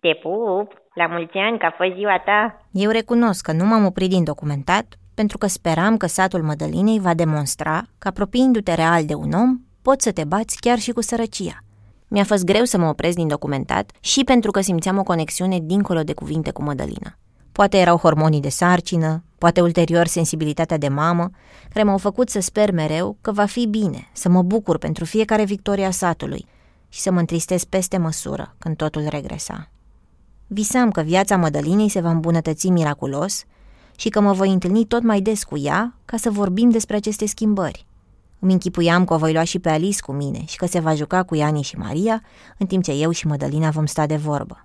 Te 0.00 0.14
pup, 0.22 0.72
la 0.94 1.06
mulți 1.06 1.36
ani, 1.36 1.58
că 1.58 1.66
a 1.66 1.74
fost 1.76 1.94
ziua 1.94 2.18
ta. 2.24 2.66
Eu 2.70 2.90
recunosc 2.90 3.44
că 3.44 3.52
nu 3.52 3.64
m-am 3.64 3.84
oprit 3.84 4.08
din 4.08 4.24
documentat 4.24 4.84
pentru 5.14 5.38
că 5.38 5.46
speram 5.46 5.96
că 5.96 6.06
satul 6.06 6.42
Mădălinei 6.42 7.00
va 7.00 7.14
demonstra 7.14 7.82
că 7.98 8.08
apropiindu-te 8.08 8.74
real 8.74 9.04
de 9.04 9.14
un 9.14 9.32
om, 9.32 9.58
poți 9.82 10.04
să 10.04 10.12
te 10.12 10.24
bați 10.24 10.60
chiar 10.60 10.78
și 10.78 10.92
cu 10.92 11.00
sărăcia– 11.00 11.56
mi-a 12.12 12.24
fost 12.24 12.44
greu 12.44 12.64
să 12.64 12.78
mă 12.78 12.88
opresc 12.88 13.16
din 13.16 13.28
documentat 13.28 13.90
și 14.00 14.24
pentru 14.24 14.50
că 14.50 14.60
simțeam 14.60 14.98
o 14.98 15.02
conexiune 15.02 15.58
dincolo 15.62 16.02
de 16.02 16.12
cuvinte 16.12 16.50
cu 16.50 16.62
Mădălina. 16.62 17.18
Poate 17.52 17.76
erau 17.76 17.96
hormonii 17.96 18.40
de 18.40 18.48
sarcină, 18.48 19.24
poate 19.38 19.60
ulterior 19.60 20.06
sensibilitatea 20.06 20.78
de 20.78 20.88
mamă, 20.88 21.30
care 21.72 21.84
m-au 21.84 21.98
făcut 21.98 22.28
să 22.28 22.40
sper 22.40 22.72
mereu 22.72 23.16
că 23.20 23.32
va 23.32 23.44
fi 23.44 23.66
bine, 23.66 24.08
să 24.12 24.28
mă 24.28 24.42
bucur 24.42 24.78
pentru 24.78 25.04
fiecare 25.04 25.44
victoria 25.44 25.90
satului 25.90 26.46
și 26.88 27.00
să 27.00 27.10
mă 27.10 27.18
întristez 27.18 27.64
peste 27.64 27.96
măsură 27.96 28.54
când 28.58 28.76
totul 28.76 29.06
regresa. 29.08 29.70
Visam 30.46 30.90
că 30.90 31.00
viața 31.00 31.36
Mădălinei 31.36 31.88
se 31.88 32.00
va 32.00 32.10
îmbunătăți 32.10 32.68
miraculos 32.68 33.44
și 33.96 34.08
că 34.08 34.20
mă 34.20 34.32
voi 34.32 34.52
întâlni 34.52 34.84
tot 34.84 35.02
mai 35.02 35.20
des 35.20 35.44
cu 35.44 35.58
ea 35.58 35.94
ca 36.04 36.16
să 36.16 36.30
vorbim 36.30 36.70
despre 36.70 36.96
aceste 36.96 37.26
schimbări. 37.26 37.86
Îmi 38.42 38.52
închipuiam 38.52 39.04
că 39.04 39.14
o 39.14 39.16
voi 39.16 39.32
lua 39.32 39.44
și 39.44 39.58
pe 39.58 39.70
Alice 39.70 40.00
cu 40.00 40.12
mine 40.12 40.44
și 40.46 40.56
că 40.56 40.66
se 40.66 40.80
va 40.80 40.94
juca 40.94 41.22
cu 41.22 41.34
Iani 41.34 41.62
și 41.62 41.76
Maria, 41.76 42.22
în 42.58 42.66
timp 42.66 42.82
ce 42.82 42.92
eu 42.92 43.10
și 43.10 43.26
Mădălina 43.26 43.70
vom 43.70 43.86
sta 43.86 44.06
de 44.06 44.16
vorbă. 44.16 44.62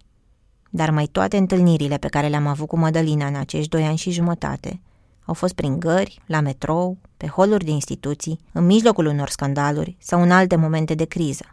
Dar 0.69 0.89
mai 0.89 1.05
toate 1.05 1.37
întâlnirile 1.37 1.97
pe 1.97 2.07
care 2.07 2.27
le-am 2.27 2.47
avut 2.47 2.67
cu 2.67 2.77
Mădălina 2.77 3.27
în 3.27 3.35
acești 3.35 3.69
doi 3.69 3.83
ani 3.83 3.97
și 3.97 4.11
jumătate 4.11 4.81
au 5.27 5.33
fost 5.33 5.53
prin 5.53 5.79
gări, 5.79 6.21
la 6.25 6.39
metrou, 6.39 6.97
pe 7.17 7.27
holuri 7.27 7.65
de 7.65 7.71
instituții, 7.71 8.39
în 8.51 8.65
mijlocul 8.65 9.05
unor 9.05 9.29
scandaluri 9.29 9.97
sau 9.99 10.21
în 10.21 10.31
alte 10.31 10.55
momente 10.55 10.95
de 10.95 11.05
criză. 11.05 11.45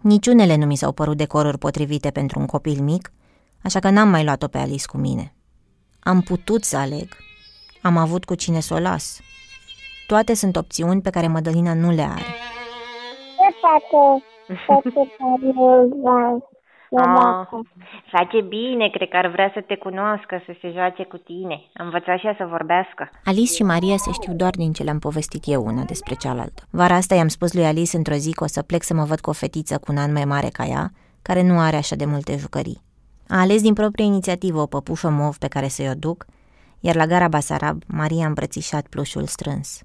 Niciunele 0.00 0.56
nu 0.56 0.66
mi 0.66 0.76
s-au 0.76 0.92
părut 0.92 1.16
decoruri 1.16 1.58
potrivite 1.58 2.10
pentru 2.10 2.38
un 2.38 2.46
copil 2.46 2.82
mic, 2.82 3.12
așa 3.62 3.78
că 3.78 3.90
n-am 3.90 4.08
mai 4.08 4.24
luat-o 4.24 4.46
pe 4.46 4.58
Alice 4.58 4.86
cu 4.86 4.96
mine. 4.96 5.34
Am 5.98 6.20
putut 6.20 6.64
să 6.64 6.76
aleg. 6.76 7.08
Am 7.82 7.96
avut 7.96 8.24
cu 8.24 8.34
cine 8.34 8.60
să 8.60 8.74
o 8.74 8.78
las. 8.78 9.20
Toate 10.06 10.34
sunt 10.34 10.56
opțiuni 10.56 11.00
pe 11.00 11.10
care 11.10 11.26
Mădălina 11.26 11.74
nu 11.74 11.90
le 11.90 12.02
are. 12.02 12.30
Ce 13.36 13.56
face? 13.60 14.24
Ah, 16.90 17.46
face 18.10 18.40
bine, 18.48 18.88
cred 18.88 19.08
că 19.08 19.16
ar 19.16 19.26
vrea 19.26 19.50
să 19.54 19.60
te 19.60 19.76
cunoască, 19.76 20.42
să 20.46 20.52
se 20.60 20.70
joace 20.70 21.04
cu 21.04 21.16
tine. 21.16 21.62
Am 21.74 21.84
învățat 21.84 22.18
și 22.18 22.26
ea 22.26 22.34
să 22.38 22.46
vorbească. 22.50 23.10
Alice 23.24 23.52
și 23.52 23.62
Maria 23.62 23.96
se 23.96 24.10
știu 24.12 24.32
doar 24.34 24.50
din 24.50 24.72
ce 24.72 24.82
le-am 24.82 24.98
povestit 24.98 25.42
eu 25.46 25.64
una 25.64 25.82
despre 25.82 26.14
cealaltă. 26.14 26.62
Vara 26.70 26.94
asta 26.94 27.14
i-am 27.14 27.28
spus 27.28 27.54
lui 27.54 27.66
Alice 27.66 27.96
într-o 27.96 28.14
zi 28.14 28.32
că 28.32 28.44
o 28.44 28.46
să 28.46 28.62
plec 28.62 28.82
să 28.82 28.94
mă 28.94 29.04
văd 29.04 29.20
cu 29.20 29.30
o 29.30 29.32
fetiță 29.32 29.78
cu 29.78 29.92
un 29.92 29.98
an 29.98 30.12
mai 30.12 30.24
mare 30.24 30.48
ca 30.52 30.64
ea, 30.64 30.90
care 31.22 31.42
nu 31.42 31.58
are 31.58 31.76
așa 31.76 31.96
de 31.96 32.04
multe 32.04 32.36
jucării. 32.36 32.82
A 33.28 33.40
ales 33.40 33.62
din 33.62 33.72
proprie 33.74 34.04
inițiativă 34.04 34.60
o 34.60 34.66
păpușă 34.66 35.10
mov 35.10 35.36
pe 35.36 35.48
care 35.48 35.68
să-i 35.68 35.88
o 35.88 35.94
duc, 35.94 36.26
iar 36.80 36.94
la 36.94 37.06
gara 37.06 37.28
Basarab, 37.28 37.82
Maria 37.86 38.24
a 38.24 38.26
îmbrățișat 38.26 38.86
plușul 38.86 39.24
strâns. 39.24 39.84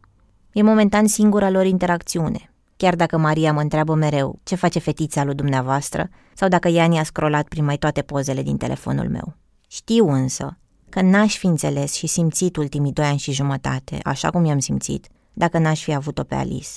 E 0.54 0.62
momentan 0.62 1.08
singura 1.08 1.50
lor 1.50 1.66
interacțiune, 1.66 2.54
chiar 2.78 2.96
dacă 2.96 3.18
Maria 3.18 3.54
mă 3.54 3.62
întreabă 3.62 3.94
mereu 3.94 4.40
ce 4.44 4.56
face 4.56 4.80
fetița 4.80 5.24
lui 5.24 5.36
dumneavoastră 5.36 6.10
sau 6.34 6.48
dacă 6.48 6.68
Iani 6.68 7.00
a 7.00 7.04
scrollat 7.04 7.48
prin 7.48 7.64
mai 7.64 7.78
toate 7.78 8.02
pozele 8.02 8.42
din 8.42 8.58
telefonul 8.58 9.10
meu. 9.10 9.36
Știu 9.68 10.10
însă 10.10 10.58
că 10.90 11.02
n-aș 11.02 11.38
fi 11.38 11.46
înțeles 11.46 11.94
și 11.94 12.08
simțit 12.08 12.56
ultimii 12.58 12.92
doi 12.92 13.06
ani 13.06 13.18
și 13.18 13.32
jumătate, 13.32 13.98
așa 14.04 14.30
cum 14.30 14.46
i-am 14.46 14.60
simțit, 14.60 15.08
dacă 15.34 15.58
n-aș 15.58 15.84
fi 15.84 15.94
avut-o 15.94 16.24
pe 16.24 16.36
Alice. 16.36 16.70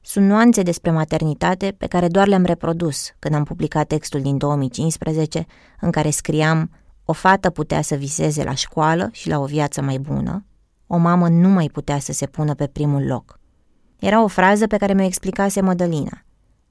Sunt 0.00 0.26
nuanțe 0.26 0.62
despre 0.62 0.90
maternitate 0.90 1.74
pe 1.78 1.86
care 1.86 2.08
doar 2.08 2.26
le-am 2.26 2.44
reprodus 2.44 3.10
când 3.18 3.34
am 3.34 3.44
publicat 3.44 3.86
textul 3.86 4.20
din 4.20 4.38
2015 4.38 5.46
în 5.80 5.90
care 5.90 6.10
scriam 6.10 6.70
o 7.04 7.12
fată 7.12 7.50
putea 7.50 7.82
să 7.82 7.94
viseze 7.94 8.44
la 8.44 8.54
școală 8.54 9.08
și 9.12 9.28
la 9.28 9.38
o 9.38 9.44
viață 9.44 9.82
mai 9.82 9.98
bună, 9.98 10.44
o 10.94 10.96
mamă 10.96 11.28
nu 11.28 11.48
mai 11.48 11.70
putea 11.72 11.98
să 11.98 12.12
se 12.12 12.26
pună 12.26 12.54
pe 12.54 12.66
primul 12.66 13.06
loc. 13.06 13.38
Era 13.98 14.22
o 14.22 14.26
frază 14.26 14.66
pe 14.66 14.76
care 14.76 14.92
mi-o 14.94 15.04
explicase 15.04 15.60
Mădălina, 15.60 16.22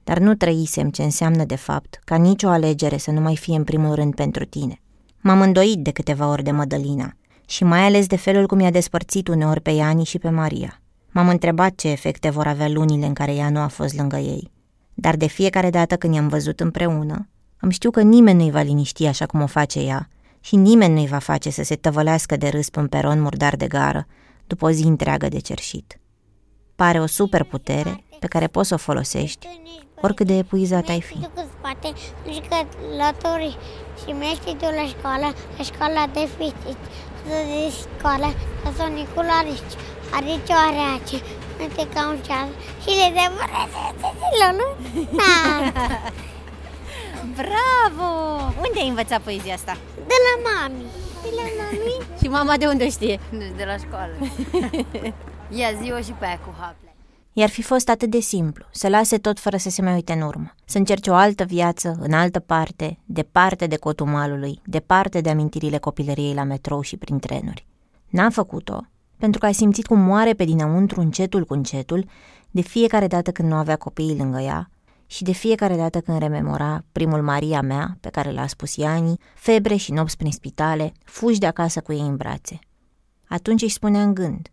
dar 0.03 0.19
nu 0.19 0.35
trăisem 0.35 0.89
ce 0.89 1.03
înseamnă 1.03 1.43
de 1.43 1.55
fapt 1.55 1.99
ca 2.03 2.15
nicio 2.15 2.47
alegere 2.47 2.97
să 2.97 3.11
nu 3.11 3.21
mai 3.21 3.35
fie 3.35 3.55
în 3.55 3.63
primul 3.63 3.95
rând 3.95 4.15
pentru 4.15 4.45
tine. 4.45 4.81
M-am 5.19 5.41
îndoit 5.41 5.77
de 5.77 5.91
câteva 5.91 6.29
ori 6.29 6.43
de 6.43 6.51
Mădălina 6.51 7.13
și 7.47 7.63
mai 7.63 7.79
ales 7.79 8.07
de 8.07 8.15
felul 8.15 8.47
cum 8.47 8.59
i-a 8.59 8.71
despărțit 8.71 9.27
uneori 9.27 9.61
pe 9.61 9.71
Iani 9.71 10.03
și 10.03 10.17
pe 10.17 10.29
Maria. 10.29 10.81
M-am 11.11 11.29
întrebat 11.29 11.75
ce 11.75 11.89
efecte 11.89 12.29
vor 12.29 12.47
avea 12.47 12.69
lunile 12.69 13.05
în 13.05 13.13
care 13.13 13.35
ea 13.35 13.49
nu 13.49 13.59
a 13.59 13.67
fost 13.67 13.97
lângă 13.97 14.17
ei. 14.17 14.51
Dar 14.93 15.15
de 15.15 15.27
fiecare 15.27 15.69
dată 15.69 15.95
când 15.95 16.13
i-am 16.13 16.27
văzut 16.27 16.59
împreună, 16.59 17.27
îmi 17.59 17.71
știu 17.71 17.89
că 17.91 18.01
nimeni 18.01 18.37
nu-i 18.37 18.51
va 18.51 18.61
liniști 18.61 19.05
așa 19.05 19.25
cum 19.25 19.41
o 19.41 19.47
face 19.47 19.79
ea 19.79 20.09
și 20.41 20.55
nimeni 20.55 20.93
nu-i 20.93 21.07
va 21.07 21.19
face 21.19 21.49
să 21.49 21.63
se 21.63 21.75
tăvălească 21.75 22.35
de 22.35 22.47
râs 22.47 22.69
pe 22.69 22.79
un 22.79 22.87
peron 22.87 23.21
murdar 23.21 23.55
de 23.55 23.67
gară 23.67 24.07
după 24.47 24.65
o 24.65 24.71
zi 24.71 24.83
întreagă 24.83 25.27
de 25.27 25.39
cerșit. 25.39 25.99
Pare 26.75 26.99
o 26.99 27.05
superputere 27.05 28.03
pe 28.19 28.27
care 28.27 28.47
poți 28.47 28.67
să 28.67 28.73
o 28.73 28.77
folosești 28.77 29.47
oricât 30.01 30.27
de 30.27 30.37
epuizat 30.37 30.87
ai 30.87 31.01
fi. 31.01 31.29
spate, 31.57 31.93
jucători 32.33 33.57
și 33.99 34.11
mergi 34.11 34.55
tu 34.59 34.65
la 34.79 34.85
școală, 34.87 35.33
la 35.57 35.63
școala 35.63 36.07
de 36.13 36.29
fizici, 36.37 36.85
de 37.27 37.71
școală, 37.79 38.33
la 38.63 38.71
sonicul 38.77 39.27
arici, 39.39 39.75
arici 40.11 40.49
o 40.49 40.59
areace, 40.69 41.17
uite 41.59 41.87
ca 41.93 42.09
un 42.09 42.17
ceas 42.25 42.47
și 42.81 42.89
le 42.99 43.07
dă 43.15 43.27
nu? 44.59 44.67
Bravo! 47.21 48.09
Unde 48.65 48.79
ai 48.79 48.87
învățat 48.87 49.21
poezia 49.21 49.53
asta? 49.53 49.77
De 49.95 50.15
la 50.27 50.49
mami. 50.49 50.85
De 51.21 51.29
la 51.35 51.43
mami? 51.63 52.05
și 52.21 52.27
mama 52.27 52.57
de 52.57 52.65
unde 52.65 52.89
știe? 52.89 53.19
De 53.31 53.63
la 53.65 53.77
școală. 53.77 54.13
Ia 55.59 55.67
zi-o 55.81 56.01
și 56.01 56.11
pe 56.11 56.25
aia 56.25 56.39
cu 56.39 56.53
haple. 56.59 56.95
I-ar 57.33 57.49
fi 57.49 57.61
fost 57.61 57.89
atât 57.89 58.09
de 58.09 58.19
simplu, 58.19 58.65
să 58.71 58.87
lase 58.89 59.17
tot 59.17 59.39
fără 59.39 59.57
să 59.57 59.69
se 59.69 59.81
mai 59.81 59.93
uite 59.93 60.13
în 60.13 60.21
urmă, 60.21 60.53
să 60.65 60.77
încerce 60.77 61.09
o 61.09 61.13
altă 61.13 61.43
viață, 61.43 61.97
în 61.99 62.13
altă 62.13 62.39
parte, 62.39 62.99
departe 63.05 63.67
de 63.67 63.77
cotul 63.77 64.05
malului, 64.05 64.61
departe 64.65 65.21
de 65.21 65.29
amintirile 65.29 65.77
copilăriei 65.77 66.33
la 66.33 66.43
metrou 66.43 66.81
și 66.81 66.97
prin 66.97 67.19
trenuri. 67.19 67.65
N-a 68.09 68.29
făcut-o, 68.29 68.85
pentru 69.17 69.39
că 69.39 69.45
a 69.45 69.51
simțit 69.51 69.85
cum 69.85 69.99
moare 69.99 70.33
pe 70.33 70.43
dinăuntru 70.43 70.99
încetul 70.99 71.45
cu 71.45 71.53
încetul, 71.53 72.05
de 72.51 72.61
fiecare 72.61 73.07
dată 73.07 73.31
când 73.31 73.49
nu 73.49 73.55
avea 73.55 73.75
copiii 73.75 74.17
lângă 74.17 74.39
ea 74.39 74.69
și 75.11 75.23
de 75.23 75.31
fiecare 75.31 75.75
dată 75.75 76.01
când 76.01 76.17
rememora 76.17 76.83
primul 76.91 77.21
Maria 77.21 77.61
mea, 77.61 77.97
pe 77.99 78.09
care 78.09 78.31
l-a 78.31 78.47
spus 78.47 78.75
Iani, 78.75 79.17
febre 79.35 79.75
și 79.75 79.91
nopți 79.91 80.17
prin 80.17 80.31
spitale, 80.31 80.91
fugi 81.03 81.39
de 81.39 81.45
acasă 81.45 81.81
cu 81.81 81.93
ei 81.93 81.99
în 81.99 82.15
brațe. 82.15 82.59
Atunci 83.27 83.61
își 83.61 83.73
spunea 83.73 84.01
în 84.01 84.13
gând, 84.13 84.51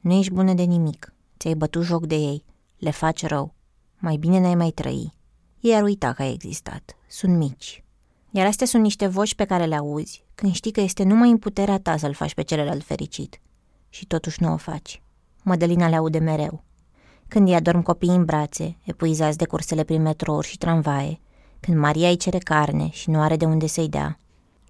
nu 0.00 0.12
ești 0.12 0.32
bună 0.32 0.52
de 0.52 0.62
nimic, 0.62 1.14
ți-ai 1.38 1.54
bătut 1.54 1.82
joc 1.82 2.06
de 2.06 2.14
ei, 2.14 2.44
le 2.78 2.90
faci 2.90 3.26
rău, 3.26 3.54
mai 3.98 4.16
bine 4.16 4.40
n-ai 4.40 4.54
mai 4.54 4.70
trăi. 4.70 5.12
Ei 5.60 5.74
ar 5.74 5.82
uita 5.82 6.12
că 6.12 6.22
ai 6.22 6.32
existat, 6.32 6.96
sunt 7.08 7.36
mici. 7.36 7.84
Iar 8.30 8.46
astea 8.46 8.66
sunt 8.66 8.82
niște 8.82 9.06
voci 9.06 9.34
pe 9.34 9.44
care 9.44 9.64
le 9.64 9.76
auzi 9.76 10.24
când 10.34 10.52
știi 10.52 10.72
că 10.72 10.80
este 10.80 11.02
numai 11.02 11.30
în 11.30 11.38
puterea 11.38 11.78
ta 11.78 11.96
să-l 11.96 12.14
faci 12.14 12.34
pe 12.34 12.42
celălalt 12.42 12.84
fericit. 12.84 13.40
Și 13.88 14.06
totuși 14.06 14.42
nu 14.42 14.52
o 14.52 14.56
faci. 14.56 15.02
Mădălina 15.42 15.88
le 15.88 15.96
aude 15.96 16.18
mereu. 16.18 16.64
Când 17.30 17.48
ea 17.48 17.60
dorm 17.60 17.82
copiii 17.82 18.14
în 18.14 18.24
brațe, 18.24 18.76
epuizați 18.82 19.36
de 19.36 19.46
cursele 19.46 19.84
prin 19.84 20.02
metrouri 20.02 20.46
și 20.46 20.58
tramvaie, 20.58 21.20
când 21.60 21.78
Maria 21.78 22.08
îi 22.08 22.16
cere 22.16 22.38
carne 22.38 22.88
și 22.90 23.10
nu 23.10 23.20
are 23.20 23.36
de 23.36 23.44
unde 23.44 23.66
să-i 23.66 23.88
dea, 23.88 24.18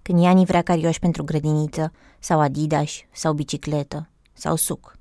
când 0.01 0.19
Iani 0.19 0.45
vrea 0.45 0.61
carioși 0.61 0.99
pentru 0.99 1.23
grădiniță, 1.23 1.91
sau 2.19 2.39
Adidas, 2.39 2.91
sau 3.11 3.33
bicicletă, 3.33 4.09
sau 4.33 4.55
suc. 4.55 4.97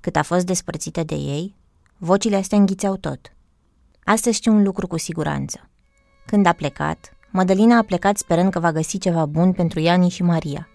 Cât 0.00 0.16
a 0.16 0.22
fost 0.22 0.46
despărțită 0.46 1.02
de 1.02 1.14
ei, 1.14 1.56
vocile 1.98 2.36
astea 2.36 2.58
înghițeau 2.58 2.96
tot. 2.96 3.32
Astăzi 4.04 4.36
știu 4.36 4.52
un 4.52 4.62
lucru 4.62 4.86
cu 4.86 4.98
siguranță. 4.98 5.70
Când 6.26 6.46
a 6.46 6.52
plecat, 6.52 7.16
Madalina 7.30 7.76
a 7.76 7.82
plecat 7.82 8.16
sperând 8.16 8.50
că 8.50 8.58
va 8.58 8.72
găsi 8.72 8.98
ceva 8.98 9.26
bun 9.26 9.52
pentru 9.52 9.80
Iani 9.80 10.08
și 10.08 10.22
Maria. 10.22 10.68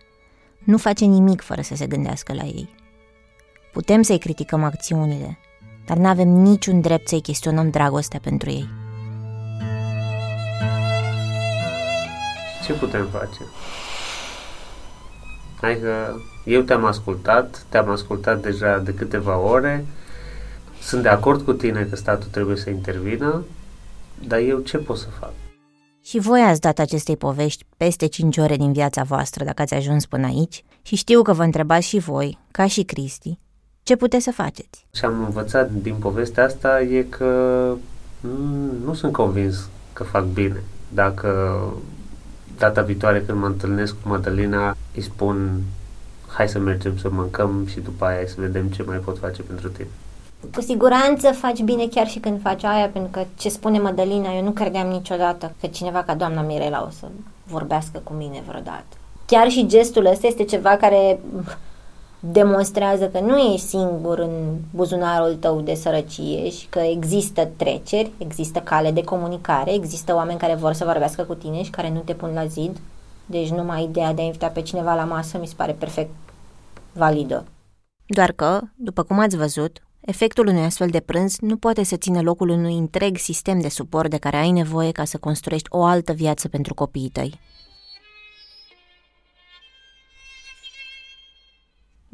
Nu 0.64 0.78
face 0.78 1.06
nimic 1.06 1.42
fără 1.42 1.62
să 1.62 1.76
se 1.76 1.88
gândească 1.88 2.34
la 2.34 2.44
ei. 2.44 2.70
Putem 3.74 4.02
să-i 4.02 4.20
criticăm 4.20 4.64
acțiunile, 4.64 5.38
dar 5.86 5.98
nu 5.98 6.08
avem 6.08 6.28
niciun 6.28 6.82
drept 6.82 7.08
să-i 7.08 7.22
chestionăm 7.22 7.70
dragostea 7.70 8.20
pentru 8.24 8.50
ei. 8.50 8.70
Ce 12.66 12.74
putem 12.74 13.08
face? 13.12 13.42
Hai 15.62 15.80
că 15.82 16.16
eu 16.46 16.62
te-am 16.62 16.86
ascultat, 16.86 17.66
te-am 17.70 17.90
ascultat 17.90 18.42
deja 18.42 18.78
de 18.78 18.94
câteva 18.94 19.38
ore, 19.38 19.86
sunt 20.82 21.02
de 21.02 21.10
acord 21.10 21.42
cu 21.42 21.54
tine 21.54 21.88
că 21.90 21.96
statul 21.96 22.28
trebuie 22.32 22.56
să 22.56 22.70
intervină, 22.70 23.44
dar 24.28 24.40
eu 24.40 24.60
ce 24.60 24.78
pot 24.78 24.98
să 24.98 25.08
fac? 25.20 25.34
Și 26.04 26.20
voi 26.20 26.42
ați 26.42 26.62
dat 26.62 26.80
acestei 26.80 27.18
povești 27.18 27.66
peste 27.78 28.06
5 28.06 28.38
ore 28.38 28.56
din 28.56 28.74
viața 28.74 29.04
voastră 29.04 29.44
dacă 29.44 29.62
ați 29.62 29.74
ajuns 29.74 30.06
până 30.06 30.26
aici 30.26 30.64
și 30.82 30.96
știu 30.96 31.22
că 31.22 31.34
vă 31.34 31.44
întrebați 31.44 31.88
și 31.88 32.00
voi, 32.00 32.38
ca 32.52 32.68
și 32.68 32.84
Cristi, 32.84 33.40
ce 33.86 33.96
puteți 33.96 34.24
să 34.24 34.32
faceți? 34.32 34.86
Ce 34.92 35.06
am 35.06 35.24
învățat 35.24 35.72
din 35.72 35.96
povestea 35.96 36.44
asta 36.44 36.82
e 36.82 37.02
că 37.02 37.74
nu 38.86 38.94
sunt 38.94 39.12
convins 39.12 39.70
că 39.94 40.04
fac 40.04 40.24
bine. 40.24 40.64
Dacă 40.90 41.60
data 42.58 42.82
viitoare 42.82 43.22
când 43.22 43.40
mă 43.40 43.46
întâlnesc 43.46 43.96
cu 44.02 44.10
Madalina 44.10 44.76
îi 44.96 45.02
spun 45.02 45.62
hai 46.28 46.50
să 46.50 46.60
mergem 46.60 46.98
să 46.98 47.10
mâncăm 47.12 47.66
și 47.70 47.80
după 47.80 48.06
aia 48.06 48.28
să 48.28 48.36
vedem 48.38 48.68
ce 48.68 48.84
mai 48.84 48.98
pot 48.98 49.18
face 49.18 49.42
pentru 49.42 49.70
tine. 49.70 49.88
Cu 50.54 50.62
siguranță 50.62 51.32
faci 51.32 51.62
bine 51.62 51.88
chiar 51.88 52.08
și 52.08 52.20
când 52.20 52.42
faci 52.42 52.64
aia, 52.64 52.88
pentru 52.88 53.12
că 53.12 53.26
ce 53.38 53.50
spune 53.50 53.80
Madalina, 53.80 54.36
eu 54.36 54.44
nu 54.44 54.52
credeam 54.52 54.88
niciodată 54.88 55.54
că 55.62 55.68
cineva 55.68 56.04
ca 56.04 56.16
doamna 56.16 56.42
Mirela 56.42 56.86
o 56.88 56.90
să 56.90 57.08
vorbească 57.44 58.02
cu 58.04 58.14
mine 58.14 58.44
vreodată. 58.48 58.96
Chiar 59.26 59.50
și 59.50 59.68
gestul 59.68 60.06
ăsta 60.06 60.28
este 60.28 60.44
ceva 60.44 60.70
care 60.70 61.20
demonstrează 62.32 63.08
că 63.08 63.20
nu 63.20 63.38
ești 63.38 63.68
singur 63.68 64.20
în 64.20 64.58
buzunarul 64.70 65.36
tău 65.36 65.62
de 65.62 65.74
sărăcie 65.74 66.50
și 66.50 66.68
că 66.68 66.80
există 66.80 67.50
treceri, 67.56 68.12
există 68.18 68.60
cale 68.60 68.92
de 68.92 69.04
comunicare, 69.04 69.74
există 69.74 70.16
oameni 70.16 70.40
care 70.40 70.56
vor 70.56 70.74
să 70.74 70.86
vorbească 70.86 71.24
cu 71.24 71.34
tine 71.34 71.64
și 71.64 71.70
care 71.70 71.90
nu 71.90 72.00
te 72.00 72.14
pun 72.14 72.32
la 72.34 72.46
zid. 72.46 72.78
Deci 73.26 73.50
numai 73.50 73.84
ideea 73.84 74.14
de 74.14 74.22
a 74.22 74.26
invita 74.26 74.48
pe 74.48 74.62
cineva 74.62 74.96
la 74.96 75.04
masă 75.04 75.38
mi 75.38 75.48
se 75.48 75.54
pare 75.58 75.72
perfect 75.72 76.10
validă. 76.94 77.46
Doar 78.06 78.32
că, 78.32 78.62
după 78.76 79.04
cum 79.04 79.20
ați 79.20 79.38
văzut, 79.38 79.80
efectul 80.00 80.48
unui 80.48 80.64
astfel 80.64 80.90
de 80.90 81.00
prânz 81.00 81.38
nu 81.40 81.58
poate 81.58 81.84
să 81.84 81.96
țină 81.96 82.22
locul 82.22 82.50
unui 82.50 82.78
întreg 82.78 83.18
sistem 83.18 83.60
de 83.60 83.70
suport 83.70 84.10
de 84.10 84.18
care 84.18 84.38
ai 84.38 84.52
nevoie 84.52 84.92
ca 84.92 85.04
să 85.04 85.18
construiești 85.18 85.68
o 85.70 85.84
altă 85.84 86.14
viață 86.14 86.48
pentru 86.48 86.74
copiii 86.74 87.10
tăi. 87.10 87.40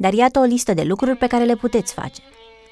Dar 0.02 0.12
iată 0.12 0.38
o 0.38 0.42
listă 0.42 0.74
de 0.74 0.82
lucruri 0.82 1.16
pe 1.16 1.26
care 1.26 1.44
le 1.44 1.54
puteți 1.54 1.92
face. 1.92 2.22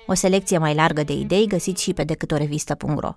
O 0.06 0.14
selecție 0.14 0.58
mai 0.58 0.74
largă 0.74 1.02
de 1.02 1.12
idei 1.12 1.46
găsiți 1.46 1.82
și 1.82 1.92
pe 1.92 2.04
decât 2.04 2.30
o 2.30 2.36
revistă.ro. 2.36 3.10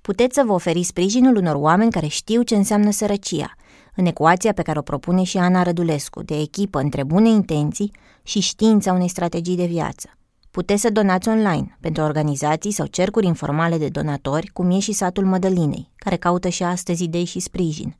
Puteți 0.00 0.34
să 0.34 0.42
vă 0.46 0.52
oferiți 0.52 0.88
sprijinul 0.88 1.36
unor 1.36 1.54
oameni 1.54 1.90
care 1.90 2.06
știu 2.06 2.42
ce 2.42 2.54
înseamnă 2.54 2.90
sărăcia, 2.90 3.54
în 3.96 4.06
ecuația 4.06 4.52
pe 4.52 4.62
care 4.62 4.78
o 4.78 4.82
propune 4.82 5.22
și 5.22 5.38
Ana 5.38 5.62
Rădulescu, 5.62 6.22
de 6.22 6.40
echipă 6.40 6.78
între 6.78 7.04
bune 7.04 7.28
intenții 7.28 7.92
și 8.22 8.40
știința 8.40 8.92
unei 8.92 9.08
strategii 9.08 9.56
de 9.56 9.66
viață. 9.66 10.08
Puteți 10.50 10.80
să 10.80 10.90
donați 10.90 11.28
online 11.28 11.76
pentru 11.80 12.02
organizații 12.02 12.70
sau 12.70 12.86
cercuri 12.86 13.26
informale 13.26 13.78
de 13.78 13.88
donatori, 13.88 14.46
cum 14.46 14.70
e 14.70 14.78
și 14.78 14.92
satul 14.92 15.24
Mădălinei, 15.24 15.90
care 15.96 16.16
caută 16.16 16.48
și 16.48 16.62
astăzi 16.62 17.02
idei 17.02 17.24
și 17.24 17.40
sprijin. 17.40 17.96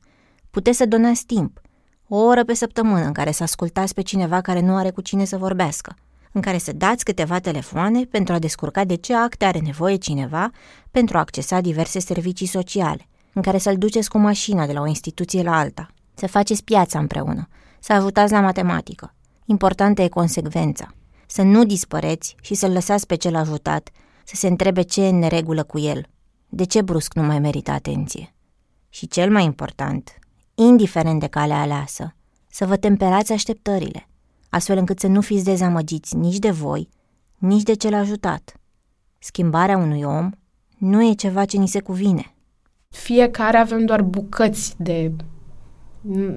Puteți 0.49 0.77
să 0.77 0.85
donați 0.85 1.25
timp, 1.25 1.61
o 2.15 2.17
oră 2.17 2.43
pe 2.43 2.53
săptămână 2.53 3.05
în 3.05 3.11
care 3.11 3.31
să 3.31 3.43
ascultați 3.43 3.93
pe 3.93 4.01
cineva 4.01 4.41
care 4.41 4.61
nu 4.61 4.75
are 4.75 4.89
cu 4.89 5.01
cine 5.01 5.25
să 5.25 5.37
vorbească, 5.37 5.95
în 6.31 6.41
care 6.41 6.57
să 6.57 6.71
dați 6.71 7.03
câteva 7.03 7.39
telefoane 7.39 8.03
pentru 8.03 8.33
a 8.33 8.39
descurca 8.39 8.83
de 8.83 8.95
ce 8.95 9.15
acte 9.15 9.45
are 9.45 9.59
nevoie 9.59 9.95
cineva 9.95 10.51
pentru 10.91 11.17
a 11.17 11.19
accesa 11.19 11.61
diverse 11.61 11.99
servicii 11.99 12.45
sociale, 12.45 13.07
în 13.33 13.41
care 13.41 13.57
să-l 13.57 13.77
duceți 13.77 14.09
cu 14.09 14.17
mașina 14.17 14.65
de 14.65 14.73
la 14.73 14.81
o 14.81 14.87
instituție 14.87 15.43
la 15.43 15.57
alta, 15.57 15.87
să 16.13 16.27
faceți 16.27 16.63
piața 16.63 16.99
împreună, 16.99 17.47
să 17.79 17.93
ajutați 17.93 18.31
la 18.31 18.39
matematică. 18.39 19.13
Importantă 19.45 20.01
e 20.01 20.07
consecvența, 20.07 20.93
să 21.27 21.41
nu 21.41 21.65
dispăreți 21.65 22.35
și 22.41 22.53
să-l 22.53 22.71
lăsați 22.71 23.07
pe 23.07 23.15
cel 23.15 23.35
ajutat 23.35 23.89
să 24.23 24.35
se 24.35 24.47
întrebe 24.47 24.81
ce 24.81 25.03
e 25.03 25.09
în 25.09 25.19
neregulă 25.19 25.63
cu 25.63 25.79
el, 25.79 26.05
de 26.49 26.63
ce 26.63 26.81
brusc 26.81 27.13
nu 27.13 27.23
mai 27.23 27.39
merită 27.39 27.71
atenție. 27.71 28.33
Și 28.89 29.07
cel 29.07 29.31
mai 29.31 29.43
important, 29.43 30.17
indiferent 30.55 31.19
de 31.19 31.27
calea 31.27 31.61
aleasă, 31.61 32.15
să 32.49 32.65
vă 32.65 32.75
temperați 32.75 33.31
așteptările, 33.31 34.07
astfel 34.49 34.77
încât 34.77 34.99
să 34.99 35.07
nu 35.07 35.21
fiți 35.21 35.43
dezamăgiți 35.43 36.15
nici 36.15 36.37
de 36.37 36.49
voi, 36.49 36.89
nici 37.37 37.63
de 37.63 37.73
cel 37.73 37.93
ajutat. 37.93 38.53
Schimbarea 39.19 39.77
unui 39.77 40.03
om 40.03 40.29
nu 40.77 41.09
e 41.09 41.13
ceva 41.13 41.45
ce 41.45 41.57
ni 41.57 41.67
se 41.67 41.79
cuvine. 41.79 42.35
Fiecare 42.89 43.57
avem 43.57 43.85
doar 43.85 44.01
bucăți 44.01 44.73
de 44.77 45.11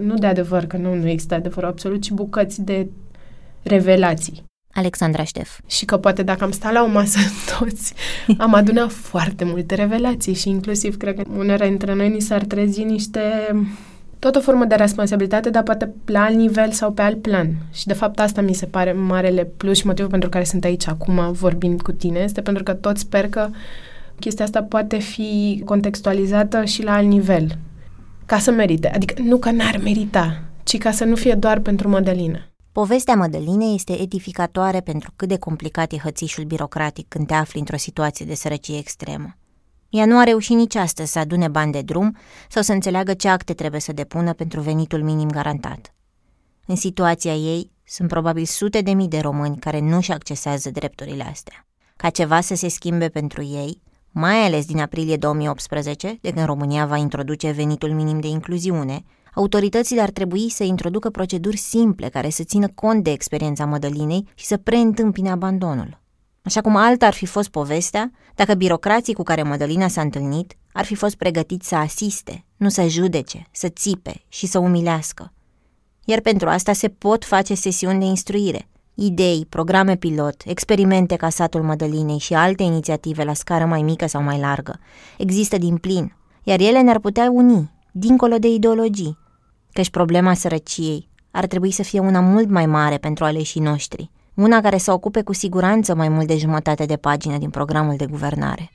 Nu 0.01 0.15
de 0.15 0.27
adevăr, 0.27 0.67
că 0.67 0.77
nu, 0.77 0.95
nu 0.95 1.09
există 1.09 1.35
adevăr 1.35 1.65
absolut, 1.65 2.03
ci 2.03 2.11
bucăți 2.11 2.63
de 2.63 2.89
revelații. 3.63 4.45
Alexandra 4.73 5.25
Ștef. 5.25 5.59
Și 5.67 5.85
că 5.85 5.97
poate 5.97 6.23
dacă 6.23 6.45
am 6.45 6.51
stat 6.51 6.73
la 6.73 6.83
o 6.83 6.87
masă 6.87 7.19
toți, 7.59 7.95
am 8.39 8.55
adunat 8.55 8.91
foarte 8.91 9.45
multe 9.45 9.75
revelații 9.75 10.35
și 10.35 10.49
inclusiv 10.49 10.97
cred 10.97 11.17
că 11.17 11.23
unele 11.37 11.69
dintre 11.69 11.95
noi 11.95 12.09
ni 12.09 12.21
s-ar 12.21 12.45
trezi 12.45 12.83
niște 12.83 13.21
tot 14.27 14.37
o 14.37 14.41
formă 14.41 14.65
de 14.65 14.75
responsabilitate, 14.75 15.51
dar 15.51 15.63
poate 15.63 15.95
la 16.05 16.23
alt 16.23 16.37
nivel 16.37 16.71
sau 16.71 16.93
pe 16.93 17.03
alt 17.03 17.23
plan. 17.23 17.49
Și 17.73 17.87
de 17.87 17.93
fapt 17.93 18.21
asta 18.21 18.41
mi 18.41 18.55
se 18.55 18.67
pare 18.67 18.93
marele 18.93 19.45
plus 19.45 19.77
și 19.77 19.87
motivul 19.87 20.11
pentru 20.11 20.29
care 20.29 20.45
sunt 20.45 20.65
aici 20.65 20.89
acum 20.89 21.33
vorbind 21.33 21.83
cu 21.83 21.93
tine, 21.93 22.19
este 22.19 22.41
pentru 22.41 22.63
că 22.63 22.73
tot 22.73 22.99
sper 22.99 23.29
că 23.29 23.49
chestia 24.21 24.45
asta 24.45 24.63
poate 24.63 24.99
fi 24.99 25.63
contextualizată 25.65 26.65
și 26.65 26.83
la 26.83 26.95
alt 26.95 27.09
nivel. 27.09 27.59
Ca 28.27 28.39
să 28.39 28.51
merite. 28.51 28.91
Adică 28.91 29.23
nu 29.23 29.37
că 29.37 29.51
n-ar 29.51 29.81
merita, 29.83 30.43
ci 30.63 30.79
ca 30.79 30.91
să 30.91 31.05
nu 31.05 31.15
fie 31.15 31.35
doar 31.35 31.59
pentru 31.59 31.89
Mădălină. 31.89 32.39
Povestea 32.73 33.15
Mădălinei 33.15 33.75
este 33.75 34.01
edificatoare 34.01 34.81
pentru 34.81 35.13
cât 35.17 35.29
de 35.29 35.39
complicat 35.39 35.93
e 35.93 35.97
hățișul 35.97 36.45
birocratic 36.45 37.09
când 37.09 37.27
te 37.27 37.35
afli 37.35 37.59
într-o 37.59 37.77
situație 37.77 38.27
de 38.27 38.35
sărăcie 38.35 38.79
extremă. 38.79 39.37
Ea 39.89 40.07
nu 40.07 40.19
a 40.19 40.25
reușit 40.25 40.57
nici 40.57 40.75
astăzi 40.75 41.13
să 41.13 41.19
adune 41.19 41.49
bani 41.49 41.73
de 41.73 41.81
drum 41.81 42.17
sau 42.49 42.63
să 42.63 42.73
înțeleagă 42.73 43.15
ce 43.15 43.29
acte 43.29 43.55
trebuie 43.55 43.81
să 43.81 43.93
depună 43.93 44.33
pentru 44.33 44.61
venitul 44.61 45.03
minim 45.03 45.29
garantat. 45.31 45.95
În 46.67 46.77
situația 46.77 47.35
ei, 47.35 47.71
sunt 47.85 48.09
probabil 48.09 48.45
sute 48.45 48.81
de 48.81 48.93
mii 48.93 49.09
de 49.09 49.19
români 49.19 49.57
care 49.59 49.81
nu 49.81 50.01
și 50.01 50.13
accesează 50.13 50.71
drepturile 50.71 51.23
astea. 51.23 51.67
Ca 51.97 52.11
ceva 52.11 52.41
să 52.41 52.55
se 52.55 52.69
schimbe 52.69 53.09
pentru 53.09 53.43
ei, 53.43 53.83
mai 54.11 54.35
ales 54.35 54.67
din 54.67 54.81
aprilie 54.81 55.17
2018, 55.17 56.19
de 56.21 56.31
când 56.31 56.47
România 56.47 56.87
va 56.87 56.97
introduce 56.97 57.51
venitul 57.51 57.91
minim 57.91 58.21
de 58.21 58.27
incluziune, 58.27 59.03
autoritățile 59.35 60.01
ar 60.01 60.11
trebui 60.11 60.51
să 60.51 60.65
introducă 60.65 61.11
proceduri 61.11 61.57
simple 61.57 62.09
care 62.09 62.31
să 62.31 62.43
țină 62.43 62.69
cont 62.69 63.05
de 63.05 63.11
experiența 63.11 63.65
Mădălinei 63.65 64.29
și 64.35 64.45
să 64.45 64.57
preîntâmpine 64.57 65.31
abandonul. 65.31 66.01
Așa 66.47 66.61
cum 66.61 66.77
alta 66.77 67.07
ar 67.07 67.13
fi 67.13 67.27
fost 67.27 67.49
povestea, 67.49 68.11
dacă 68.35 68.55
birocrații 68.55 69.15
cu 69.15 69.23
care 69.23 69.43
Mădălina 69.43 69.89
s-a 69.89 70.01
întâlnit 70.01 70.57
ar 70.73 70.85
fi 70.85 70.95
fost 70.95 71.15
pregătiți 71.15 71.69
să 71.69 71.75
asiste, 71.75 72.45
nu 72.57 72.69
să 72.69 72.87
judece, 72.87 73.47
să 73.51 73.69
țipe 73.69 74.25
și 74.29 74.47
să 74.47 74.59
umilească. 74.59 75.33
Iar 76.05 76.21
pentru 76.21 76.49
asta 76.49 76.73
se 76.73 76.89
pot 76.89 77.25
face 77.25 77.55
sesiuni 77.55 77.99
de 77.99 78.05
instruire, 78.05 78.69
idei, 78.95 79.47
programe 79.49 79.97
pilot, 79.97 80.43
experimente 80.45 81.17
ca 81.17 81.29
satul 81.29 81.63
Mădălinei 81.63 82.19
și 82.19 82.35
alte 82.35 82.63
inițiative 82.63 83.25
la 83.25 83.35
scară 83.35 83.65
mai 83.65 83.83
mică 83.83 84.07
sau 84.07 84.23
mai 84.23 84.39
largă. 84.39 84.79
Există 85.19 85.59
din 85.59 85.77
plin, 85.77 86.17
iar 86.43 86.61
ele 86.61 86.81
ne-ar 86.81 86.99
putea 86.99 87.31
uni, 87.33 87.71
dincolo 87.93 88.37
de 88.37 88.49
ideologii, 88.49 89.19
căci 89.73 89.91
problema 89.91 90.35
sărăciei 90.35 91.09
ar 91.31 91.47
trebui 91.47 91.71
să 91.71 91.83
fie 91.83 92.01
una 92.01 92.21
mult 92.21 92.49
mai 92.49 92.67
mare 92.67 92.97
pentru 92.97 93.25
aleșii 93.25 93.61
noștri, 93.61 94.11
una 94.37 94.61
care 94.61 94.79
să 94.79 94.93
ocupe 94.93 95.23
cu 95.23 95.33
siguranță 95.33 95.95
mai 95.95 96.09
mult 96.09 96.27
de 96.27 96.37
jumătate 96.37 96.85
de 96.85 96.97
pagină 96.97 97.39
din 97.39 97.51
programul 97.51 97.97
de 97.97 98.07
guvernare. 98.07 98.71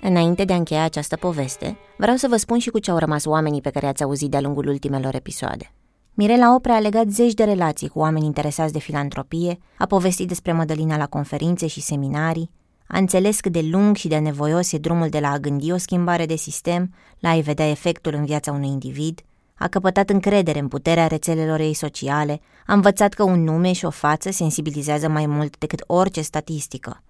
Înainte 0.00 0.44
de 0.44 0.52
a 0.52 0.56
încheia 0.56 0.82
această 0.82 1.16
poveste, 1.16 1.76
vreau 1.96 2.16
să 2.16 2.28
vă 2.28 2.36
spun 2.36 2.58
și 2.58 2.70
cu 2.70 2.78
ce 2.78 2.90
au 2.90 2.98
rămas 2.98 3.24
oamenii 3.24 3.60
pe 3.60 3.70
care 3.70 3.86
ați 3.86 4.02
auzit 4.02 4.30
de-a 4.30 4.40
lungul 4.40 4.66
ultimelor 4.66 5.14
episoade. 5.14 5.72
Mirela 6.14 6.54
Opre 6.54 6.72
a 6.72 6.78
legat 6.78 7.08
zeci 7.08 7.34
de 7.34 7.44
relații 7.44 7.88
cu 7.88 7.98
oameni 7.98 8.26
interesați 8.26 8.72
de 8.72 8.78
filantropie, 8.78 9.58
a 9.78 9.86
povestit 9.86 10.28
despre 10.28 10.52
Mădălina 10.52 10.96
la 10.96 11.06
conferințe 11.06 11.66
și 11.66 11.80
seminarii, 11.80 12.50
a 12.88 12.98
înțeles 12.98 13.40
cât 13.40 13.52
de 13.52 13.60
lung 13.60 13.96
și 13.96 14.08
de 14.08 14.18
nevoios 14.18 14.72
e 14.72 14.78
drumul 14.78 15.08
de 15.08 15.18
la 15.18 15.30
a 15.30 15.38
gândi 15.38 15.72
o 15.72 15.76
schimbare 15.76 16.26
de 16.26 16.36
sistem 16.36 16.94
la 17.18 17.28
a-i 17.28 17.40
vedea 17.40 17.70
efectul 17.70 18.14
în 18.14 18.24
viața 18.24 18.52
unui 18.52 18.68
individ, 18.68 19.20
a 19.54 19.68
căpătat 19.68 20.10
încredere 20.10 20.58
în 20.58 20.68
puterea 20.68 21.06
rețelelor 21.06 21.60
ei 21.60 21.74
sociale, 21.74 22.40
a 22.66 22.72
învățat 22.72 23.12
că 23.12 23.22
un 23.22 23.42
nume 23.42 23.72
și 23.72 23.84
o 23.84 23.90
față 23.90 24.30
sensibilizează 24.30 25.08
mai 25.08 25.26
mult 25.26 25.58
decât 25.58 25.84
orice 25.86 26.20
statistică. 26.20 27.02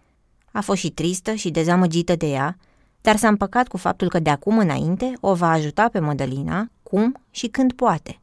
A 0.53 0.61
fost 0.61 0.81
și 0.81 0.91
tristă 0.91 1.35
și 1.35 1.51
dezamăgită 1.51 2.17
de 2.17 2.27
ea, 2.27 2.57
dar 3.01 3.17
s-a 3.17 3.29
împăcat 3.29 3.69
cu 3.69 3.77
faptul 3.77 4.09
că 4.09 4.19
de 4.19 4.31
acum 4.31 4.59
înainte 4.59 5.13
o 5.21 5.35
va 5.35 5.51
ajuta 5.51 5.89
pe 5.89 5.99
Mădălina 5.99 6.71
cum 6.83 7.17
și 7.31 7.47
când 7.47 7.73
poate 7.73 8.21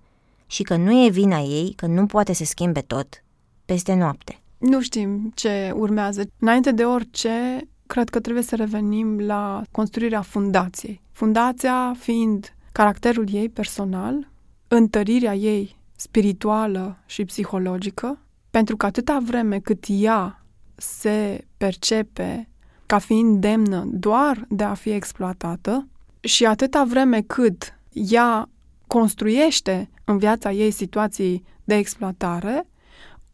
și 0.48 0.64
că 0.64 0.76
nu 0.76 1.06
e 1.06 1.10
vina 1.10 1.40
ei 1.40 1.74
că 1.76 1.86
nu 1.86 2.06
poate 2.06 2.34
să 2.34 2.44
schimbe 2.44 2.82
tot 2.82 3.24
peste 3.66 3.94
noapte. 3.94 4.43
Nu 4.64 4.82
știm 4.82 5.32
ce 5.36 5.72
urmează. 5.76 6.24
Înainte 6.40 6.72
de 6.72 6.86
orice, 6.86 7.62
cred 7.88 8.10
că 8.10 8.20
trebuie 8.20 8.44
să 8.44 8.56
revenim 8.56 9.20
la 9.20 9.62
construirea 9.72 10.22
fundației. 10.22 11.02
Fundația 11.12 11.96
fiind 12.00 12.56
caracterul 12.72 13.28
ei 13.32 13.50
personal, 13.50 14.32
întărirea 14.68 15.36
ei 15.36 15.76
spirituală 15.96 16.98
și 17.06 17.26
psihologică, 17.26 18.20
pentru 18.52 18.78
că 18.78 18.86
atâta 18.86 19.18
vreme 19.24 19.60
cât 19.60 19.84
ea 19.88 20.46
se 20.76 21.48
percepe 21.58 22.50
ca 22.86 22.98
fiind 22.98 23.42
demnă 23.42 23.88
doar 23.92 24.46
de 24.50 24.64
a 24.64 24.74
fi 24.74 24.90
exploatată 24.90 25.88
și 26.20 26.46
atâta 26.46 26.84
vreme 26.84 27.22
cât 27.22 27.80
ea 27.92 28.50
construiește 28.88 29.90
în 30.04 30.18
viața 30.18 30.52
ei 30.52 30.72
situații 30.72 31.44
de 31.64 31.76
exploatare, 31.76 32.68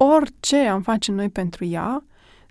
orice 0.02 0.56
am 0.56 0.82
face 0.82 1.12
noi 1.12 1.30
pentru 1.30 1.66
ea 1.66 2.04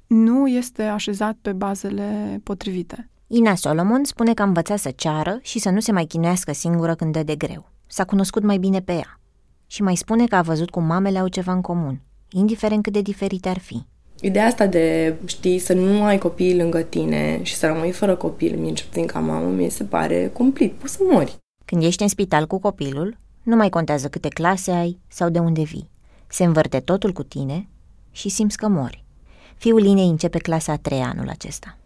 nu 0.07 0.47
este 0.47 0.83
așezat 0.83 1.37
pe 1.43 1.53
bazele 1.53 2.41
potrivite. 2.43 3.09
Ina 3.27 3.55
Solomon 3.55 4.05
spune 4.05 4.35
că 4.35 4.43
a 4.43 4.45
învățat 4.45 4.79
să 4.79 4.91
ceară 4.97 5.39
și 5.43 5.59
să 5.59 5.71
nu 5.71 5.81
se 5.81 5.93
mai 5.93 6.05
chinuiască 6.05 6.53
singură 6.53 6.95
când 6.95 7.13
dă 7.13 7.23
de 7.23 7.37
greu. 7.37 7.71
S-a 7.87 8.05
cunoscut 8.05 8.43
mai 8.43 8.59
bine 8.59 8.81
pe 8.81 8.93
ea. 8.93 9.21
Și 9.67 9.83
mai 9.83 9.97
spune 9.97 10.27
că 10.27 10.37
a 10.37 10.43
văzut 10.43 10.71
cum 10.71 10.85
mamele 10.85 11.19
au 11.19 11.29
ceva 11.29 11.53
în 11.53 11.61
comun, 11.61 12.01
indiferent 12.31 12.83
cât 12.83 12.93
de 12.93 13.01
diferite 13.01 13.49
ar 13.49 13.59
fi. 13.59 13.83
Ideea 14.21 14.47
asta 14.47 14.67
de, 14.67 15.17
știi, 15.25 15.59
să 15.59 15.75
nu 15.75 16.05
ai 16.05 16.19
copii 16.19 16.57
lângă 16.57 16.81
tine 16.81 17.43
și 17.43 17.55
să 17.55 17.67
rămâi 17.67 17.93
fără 17.93 18.17
copil, 18.17 18.59
mie 18.59 18.73
ce 18.73 19.05
ca 19.07 19.19
mamă, 19.19 19.49
mi 19.49 19.69
se 19.69 19.85
pare 19.85 20.31
cumplit, 20.33 20.73
poți 20.73 20.93
să 20.93 20.99
mori. 21.11 21.37
Când 21.65 21.83
ești 21.83 22.03
în 22.03 22.09
spital 22.09 22.47
cu 22.47 22.59
copilul, 22.59 23.17
nu 23.43 23.57
mai 23.57 23.69
contează 23.69 24.09
câte 24.09 24.29
clase 24.29 24.71
ai 24.71 25.01
sau 25.09 25.29
de 25.29 25.39
unde 25.39 25.63
vii. 25.63 25.91
Se 26.29 26.45
învârte 26.45 26.81
totul 26.81 27.13
cu 27.13 27.23
tine 27.23 27.69
și 28.11 28.29
simți 28.29 28.57
că 28.57 28.69
mori. 28.69 29.05
Fiul 29.57 29.81
Linei 29.81 30.09
începe 30.09 30.39
clasa 30.39 30.73
a 30.73 30.77
treia 30.77 31.09
anul 31.09 31.29
acesta. 31.29 31.79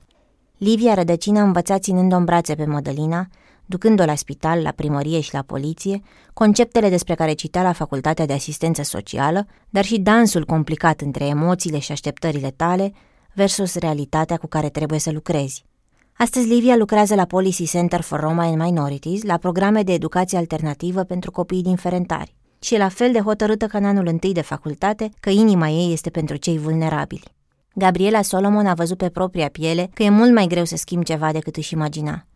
Livia 0.57 0.95
Rădăcină 0.95 1.39
a 1.39 1.43
învățat 1.43 1.83
ținând-o 1.83 2.17
în 2.17 2.25
brațe 2.25 2.55
pe 2.55 2.65
Mădălina, 2.65 3.29
ducând-o 3.67 4.05
la 4.05 4.15
spital, 4.15 4.63
la 4.63 4.71
primărie 4.71 5.21
și 5.21 5.35
la 5.35 5.43
poliție, 5.43 6.03
conceptele 6.33 6.89
despre 6.89 7.15
care 7.15 7.33
citea 7.33 7.63
la 7.63 7.73
Facultatea 7.73 8.27
de 8.27 8.33
Asistență 8.33 8.83
Socială, 8.83 9.47
dar 9.71 9.85
și 9.85 9.99
dansul 9.99 10.45
complicat 10.45 11.01
între 11.01 11.27
emoțiile 11.27 11.79
și 11.79 11.93
așteptările 11.93 12.51
tale 12.51 12.93
versus 13.35 13.75
realitatea 13.75 14.37
cu 14.37 14.47
care 14.47 14.69
trebuie 14.69 14.99
să 14.99 15.11
lucrezi. 15.11 15.65
Astăzi 16.13 16.49
Livia 16.49 16.77
lucrează 16.77 17.15
la 17.15 17.25
Policy 17.25 17.69
Center 17.69 18.01
for 18.01 18.21
Roma 18.21 18.45
and 18.45 18.63
Minorities, 18.63 19.23
la 19.23 19.37
programe 19.37 19.83
de 19.83 19.93
educație 19.93 20.39
alternativă 20.39 21.03
pentru 21.03 21.31
copiii 21.31 21.63
din 21.63 21.77
Ferentari. 21.77 22.35
Și 22.63 22.75
e 22.75 22.79
la 22.79 22.89
fel 22.89 23.13
de 23.13 23.21
hotărâtă 23.21 23.67
ca 23.67 23.79
în 23.79 23.85
anul 23.85 24.07
întâi 24.07 24.33
de 24.33 24.41
facultate 24.41 25.11
că 25.21 25.31
inima 25.31 25.69
ei 25.69 25.93
este 25.93 26.11
pentru 26.11 26.37
cei 26.37 26.59
vulnerabili. 26.59 27.35
Gabriela 27.75 28.23
Solomon 28.23 28.67
a 28.67 28.75
văzut 28.75 28.97
pe 28.97 29.09
propria 29.09 29.49
piele 29.49 29.91
că 29.95 30.03
e 30.03 30.09
mult 30.09 30.33
mai 30.33 30.47
greu 30.47 30.65
să 30.65 30.77
schimbi 30.77 31.05
ceva 31.05 31.33
decât 31.33 31.57
își 31.57 31.75
imagina. 31.75 32.27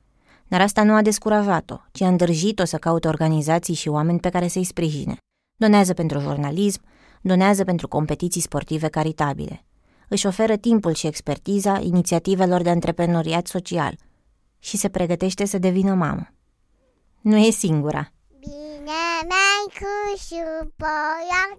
Dar 0.48 0.60
asta 0.60 0.82
nu 0.82 0.94
a 0.94 1.02
descurajat-o, 1.02 1.76
ci 1.92 2.00
a 2.00 2.08
îndrăjit-o 2.08 2.64
să 2.64 2.76
caute 2.76 3.08
organizații 3.08 3.74
și 3.74 3.88
oameni 3.88 4.20
pe 4.20 4.28
care 4.28 4.48
să-i 4.48 4.64
sprijine. 4.64 5.16
Donează 5.56 5.92
pentru 5.94 6.18
jurnalism, 6.18 6.80
donează 7.20 7.64
pentru 7.64 7.88
competiții 7.88 8.40
sportive 8.40 8.88
caritabile 8.88 9.66
își 10.08 10.26
oferă 10.26 10.56
timpul 10.56 10.94
și 10.94 11.06
expertiza 11.06 11.80
inițiativelor 11.80 12.62
de 12.62 12.70
antreprenoriat 12.70 13.46
social 13.46 13.98
și 14.58 14.76
se 14.76 14.88
pregătește 14.88 15.44
să 15.44 15.58
devină 15.58 15.94
mamă. 15.94 16.28
Nu 17.20 17.36
e 17.36 17.50
singura. 17.50 18.12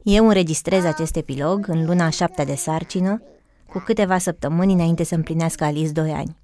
Eu 0.04 0.28
înregistrez 0.28 0.84
acest 0.84 1.16
epilog 1.16 1.68
în 1.68 1.86
luna 1.86 2.06
a 2.06 2.10
șaptea 2.10 2.46
de 2.46 2.56
sarcină, 2.56 3.22
cu 3.70 3.80
câteva 3.80 4.18
săptămâni 4.18 4.74
înainte 4.74 5.04
să 5.04 5.16
împlinească 5.16 5.64
Alice 5.64 5.92
2 5.92 6.12
ani. 6.12 6.38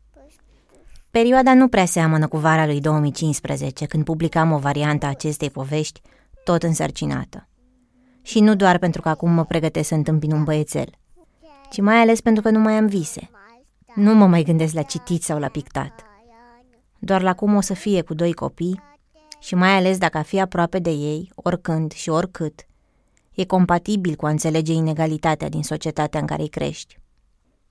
Perioada 1.11 1.53
nu 1.53 1.67
prea 1.67 1.85
seamănă 1.85 2.27
cu 2.27 2.37
vara 2.37 2.65
lui 2.65 2.79
2015, 2.79 3.85
când 3.85 4.03
publicam 4.03 4.51
o 4.51 4.57
variantă 4.57 5.05
a 5.05 5.09
acestei 5.09 5.49
povești, 5.49 6.01
tot 6.43 6.63
însărcinată. 6.63 7.47
Și 8.21 8.39
nu 8.39 8.55
doar 8.55 8.77
pentru 8.77 9.01
că 9.01 9.09
acum 9.09 9.31
mă 9.31 9.45
pregătesc 9.45 9.87
să 9.87 9.93
întâmpin 9.93 10.31
un 10.31 10.43
băiețel– 10.43 10.87
ci 11.73 11.81
mai 11.81 11.95
ales 11.95 12.21
pentru 12.21 12.43
că 12.43 12.49
nu 12.49 12.59
mai 12.59 12.73
am 12.73 12.85
vise. 12.85 13.29
Nu 13.95 14.13
mă 14.13 14.27
mai 14.27 14.43
gândesc 14.43 14.73
la 14.73 14.81
citit 14.81 15.23
sau 15.23 15.39
la 15.39 15.47
pictat. 15.47 16.03
Doar 16.99 17.21
la 17.21 17.33
cum 17.33 17.55
o 17.55 17.61
să 17.61 17.73
fie 17.73 18.01
cu 18.01 18.13
doi 18.13 18.33
copii 18.33 18.81
și 19.43 19.55
mai 19.55 19.69
ales 19.69 19.97
dacă 19.97 20.17
a 20.17 20.21
fi 20.21 20.39
aproape 20.39 20.79
de 20.79 20.89
ei, 20.89 21.31
oricând 21.35 21.91
și 21.91 22.09
oricât, 22.09 22.59
e 23.35 23.45
compatibil 23.45 24.15
cu 24.15 24.25
a 24.25 24.29
înțelege 24.29 24.73
inegalitatea 24.73 25.49
din 25.49 25.63
societatea 25.63 26.19
în 26.19 26.25
care 26.25 26.41
îi 26.41 26.49
crești. 26.49 26.97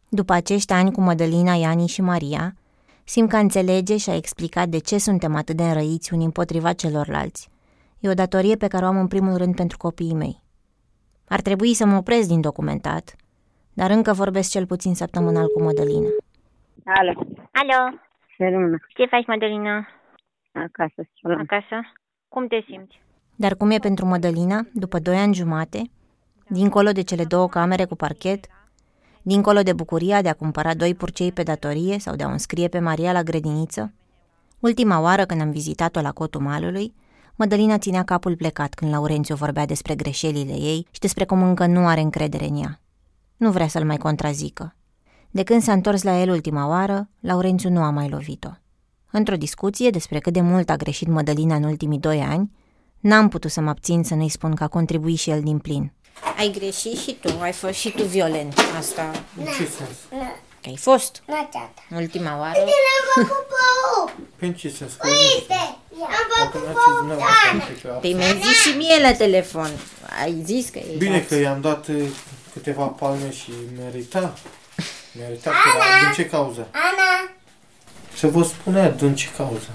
După 0.09 0.33
acești 0.33 0.73
ani 0.73 0.93
cu 0.93 1.01
Mădălina, 1.01 1.55
Iani 1.55 1.87
și 1.87 2.01
Maria, 2.01 2.55
simt 3.05 3.29
că 3.29 3.37
înțelege 3.37 3.97
și 3.97 4.11
a 4.11 4.17
explicat 4.17 4.69
de 4.69 4.79
ce 4.79 4.99
suntem 4.99 5.35
atât 5.35 5.57
de 5.57 5.63
înrăiți 5.63 6.13
unii 6.13 6.25
împotriva 6.25 6.73
celorlalți. 6.73 7.49
E 8.01 8.09
o 8.09 8.15
datorie 8.15 8.57
pe 8.57 8.69
care 8.69 8.85
o 8.85 8.89
am 8.89 8.99
în 8.99 9.09
primul 9.09 9.37
rând 9.37 9.55
pentru 9.55 9.77
copiii 9.77 10.15
mei. 10.15 10.43
Ar 11.29 11.41
trebui 11.41 11.75
să 11.75 11.87
mă 11.87 11.97
opresc 11.97 12.29
din 12.29 12.41
documentat, 12.41 13.17
dar 13.73 13.91
încă 13.91 14.13
vorbesc 14.13 14.51
cel 14.51 14.67
puțin 14.67 14.95
săptămânal 14.95 15.47
cu 15.47 15.63
Mădălina. 15.63 16.09
Alo, 16.85 17.13
Alo, 17.53 17.97
se 18.37 18.51
lună. 18.51 18.77
ce 18.89 19.05
faci, 19.11 19.27
Mădălina? 19.27 19.87
Acasă, 20.53 20.95
să 20.97 21.29
Acasă? 21.39 21.93
Cum 22.29 22.47
te 22.47 22.61
simți? 22.67 23.01
Dar 23.37 23.57
cum 23.57 23.71
e 23.71 23.79
pentru 23.79 24.07
Mădălina, 24.07 24.67
după 24.75 24.99
doi 24.99 25.17
ani 25.17 25.35
jumate, 25.35 25.91
dincolo 26.49 26.93
de 26.93 27.03
cele 27.03 27.25
două 27.25 27.49
camere 27.49 27.85
cu 27.85 27.95
parchet, 27.95 28.47
dincolo 29.23 29.63
de 29.63 29.73
bucuria 29.73 30.23
de 30.23 30.29
a 30.29 30.35
cumpăra 30.35 30.75
doi 30.75 30.95
purcei 30.95 31.33
pe 31.33 31.43
datorie 31.43 31.99
sau 31.99 32.17
de 32.17 32.23
a 32.23 32.27
o 32.27 32.31
înscrie 32.31 32.69
pe 32.69 32.79
Maria 32.79 33.13
la 33.13 33.23
grădiniță? 33.23 33.93
Ultima 34.61 35.01
oară 35.01 35.25
când 35.25 35.41
am 35.41 35.51
vizitat-o 35.51 36.01
la 36.01 36.13
cotul 36.13 36.41
malului, 36.41 36.95
Mădălina 37.37 37.79
ținea 37.79 38.03
capul 38.03 38.37
plecat 38.37 38.75
când 38.75 38.91
Laurențiu 38.91 39.35
vorbea 39.35 39.67
despre 39.67 39.95
greșelile 39.95 40.53
ei 40.53 40.87
și 40.91 41.01
despre 41.01 41.25
cum 41.25 41.43
încă 41.43 41.67
nu 41.67 41.87
are 41.87 42.01
încredere 42.01 42.45
în 42.45 42.57
ea. 42.57 42.81
Nu 43.37 43.51
vrea 43.51 43.69
să-l 43.69 43.85
mai 43.85 43.97
contrazică. 43.97 44.75
De 45.31 45.43
când 45.43 45.63
s-a 45.63 45.73
întors 45.73 46.03
la 46.03 46.21
el 46.21 46.31
ultima 46.31 46.69
oară, 46.69 47.09
Laurențiu 47.21 47.71
nu 47.71 47.83
a 47.83 47.91
mai 47.91 48.09
lovit-o. 48.09 48.49
Într-o 49.13 49.37
discuție 49.37 49.91
despre 49.91 50.19
cât 50.19 50.33
de 50.33 50.41
mult 50.41 50.71
a 50.71 50.77
greșit 50.77 51.09
Mădălina 51.09 51.55
în 51.55 51.63
ultimii 51.63 51.99
doi 51.99 52.21
ani, 52.21 52.51
n-am 53.01 53.29
putut 53.29 53.51
să 53.51 53.61
mă 53.61 53.71
abțin 53.71 54.03
să 54.05 54.15
nu-i 54.15 54.29
spun 54.29 54.55
că 54.55 54.65
a 54.65 54.69
contribuit 54.69 55.19
și 55.19 55.31
el 55.31 55.41
din 55.43 55.59
plin. 55.59 55.93
Ai 56.39 56.55
greșit 56.59 56.99
și 56.99 57.17
tu, 57.21 57.41
ai 57.41 57.53
fost 57.53 57.75
și 57.75 57.91
tu 57.91 58.03
violent. 58.03 58.59
Asta... 58.79 59.11
În 59.39 59.45
ce 59.45 59.53
sens? 59.53 59.97
Că 60.63 60.69
ai 60.69 60.77
fost. 60.77 61.23
Na, 61.27 61.49
tata. 61.53 61.85
Ultima 61.95 62.39
oară. 62.39 62.59
Uite, 62.59 62.73
l-am 62.87 63.27
făcut 63.27 63.47
pe 63.47 64.23
Prin 64.39 64.55
ce 64.55 64.69
sens? 64.69 64.93
Că 64.93 65.09
Uite, 65.09 65.55
am 66.03 66.29
Dacă 66.39 66.59
făcut 66.59 66.67
n-ați 66.67 66.85
zis 66.89 66.97
dumneavoastră, 66.99 67.53
uite 67.53 67.81
că 67.83 67.89
Păi 68.01 68.13
mi-ai 68.13 68.41
zis 68.43 68.61
și 68.63 68.77
mie 68.77 69.01
la 69.01 69.13
telefon. 69.13 69.71
Ai 70.23 70.43
zis 70.45 70.69
că 70.69 70.79
e 70.79 70.97
Bine 70.97 71.21
că 71.21 71.35
i-am 71.35 71.61
dat 71.61 71.87
uh, 71.89 72.03
câteva 72.53 72.85
palme 72.85 73.33
și 73.33 73.53
merita. 73.79 74.35
Merita 75.19 75.51
că 75.51 75.57
era. 75.75 75.85
Din 76.03 76.25
ce 76.25 76.31
cauză? 76.31 76.69
Ana, 76.73 77.31
Să 78.23 78.29
vă 78.29 78.43
spunea 78.43 78.91
din 78.91 79.15
ce 79.15 79.29
cauză. 79.37 79.69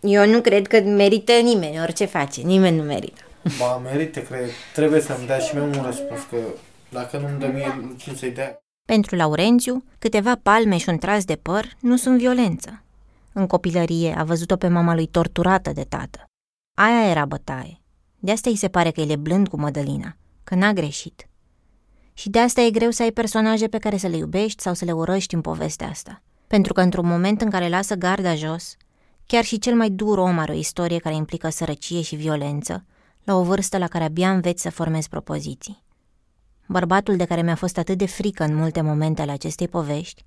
Eu 0.00 0.26
nu 0.26 0.40
cred 0.40 0.66
că 0.66 0.80
merită 0.80 1.32
nimeni 1.32 1.80
orice 1.80 2.04
face. 2.04 2.40
Nimeni 2.40 2.76
nu 2.76 2.82
merită. 2.82 3.20
Ba, 3.58 3.76
merită, 3.76 4.20
cred. 4.20 4.50
Trebuie 4.74 5.00
să-mi 5.00 5.26
dea 5.26 5.38
și 5.38 5.54
mie 5.54 5.64
un 5.64 5.82
răspuns, 5.84 6.20
că 6.30 6.36
dacă 6.88 7.18
nu-mi 7.18 7.38
dă 7.38 7.46
mie, 7.46 7.94
cine 7.96 8.14
să-i 8.14 8.30
dea? 8.30 8.58
Pentru 8.88 9.16
Laurențiu, 9.16 9.84
câteva 9.98 10.36
palme 10.42 10.76
și 10.76 10.88
un 10.88 10.98
tras 10.98 11.24
de 11.24 11.36
păr 11.36 11.76
nu 11.80 11.96
sunt 11.96 12.18
violență. 12.18 12.82
În 13.32 13.46
copilărie 13.46 14.14
a 14.18 14.24
văzut-o 14.24 14.56
pe 14.56 14.68
mama 14.68 14.94
lui 14.94 15.06
torturată 15.06 15.72
de 15.72 15.84
tată. 15.88 16.24
Aia 16.78 17.10
era 17.10 17.24
bătaie. 17.24 17.80
De 18.18 18.32
asta 18.32 18.50
îi 18.50 18.56
se 18.56 18.68
pare 18.68 18.90
că 18.90 19.00
el 19.00 19.10
e 19.10 19.16
blând 19.16 19.48
cu 19.48 19.56
Mădălina, 19.56 20.16
că 20.44 20.54
n-a 20.54 20.72
greșit. 20.72 21.28
Și 22.12 22.30
de 22.30 22.38
asta 22.38 22.60
e 22.60 22.70
greu 22.70 22.90
să 22.90 23.02
ai 23.02 23.10
personaje 23.10 23.66
pe 23.66 23.78
care 23.78 23.96
să 23.96 24.06
le 24.06 24.16
iubești 24.16 24.62
sau 24.62 24.74
să 24.74 24.84
le 24.84 24.92
urăști 24.92 25.34
în 25.34 25.40
povestea 25.40 25.88
asta. 25.88 26.22
Pentru 26.54 26.72
că 26.72 26.80
într-un 26.80 27.06
moment 27.06 27.40
în 27.40 27.50
care 27.50 27.68
lasă 27.68 27.94
garda 27.94 28.34
jos, 28.34 28.76
chiar 29.26 29.44
și 29.44 29.58
cel 29.58 29.74
mai 29.74 29.90
dur 29.90 30.18
om 30.18 30.38
are 30.38 30.52
o 30.52 30.54
istorie 30.54 30.98
care 30.98 31.14
implică 31.14 31.48
sărăcie 31.48 32.00
și 32.02 32.16
violență, 32.16 32.84
la 33.24 33.34
o 33.34 33.42
vârstă 33.42 33.78
la 33.78 33.86
care 33.86 34.04
abia 34.04 34.30
înveți 34.30 34.62
să 34.62 34.70
formezi 34.70 35.08
propoziții. 35.08 35.82
Bărbatul 36.66 37.16
de 37.16 37.24
care 37.24 37.42
mi-a 37.42 37.54
fost 37.54 37.78
atât 37.78 37.98
de 37.98 38.06
frică 38.06 38.44
în 38.44 38.54
multe 38.54 38.80
momente 38.80 39.22
ale 39.22 39.30
acestei 39.30 39.68
povești, 39.68 40.24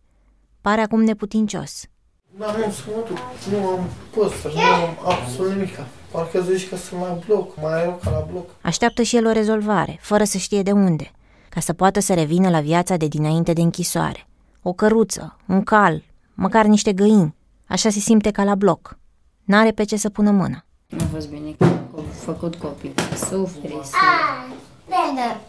pare 0.62 0.82
acum 0.82 1.02
neputincios. 1.04 1.86
N-am 2.38 2.56
unde 2.56 2.72
să 2.72 2.84
mă 2.88 3.04
duc. 3.08 3.18
Nu 3.52 3.68
am 3.68 3.90
păsări, 4.16 4.56
nu 4.56 4.62
am 4.62 4.98
absolut 5.06 5.52
nimic. 5.52 5.76
Parcă 6.12 6.42
zici 6.42 6.70
că 6.70 6.76
sunt 6.76 7.02
la 7.02 7.20
bloc, 7.26 7.62
mai 7.62 7.84
rău 7.84 8.00
ca 8.04 8.10
la 8.10 8.28
bloc. 8.32 8.50
Așteaptă 8.62 9.02
și 9.02 9.16
el 9.16 9.26
o 9.26 9.32
rezolvare, 9.32 9.98
fără 10.02 10.24
să 10.24 10.38
știe 10.38 10.62
de 10.62 10.72
unde, 10.72 11.12
ca 11.50 11.60
să 11.60 11.74
poată 11.74 12.00
să 12.00 12.14
revină 12.14 12.50
la 12.50 12.60
viața 12.60 12.98
de 12.98 13.08
dinainte 13.08 13.54
de 13.54 13.62
închisoare. 13.62 14.28
O 14.62 14.74
căruță, 14.74 15.38
un 15.48 15.64
cal, 15.64 16.04
măcar 16.34 16.66
niște 16.66 16.94
găini. 16.94 17.36
Așa 17.66 17.90
se 17.90 18.00
simte 18.00 18.32
ca 18.32 18.44
la 18.44 18.56
bloc. 18.56 18.98
N-are 19.44 19.72
pe 19.72 19.84
ce 19.84 19.96
să 19.96 20.10
pună 20.10 20.32
mâna. 20.32 20.66
Nu 20.88 20.98
a 21.02 21.08
fost 21.14 21.30
bine 21.30 21.52
că 21.58 21.64
am 21.64 22.04
făcut 22.12 22.56
copii. 22.56 22.94
Suferi 23.16 23.80
să... 23.84 23.96
Bine. 24.86 25.42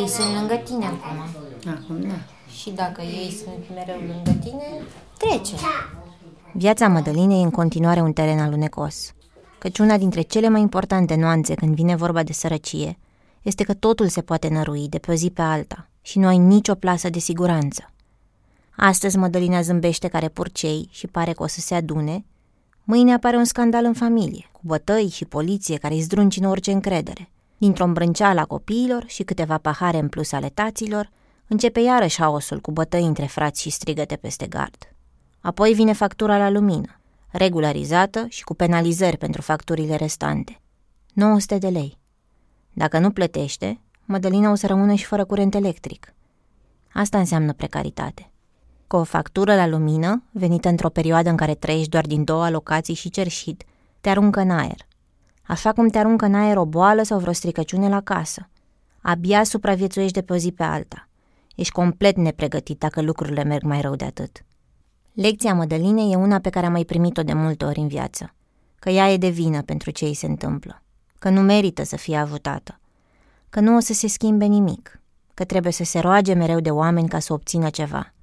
Ei 0.00 0.08
sunt 0.08 0.34
lângă 0.38 0.54
tine 0.54 0.84
acum. 0.84 1.18
Acum, 1.72 2.00
da. 2.00 2.14
Și 2.60 2.70
dacă 2.70 3.02
ei 3.02 3.30
sunt 3.30 3.74
mereu 3.74 4.00
lângă 4.06 4.30
tine, 4.30 4.82
trece. 5.18 5.54
Viața 6.52 6.88
Mădălinei 6.88 7.40
e 7.40 7.44
în 7.44 7.50
continuare 7.50 8.00
un 8.00 8.12
teren 8.12 8.38
alunecos, 8.38 9.12
căci 9.58 9.78
una 9.78 9.96
dintre 9.96 10.20
cele 10.20 10.48
mai 10.48 10.60
importante 10.60 11.14
nuanțe 11.14 11.54
când 11.54 11.74
vine 11.74 11.96
vorba 11.96 12.22
de 12.22 12.32
sărăcie 12.32 12.98
este 13.42 13.64
că 13.64 13.74
totul 13.74 14.08
se 14.08 14.20
poate 14.20 14.48
nărui 14.48 14.88
de 14.88 14.98
pe 14.98 15.10
o 15.10 15.14
zi 15.14 15.30
pe 15.30 15.42
alta 15.42 15.88
și 16.02 16.18
nu 16.18 16.26
ai 16.26 16.38
nicio 16.38 16.74
plasă 16.74 17.10
de 17.10 17.18
siguranță. 17.18 17.93
Astăzi 18.76 19.16
Mădălina 19.16 19.60
zâmbește 19.60 20.08
care 20.08 20.28
purcei 20.28 20.88
și 20.90 21.06
pare 21.06 21.32
că 21.32 21.42
o 21.42 21.46
să 21.46 21.60
se 21.60 21.74
adune, 21.74 22.24
mâine 22.84 23.12
apare 23.12 23.36
un 23.36 23.44
scandal 23.44 23.84
în 23.84 23.92
familie, 23.92 24.48
cu 24.52 24.60
bătăi 24.62 25.08
și 25.08 25.24
poliție 25.24 25.76
care 25.76 25.94
îi 25.94 26.00
zdruncină 26.00 26.48
orice 26.48 26.72
încredere. 26.72 27.30
Dintr-o 27.58 27.84
îmbrânceală 27.84 28.40
a 28.40 28.44
copiilor 28.44 29.04
și 29.06 29.22
câteva 29.22 29.58
pahare 29.58 29.98
în 29.98 30.08
plus 30.08 30.32
ale 30.32 30.48
taților, 30.48 31.10
începe 31.46 31.80
iarăși 31.80 32.20
haosul 32.20 32.60
cu 32.60 32.72
bătăi 32.72 33.04
între 33.04 33.26
frați 33.26 33.60
și 33.60 33.70
strigăte 33.70 34.16
peste 34.16 34.46
gard. 34.46 34.94
Apoi 35.40 35.72
vine 35.72 35.92
factura 35.92 36.38
la 36.38 36.50
lumină, 36.50 37.00
regularizată 37.30 38.26
și 38.28 38.44
cu 38.44 38.54
penalizări 38.54 39.16
pentru 39.16 39.42
facturile 39.42 39.96
restante. 39.96 40.60
900 41.12 41.58
de 41.58 41.68
lei. 41.68 41.98
Dacă 42.72 42.98
nu 42.98 43.10
plătește, 43.10 43.80
Mădălina 44.04 44.50
o 44.50 44.54
să 44.54 44.66
rămână 44.66 44.94
și 44.94 45.04
fără 45.04 45.24
curent 45.24 45.54
electric. 45.54 46.14
Asta 46.92 47.18
înseamnă 47.18 47.52
precaritate. 47.52 48.28
Cu 48.86 48.96
o 48.96 49.04
factură 49.04 49.54
la 49.54 49.66
lumină, 49.66 50.22
venită 50.30 50.68
într-o 50.68 50.88
perioadă 50.88 51.30
în 51.30 51.36
care 51.36 51.54
trăiești 51.54 51.88
doar 51.88 52.06
din 52.06 52.24
două 52.24 52.44
alocații 52.44 52.94
și 52.94 53.10
cerșit, 53.10 53.64
te 54.00 54.08
aruncă 54.08 54.40
în 54.40 54.50
aer. 54.50 54.86
Așa 55.46 55.72
cum 55.72 55.88
te 55.88 55.98
aruncă 55.98 56.24
în 56.24 56.34
aer 56.34 56.56
o 56.56 56.64
boală 56.64 57.02
sau 57.02 57.18
vreo 57.18 57.32
stricăciune 57.32 57.88
la 57.88 58.00
casă. 58.00 58.48
Abia 59.00 59.44
supraviețuiești 59.44 60.14
de 60.14 60.22
pe 60.22 60.32
o 60.32 60.36
zi 60.36 60.52
pe 60.52 60.62
alta. 60.62 61.08
Ești 61.54 61.72
complet 61.72 62.16
nepregătit 62.16 62.78
dacă 62.78 63.02
lucrurile 63.02 63.44
merg 63.44 63.62
mai 63.62 63.80
rău 63.80 63.94
de 63.94 64.04
atât. 64.04 64.44
Lecția 65.12 65.54
Mădălinei 65.54 66.12
e 66.12 66.16
una 66.16 66.38
pe 66.38 66.50
care 66.50 66.66
am 66.66 66.72
mai 66.72 66.84
primit-o 66.84 67.22
de 67.22 67.32
multe 67.32 67.64
ori 67.64 67.78
în 67.78 67.88
viață. 67.88 68.34
Că 68.78 68.90
ea 68.90 69.12
e 69.12 69.16
de 69.16 69.28
vină 69.28 69.62
pentru 69.62 69.90
ce 69.90 70.04
îi 70.04 70.14
se 70.14 70.26
întâmplă. 70.26 70.82
Că 71.18 71.30
nu 71.30 71.40
merită 71.40 71.84
să 71.84 71.96
fie 71.96 72.16
ajutată. 72.16 72.80
Că 73.50 73.60
nu 73.60 73.76
o 73.76 73.80
să 73.80 73.92
se 73.92 74.08
schimbe 74.08 74.44
nimic. 74.44 75.00
Că 75.34 75.44
trebuie 75.44 75.72
să 75.72 75.84
se 75.84 75.98
roage 75.98 76.34
mereu 76.34 76.60
de 76.60 76.70
oameni 76.70 77.08
ca 77.08 77.18
să 77.18 77.32
obțină 77.32 77.70
ceva. 77.70 78.13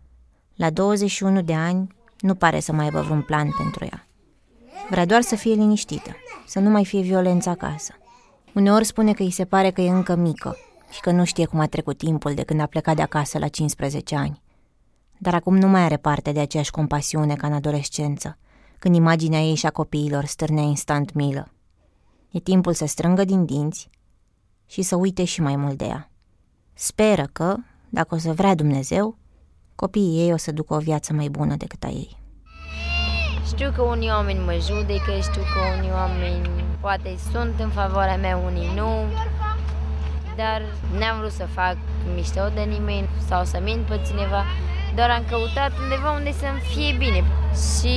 La 0.61 0.69
21 0.69 1.41
de 1.41 1.53
ani, 1.53 1.87
nu 2.19 2.35
pare 2.35 2.59
să 2.59 2.71
mai 2.71 2.85
aibă 2.85 3.01
vreun 3.01 3.21
plan 3.21 3.49
pentru 3.57 3.85
ea. 3.85 4.07
Vrea 4.89 5.05
doar 5.05 5.21
să 5.21 5.35
fie 5.35 5.53
liniștită, 5.53 6.15
să 6.47 6.59
nu 6.59 6.69
mai 6.69 6.85
fie 6.85 7.01
violență 7.01 7.49
acasă. 7.49 7.93
Uneori 8.53 8.85
spune 8.85 9.13
că 9.13 9.23
îi 9.23 9.31
se 9.31 9.45
pare 9.45 9.71
că 9.71 9.81
e 9.81 9.89
încă 9.89 10.15
mică 10.15 10.57
și 10.91 10.99
că 10.99 11.11
nu 11.11 11.23
știe 11.25 11.45
cum 11.45 11.59
a 11.59 11.67
trecut 11.67 11.97
timpul 11.97 12.33
de 12.33 12.43
când 12.43 12.59
a 12.59 12.65
plecat 12.65 12.95
de 12.95 13.01
acasă 13.01 13.37
la 13.39 13.47
15 13.47 14.15
ani. 14.15 14.41
Dar 15.17 15.33
acum 15.33 15.57
nu 15.57 15.67
mai 15.67 15.81
are 15.81 15.97
parte 15.97 16.31
de 16.31 16.39
aceeași 16.39 16.71
compasiune 16.71 17.35
ca 17.35 17.47
în 17.47 17.53
adolescență, 17.53 18.37
când 18.79 18.95
imaginea 18.95 19.39
ei 19.39 19.55
și 19.55 19.65
a 19.65 19.71
copiilor 19.71 20.25
stârnea 20.25 20.63
instant 20.63 21.13
milă. 21.13 21.51
E 22.31 22.39
timpul 22.39 22.73
să 22.73 22.85
strângă 22.85 23.23
din 23.23 23.45
dinți 23.45 23.89
și 24.65 24.81
să 24.81 24.95
uite 24.95 25.23
și 25.23 25.41
mai 25.41 25.55
mult 25.55 25.77
de 25.77 25.85
ea. 25.85 26.11
Speră 26.73 27.29
că, 27.31 27.55
dacă 27.89 28.15
o 28.15 28.17
să 28.17 28.33
vrea 28.33 28.55
Dumnezeu, 28.55 29.19
copiii 29.83 30.19
ei 30.23 30.33
o 30.33 30.37
să 30.37 30.51
ducă 30.51 30.73
o 30.73 30.85
viață 30.89 31.13
mai 31.13 31.29
bună 31.37 31.55
decât 31.63 31.83
a 31.83 31.87
ei. 31.87 32.17
Știu 33.51 33.69
că 33.75 33.81
unii 33.81 34.09
oameni 34.17 34.39
mă 34.49 34.55
judecă, 34.67 35.11
știu 35.27 35.43
că 35.53 35.59
unii 35.77 35.93
oameni 36.01 36.49
poate 36.79 37.11
sunt 37.31 37.55
în 37.65 37.69
favoarea 37.69 38.17
mea, 38.17 38.35
unii 38.49 38.69
nu, 38.75 38.91
dar 40.39 40.59
n-am 40.97 41.15
vrut 41.19 41.35
să 41.41 41.45
fac 41.59 41.75
mișto 42.15 42.45
de 42.57 42.63
nimeni 42.75 43.09
sau 43.29 43.41
să 43.51 43.57
mint 43.63 43.83
pe 43.89 43.97
cineva, 44.07 44.41
doar 44.95 45.09
am 45.09 45.23
căutat 45.29 45.71
undeva 45.83 46.09
unde 46.19 46.31
să-mi 46.41 46.61
fie 46.71 46.91
bine. 47.03 47.21
Și 47.75 47.95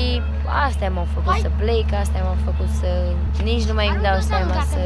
asta 0.64 0.88
m-a 0.94 1.06
făcut 1.16 1.36
să 1.44 1.50
plec, 1.60 1.88
asta 2.04 2.18
m-a 2.26 2.38
făcut 2.48 2.70
să 2.80 2.90
nici 3.48 3.64
nu 3.68 3.74
mai 3.74 3.88
îmi 3.92 4.02
dau 4.08 4.18
seama 4.30 4.58
să, 4.72 4.82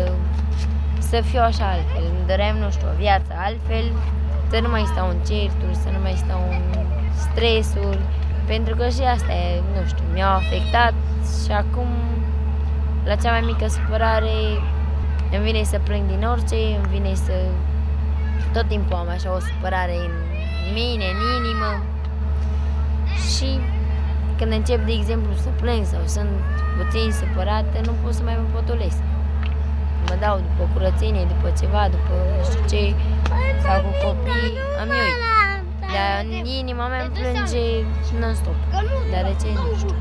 să 1.11 1.17
fiu 1.29 1.43
așa 1.51 1.67
altfel. 1.75 2.05
Îmi 2.13 2.27
doream, 2.31 2.57
nu 2.63 2.71
știu, 2.71 2.87
o 2.93 2.97
viață 3.05 3.31
altfel, 3.47 3.87
să 4.51 4.59
nu 4.63 4.69
mai 4.69 4.85
stau 4.93 5.09
în 5.09 5.21
certuri, 5.29 5.77
să 5.83 5.89
nu 5.95 6.01
mai 6.07 6.17
stau 6.25 6.41
în 6.51 6.87
stresuri, 7.25 8.01
pentru 8.47 8.75
că 8.77 8.89
și 8.89 9.03
asta, 9.15 9.33
e, 9.33 9.63
nu 9.75 9.87
știu, 9.87 10.05
mi-au 10.13 10.35
afectat 10.35 10.95
și 11.45 11.53
acum, 11.53 11.91
la 13.05 13.15
cea 13.15 13.31
mai 13.31 13.41
mică 13.41 13.67
supărare, 13.69 14.37
îmi 15.35 15.45
vine 15.45 15.63
să 15.63 15.79
plâng 15.87 16.07
din 16.13 16.23
orice, 16.33 16.57
îmi 16.79 16.89
vine 16.91 17.15
să... 17.15 17.37
Tot 18.53 18.69
timpul 18.69 18.97
am 18.97 19.09
așa 19.09 19.35
o 19.35 19.39
supărare 19.39 19.97
în 20.07 20.15
mine, 20.75 21.07
în 21.15 21.21
inimă. 21.39 21.71
Și 23.33 23.61
când 24.39 24.53
încep, 24.53 24.81
de 24.85 24.93
exemplu, 24.93 25.33
să 25.35 25.49
plâng 25.61 25.85
sau 25.85 26.01
sunt 26.07 26.33
puțin 26.77 27.13
supărată, 27.13 27.77
nu 27.85 27.93
pot 28.03 28.15
să 28.15 28.23
mai 28.23 28.37
mă 28.41 28.47
potolesc. 28.61 29.01
Mă 30.09 30.17
dau 30.21 30.37
după 30.37 30.71
curățenie, 30.73 31.25
după 31.25 31.53
ceva, 31.61 31.89
după 31.89 32.13
nu 32.37 32.45
știu 32.45 32.63
ce, 32.73 32.95
sau 33.65 33.81
cu 33.85 33.91
copii, 34.05 34.53
îmi 34.83 34.91
uit. 34.91 35.19
Dar 35.95 36.25
inima 36.61 36.89
mea 36.89 37.03
îmi 37.05 37.13
plânge 37.15 37.67
non-stop. 38.21 38.55
Dar 39.13 39.23
de 39.23 39.37
ce, 39.41 39.49
nu 39.53 39.77
știu. 39.77 39.97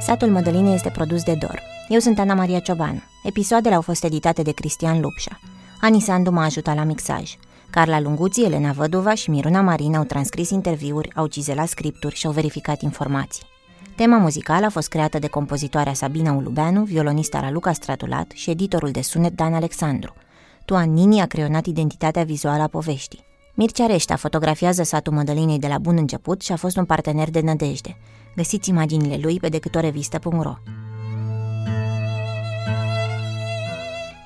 Satul 0.00 0.28
Mădăline 0.28 0.70
este 0.70 0.90
produs 0.90 1.22
de 1.22 1.34
Dor. 1.34 1.62
Eu 1.88 1.98
sunt 1.98 2.18
Ana 2.18 2.34
Maria 2.34 2.58
Ciobanu. 2.58 3.02
Episoadele 3.24 3.74
au 3.74 3.80
fost 3.80 4.04
editate 4.04 4.42
de 4.42 4.52
Cristian 4.52 5.00
Lupșa. 5.00 5.40
Ani 5.80 6.00
Sandu 6.00 6.30
m-a 6.30 6.44
ajutat 6.44 6.74
la 6.74 6.82
mixaj. 6.82 7.36
Carla 7.76 8.00
Lunguții, 8.00 8.44
Elena 8.44 8.72
Văduva 8.72 9.14
și 9.14 9.30
Miruna 9.30 9.60
Marin 9.60 9.94
au 9.94 10.04
transcris 10.04 10.50
interviuri, 10.50 11.12
au 11.14 11.26
cizelat 11.26 11.68
scripturi 11.68 12.14
și 12.14 12.26
au 12.26 12.32
verificat 12.32 12.80
informații. 12.82 13.42
Tema 13.96 14.18
muzicală 14.18 14.66
a 14.66 14.68
fost 14.68 14.88
creată 14.88 15.18
de 15.18 15.26
compozitoarea 15.26 15.92
Sabina 15.92 16.32
Ulubeanu, 16.32 16.82
violonista 16.82 17.40
Raluca 17.40 17.72
Stratulat 17.72 18.30
și 18.34 18.50
editorul 18.50 18.90
de 18.90 19.00
sunet 19.00 19.32
Dan 19.32 19.54
Alexandru. 19.54 20.14
Tuan 20.64 20.92
Nini 20.92 21.20
a 21.20 21.26
creionat 21.26 21.66
identitatea 21.66 22.24
vizuală 22.24 22.62
a 22.62 22.66
poveștii. 22.66 23.24
Mircea 23.54 23.86
Reșta 23.86 24.16
fotografiază 24.16 24.82
satul 24.82 25.12
Mădălinei 25.12 25.58
de 25.58 25.66
la 25.66 25.78
bun 25.78 25.96
început 25.96 26.42
și 26.42 26.52
a 26.52 26.56
fost 26.56 26.76
un 26.76 26.84
partener 26.84 27.30
de 27.30 27.40
nădejde. 27.40 27.96
Găsiți 28.36 28.68
imaginile 28.68 29.18
lui 29.22 29.38
pe 29.40 29.48
decâtorevistă.ro 29.48 30.54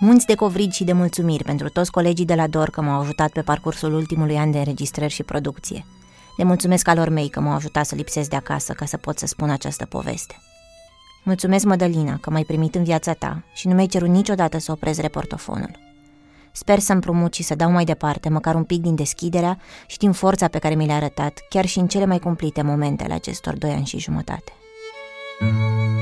Munți 0.03 0.27
de 0.27 0.35
covrigi 0.35 0.77
și 0.77 0.85
de 0.85 0.93
mulțumiri 0.93 1.45
pentru 1.45 1.69
toți 1.69 1.91
colegii 1.91 2.25
de 2.25 2.35
la 2.35 2.47
DOR 2.47 2.71
că 2.71 2.81
m-au 2.81 3.01
ajutat 3.01 3.31
pe 3.31 3.43
parcursul 3.43 3.95
ultimului 3.95 4.37
an 4.37 4.51
de 4.51 4.59
înregistrări 4.59 5.13
și 5.13 5.23
producție. 5.23 5.85
Le 6.37 6.45
mulțumesc 6.45 6.89
alor 6.89 7.09
mei 7.09 7.29
că 7.29 7.41
m-au 7.41 7.55
ajutat 7.55 7.87
să 7.87 7.95
lipsesc 7.95 8.31
de 8.31 8.37
acasă 8.37 8.73
ca 8.73 8.85
să 8.85 8.97
pot 8.97 9.19
să 9.19 9.27
spun 9.27 9.51
această 9.51 9.87
poveste. 9.87 10.35
Mulțumesc, 11.25 11.65
Mădălina, 11.65 12.19
că 12.21 12.31
m-ai 12.31 12.45
primit 12.45 12.75
în 12.75 12.85
viața 12.85 13.13
ta 13.13 13.43
și 13.55 13.69
nu 13.69 13.75
mi-ai 13.75 13.87
cerut 13.87 14.09
niciodată 14.09 14.59
să 14.59 14.73
oprezi 14.73 15.01
reportofonul. 15.01 15.79
Sper 16.53 16.79
să 16.79 16.93
împrumut 16.93 17.35
și 17.35 17.43
să 17.43 17.55
dau 17.55 17.71
mai 17.71 17.85
departe 17.85 18.29
măcar 18.29 18.55
un 18.55 18.65
pic 18.65 18.81
din 18.81 18.95
deschiderea 18.95 19.59
și 19.87 19.99
din 19.99 20.13
forța 20.13 20.49
pe 20.49 20.59
care 20.59 20.75
mi 20.75 20.87
le-a 20.87 20.97
arătat, 20.97 21.39
chiar 21.49 21.67
și 21.67 21.79
în 21.79 21.87
cele 21.87 22.05
mai 22.05 22.19
cumplite 22.19 22.63
momente 22.63 23.05
ale 23.05 23.15
acestor 23.15 23.57
doi 23.59 23.71
ani 23.71 23.87
și 23.87 23.99
jumătate. 23.99 24.53
thank 25.41 25.55
you 25.55 26.00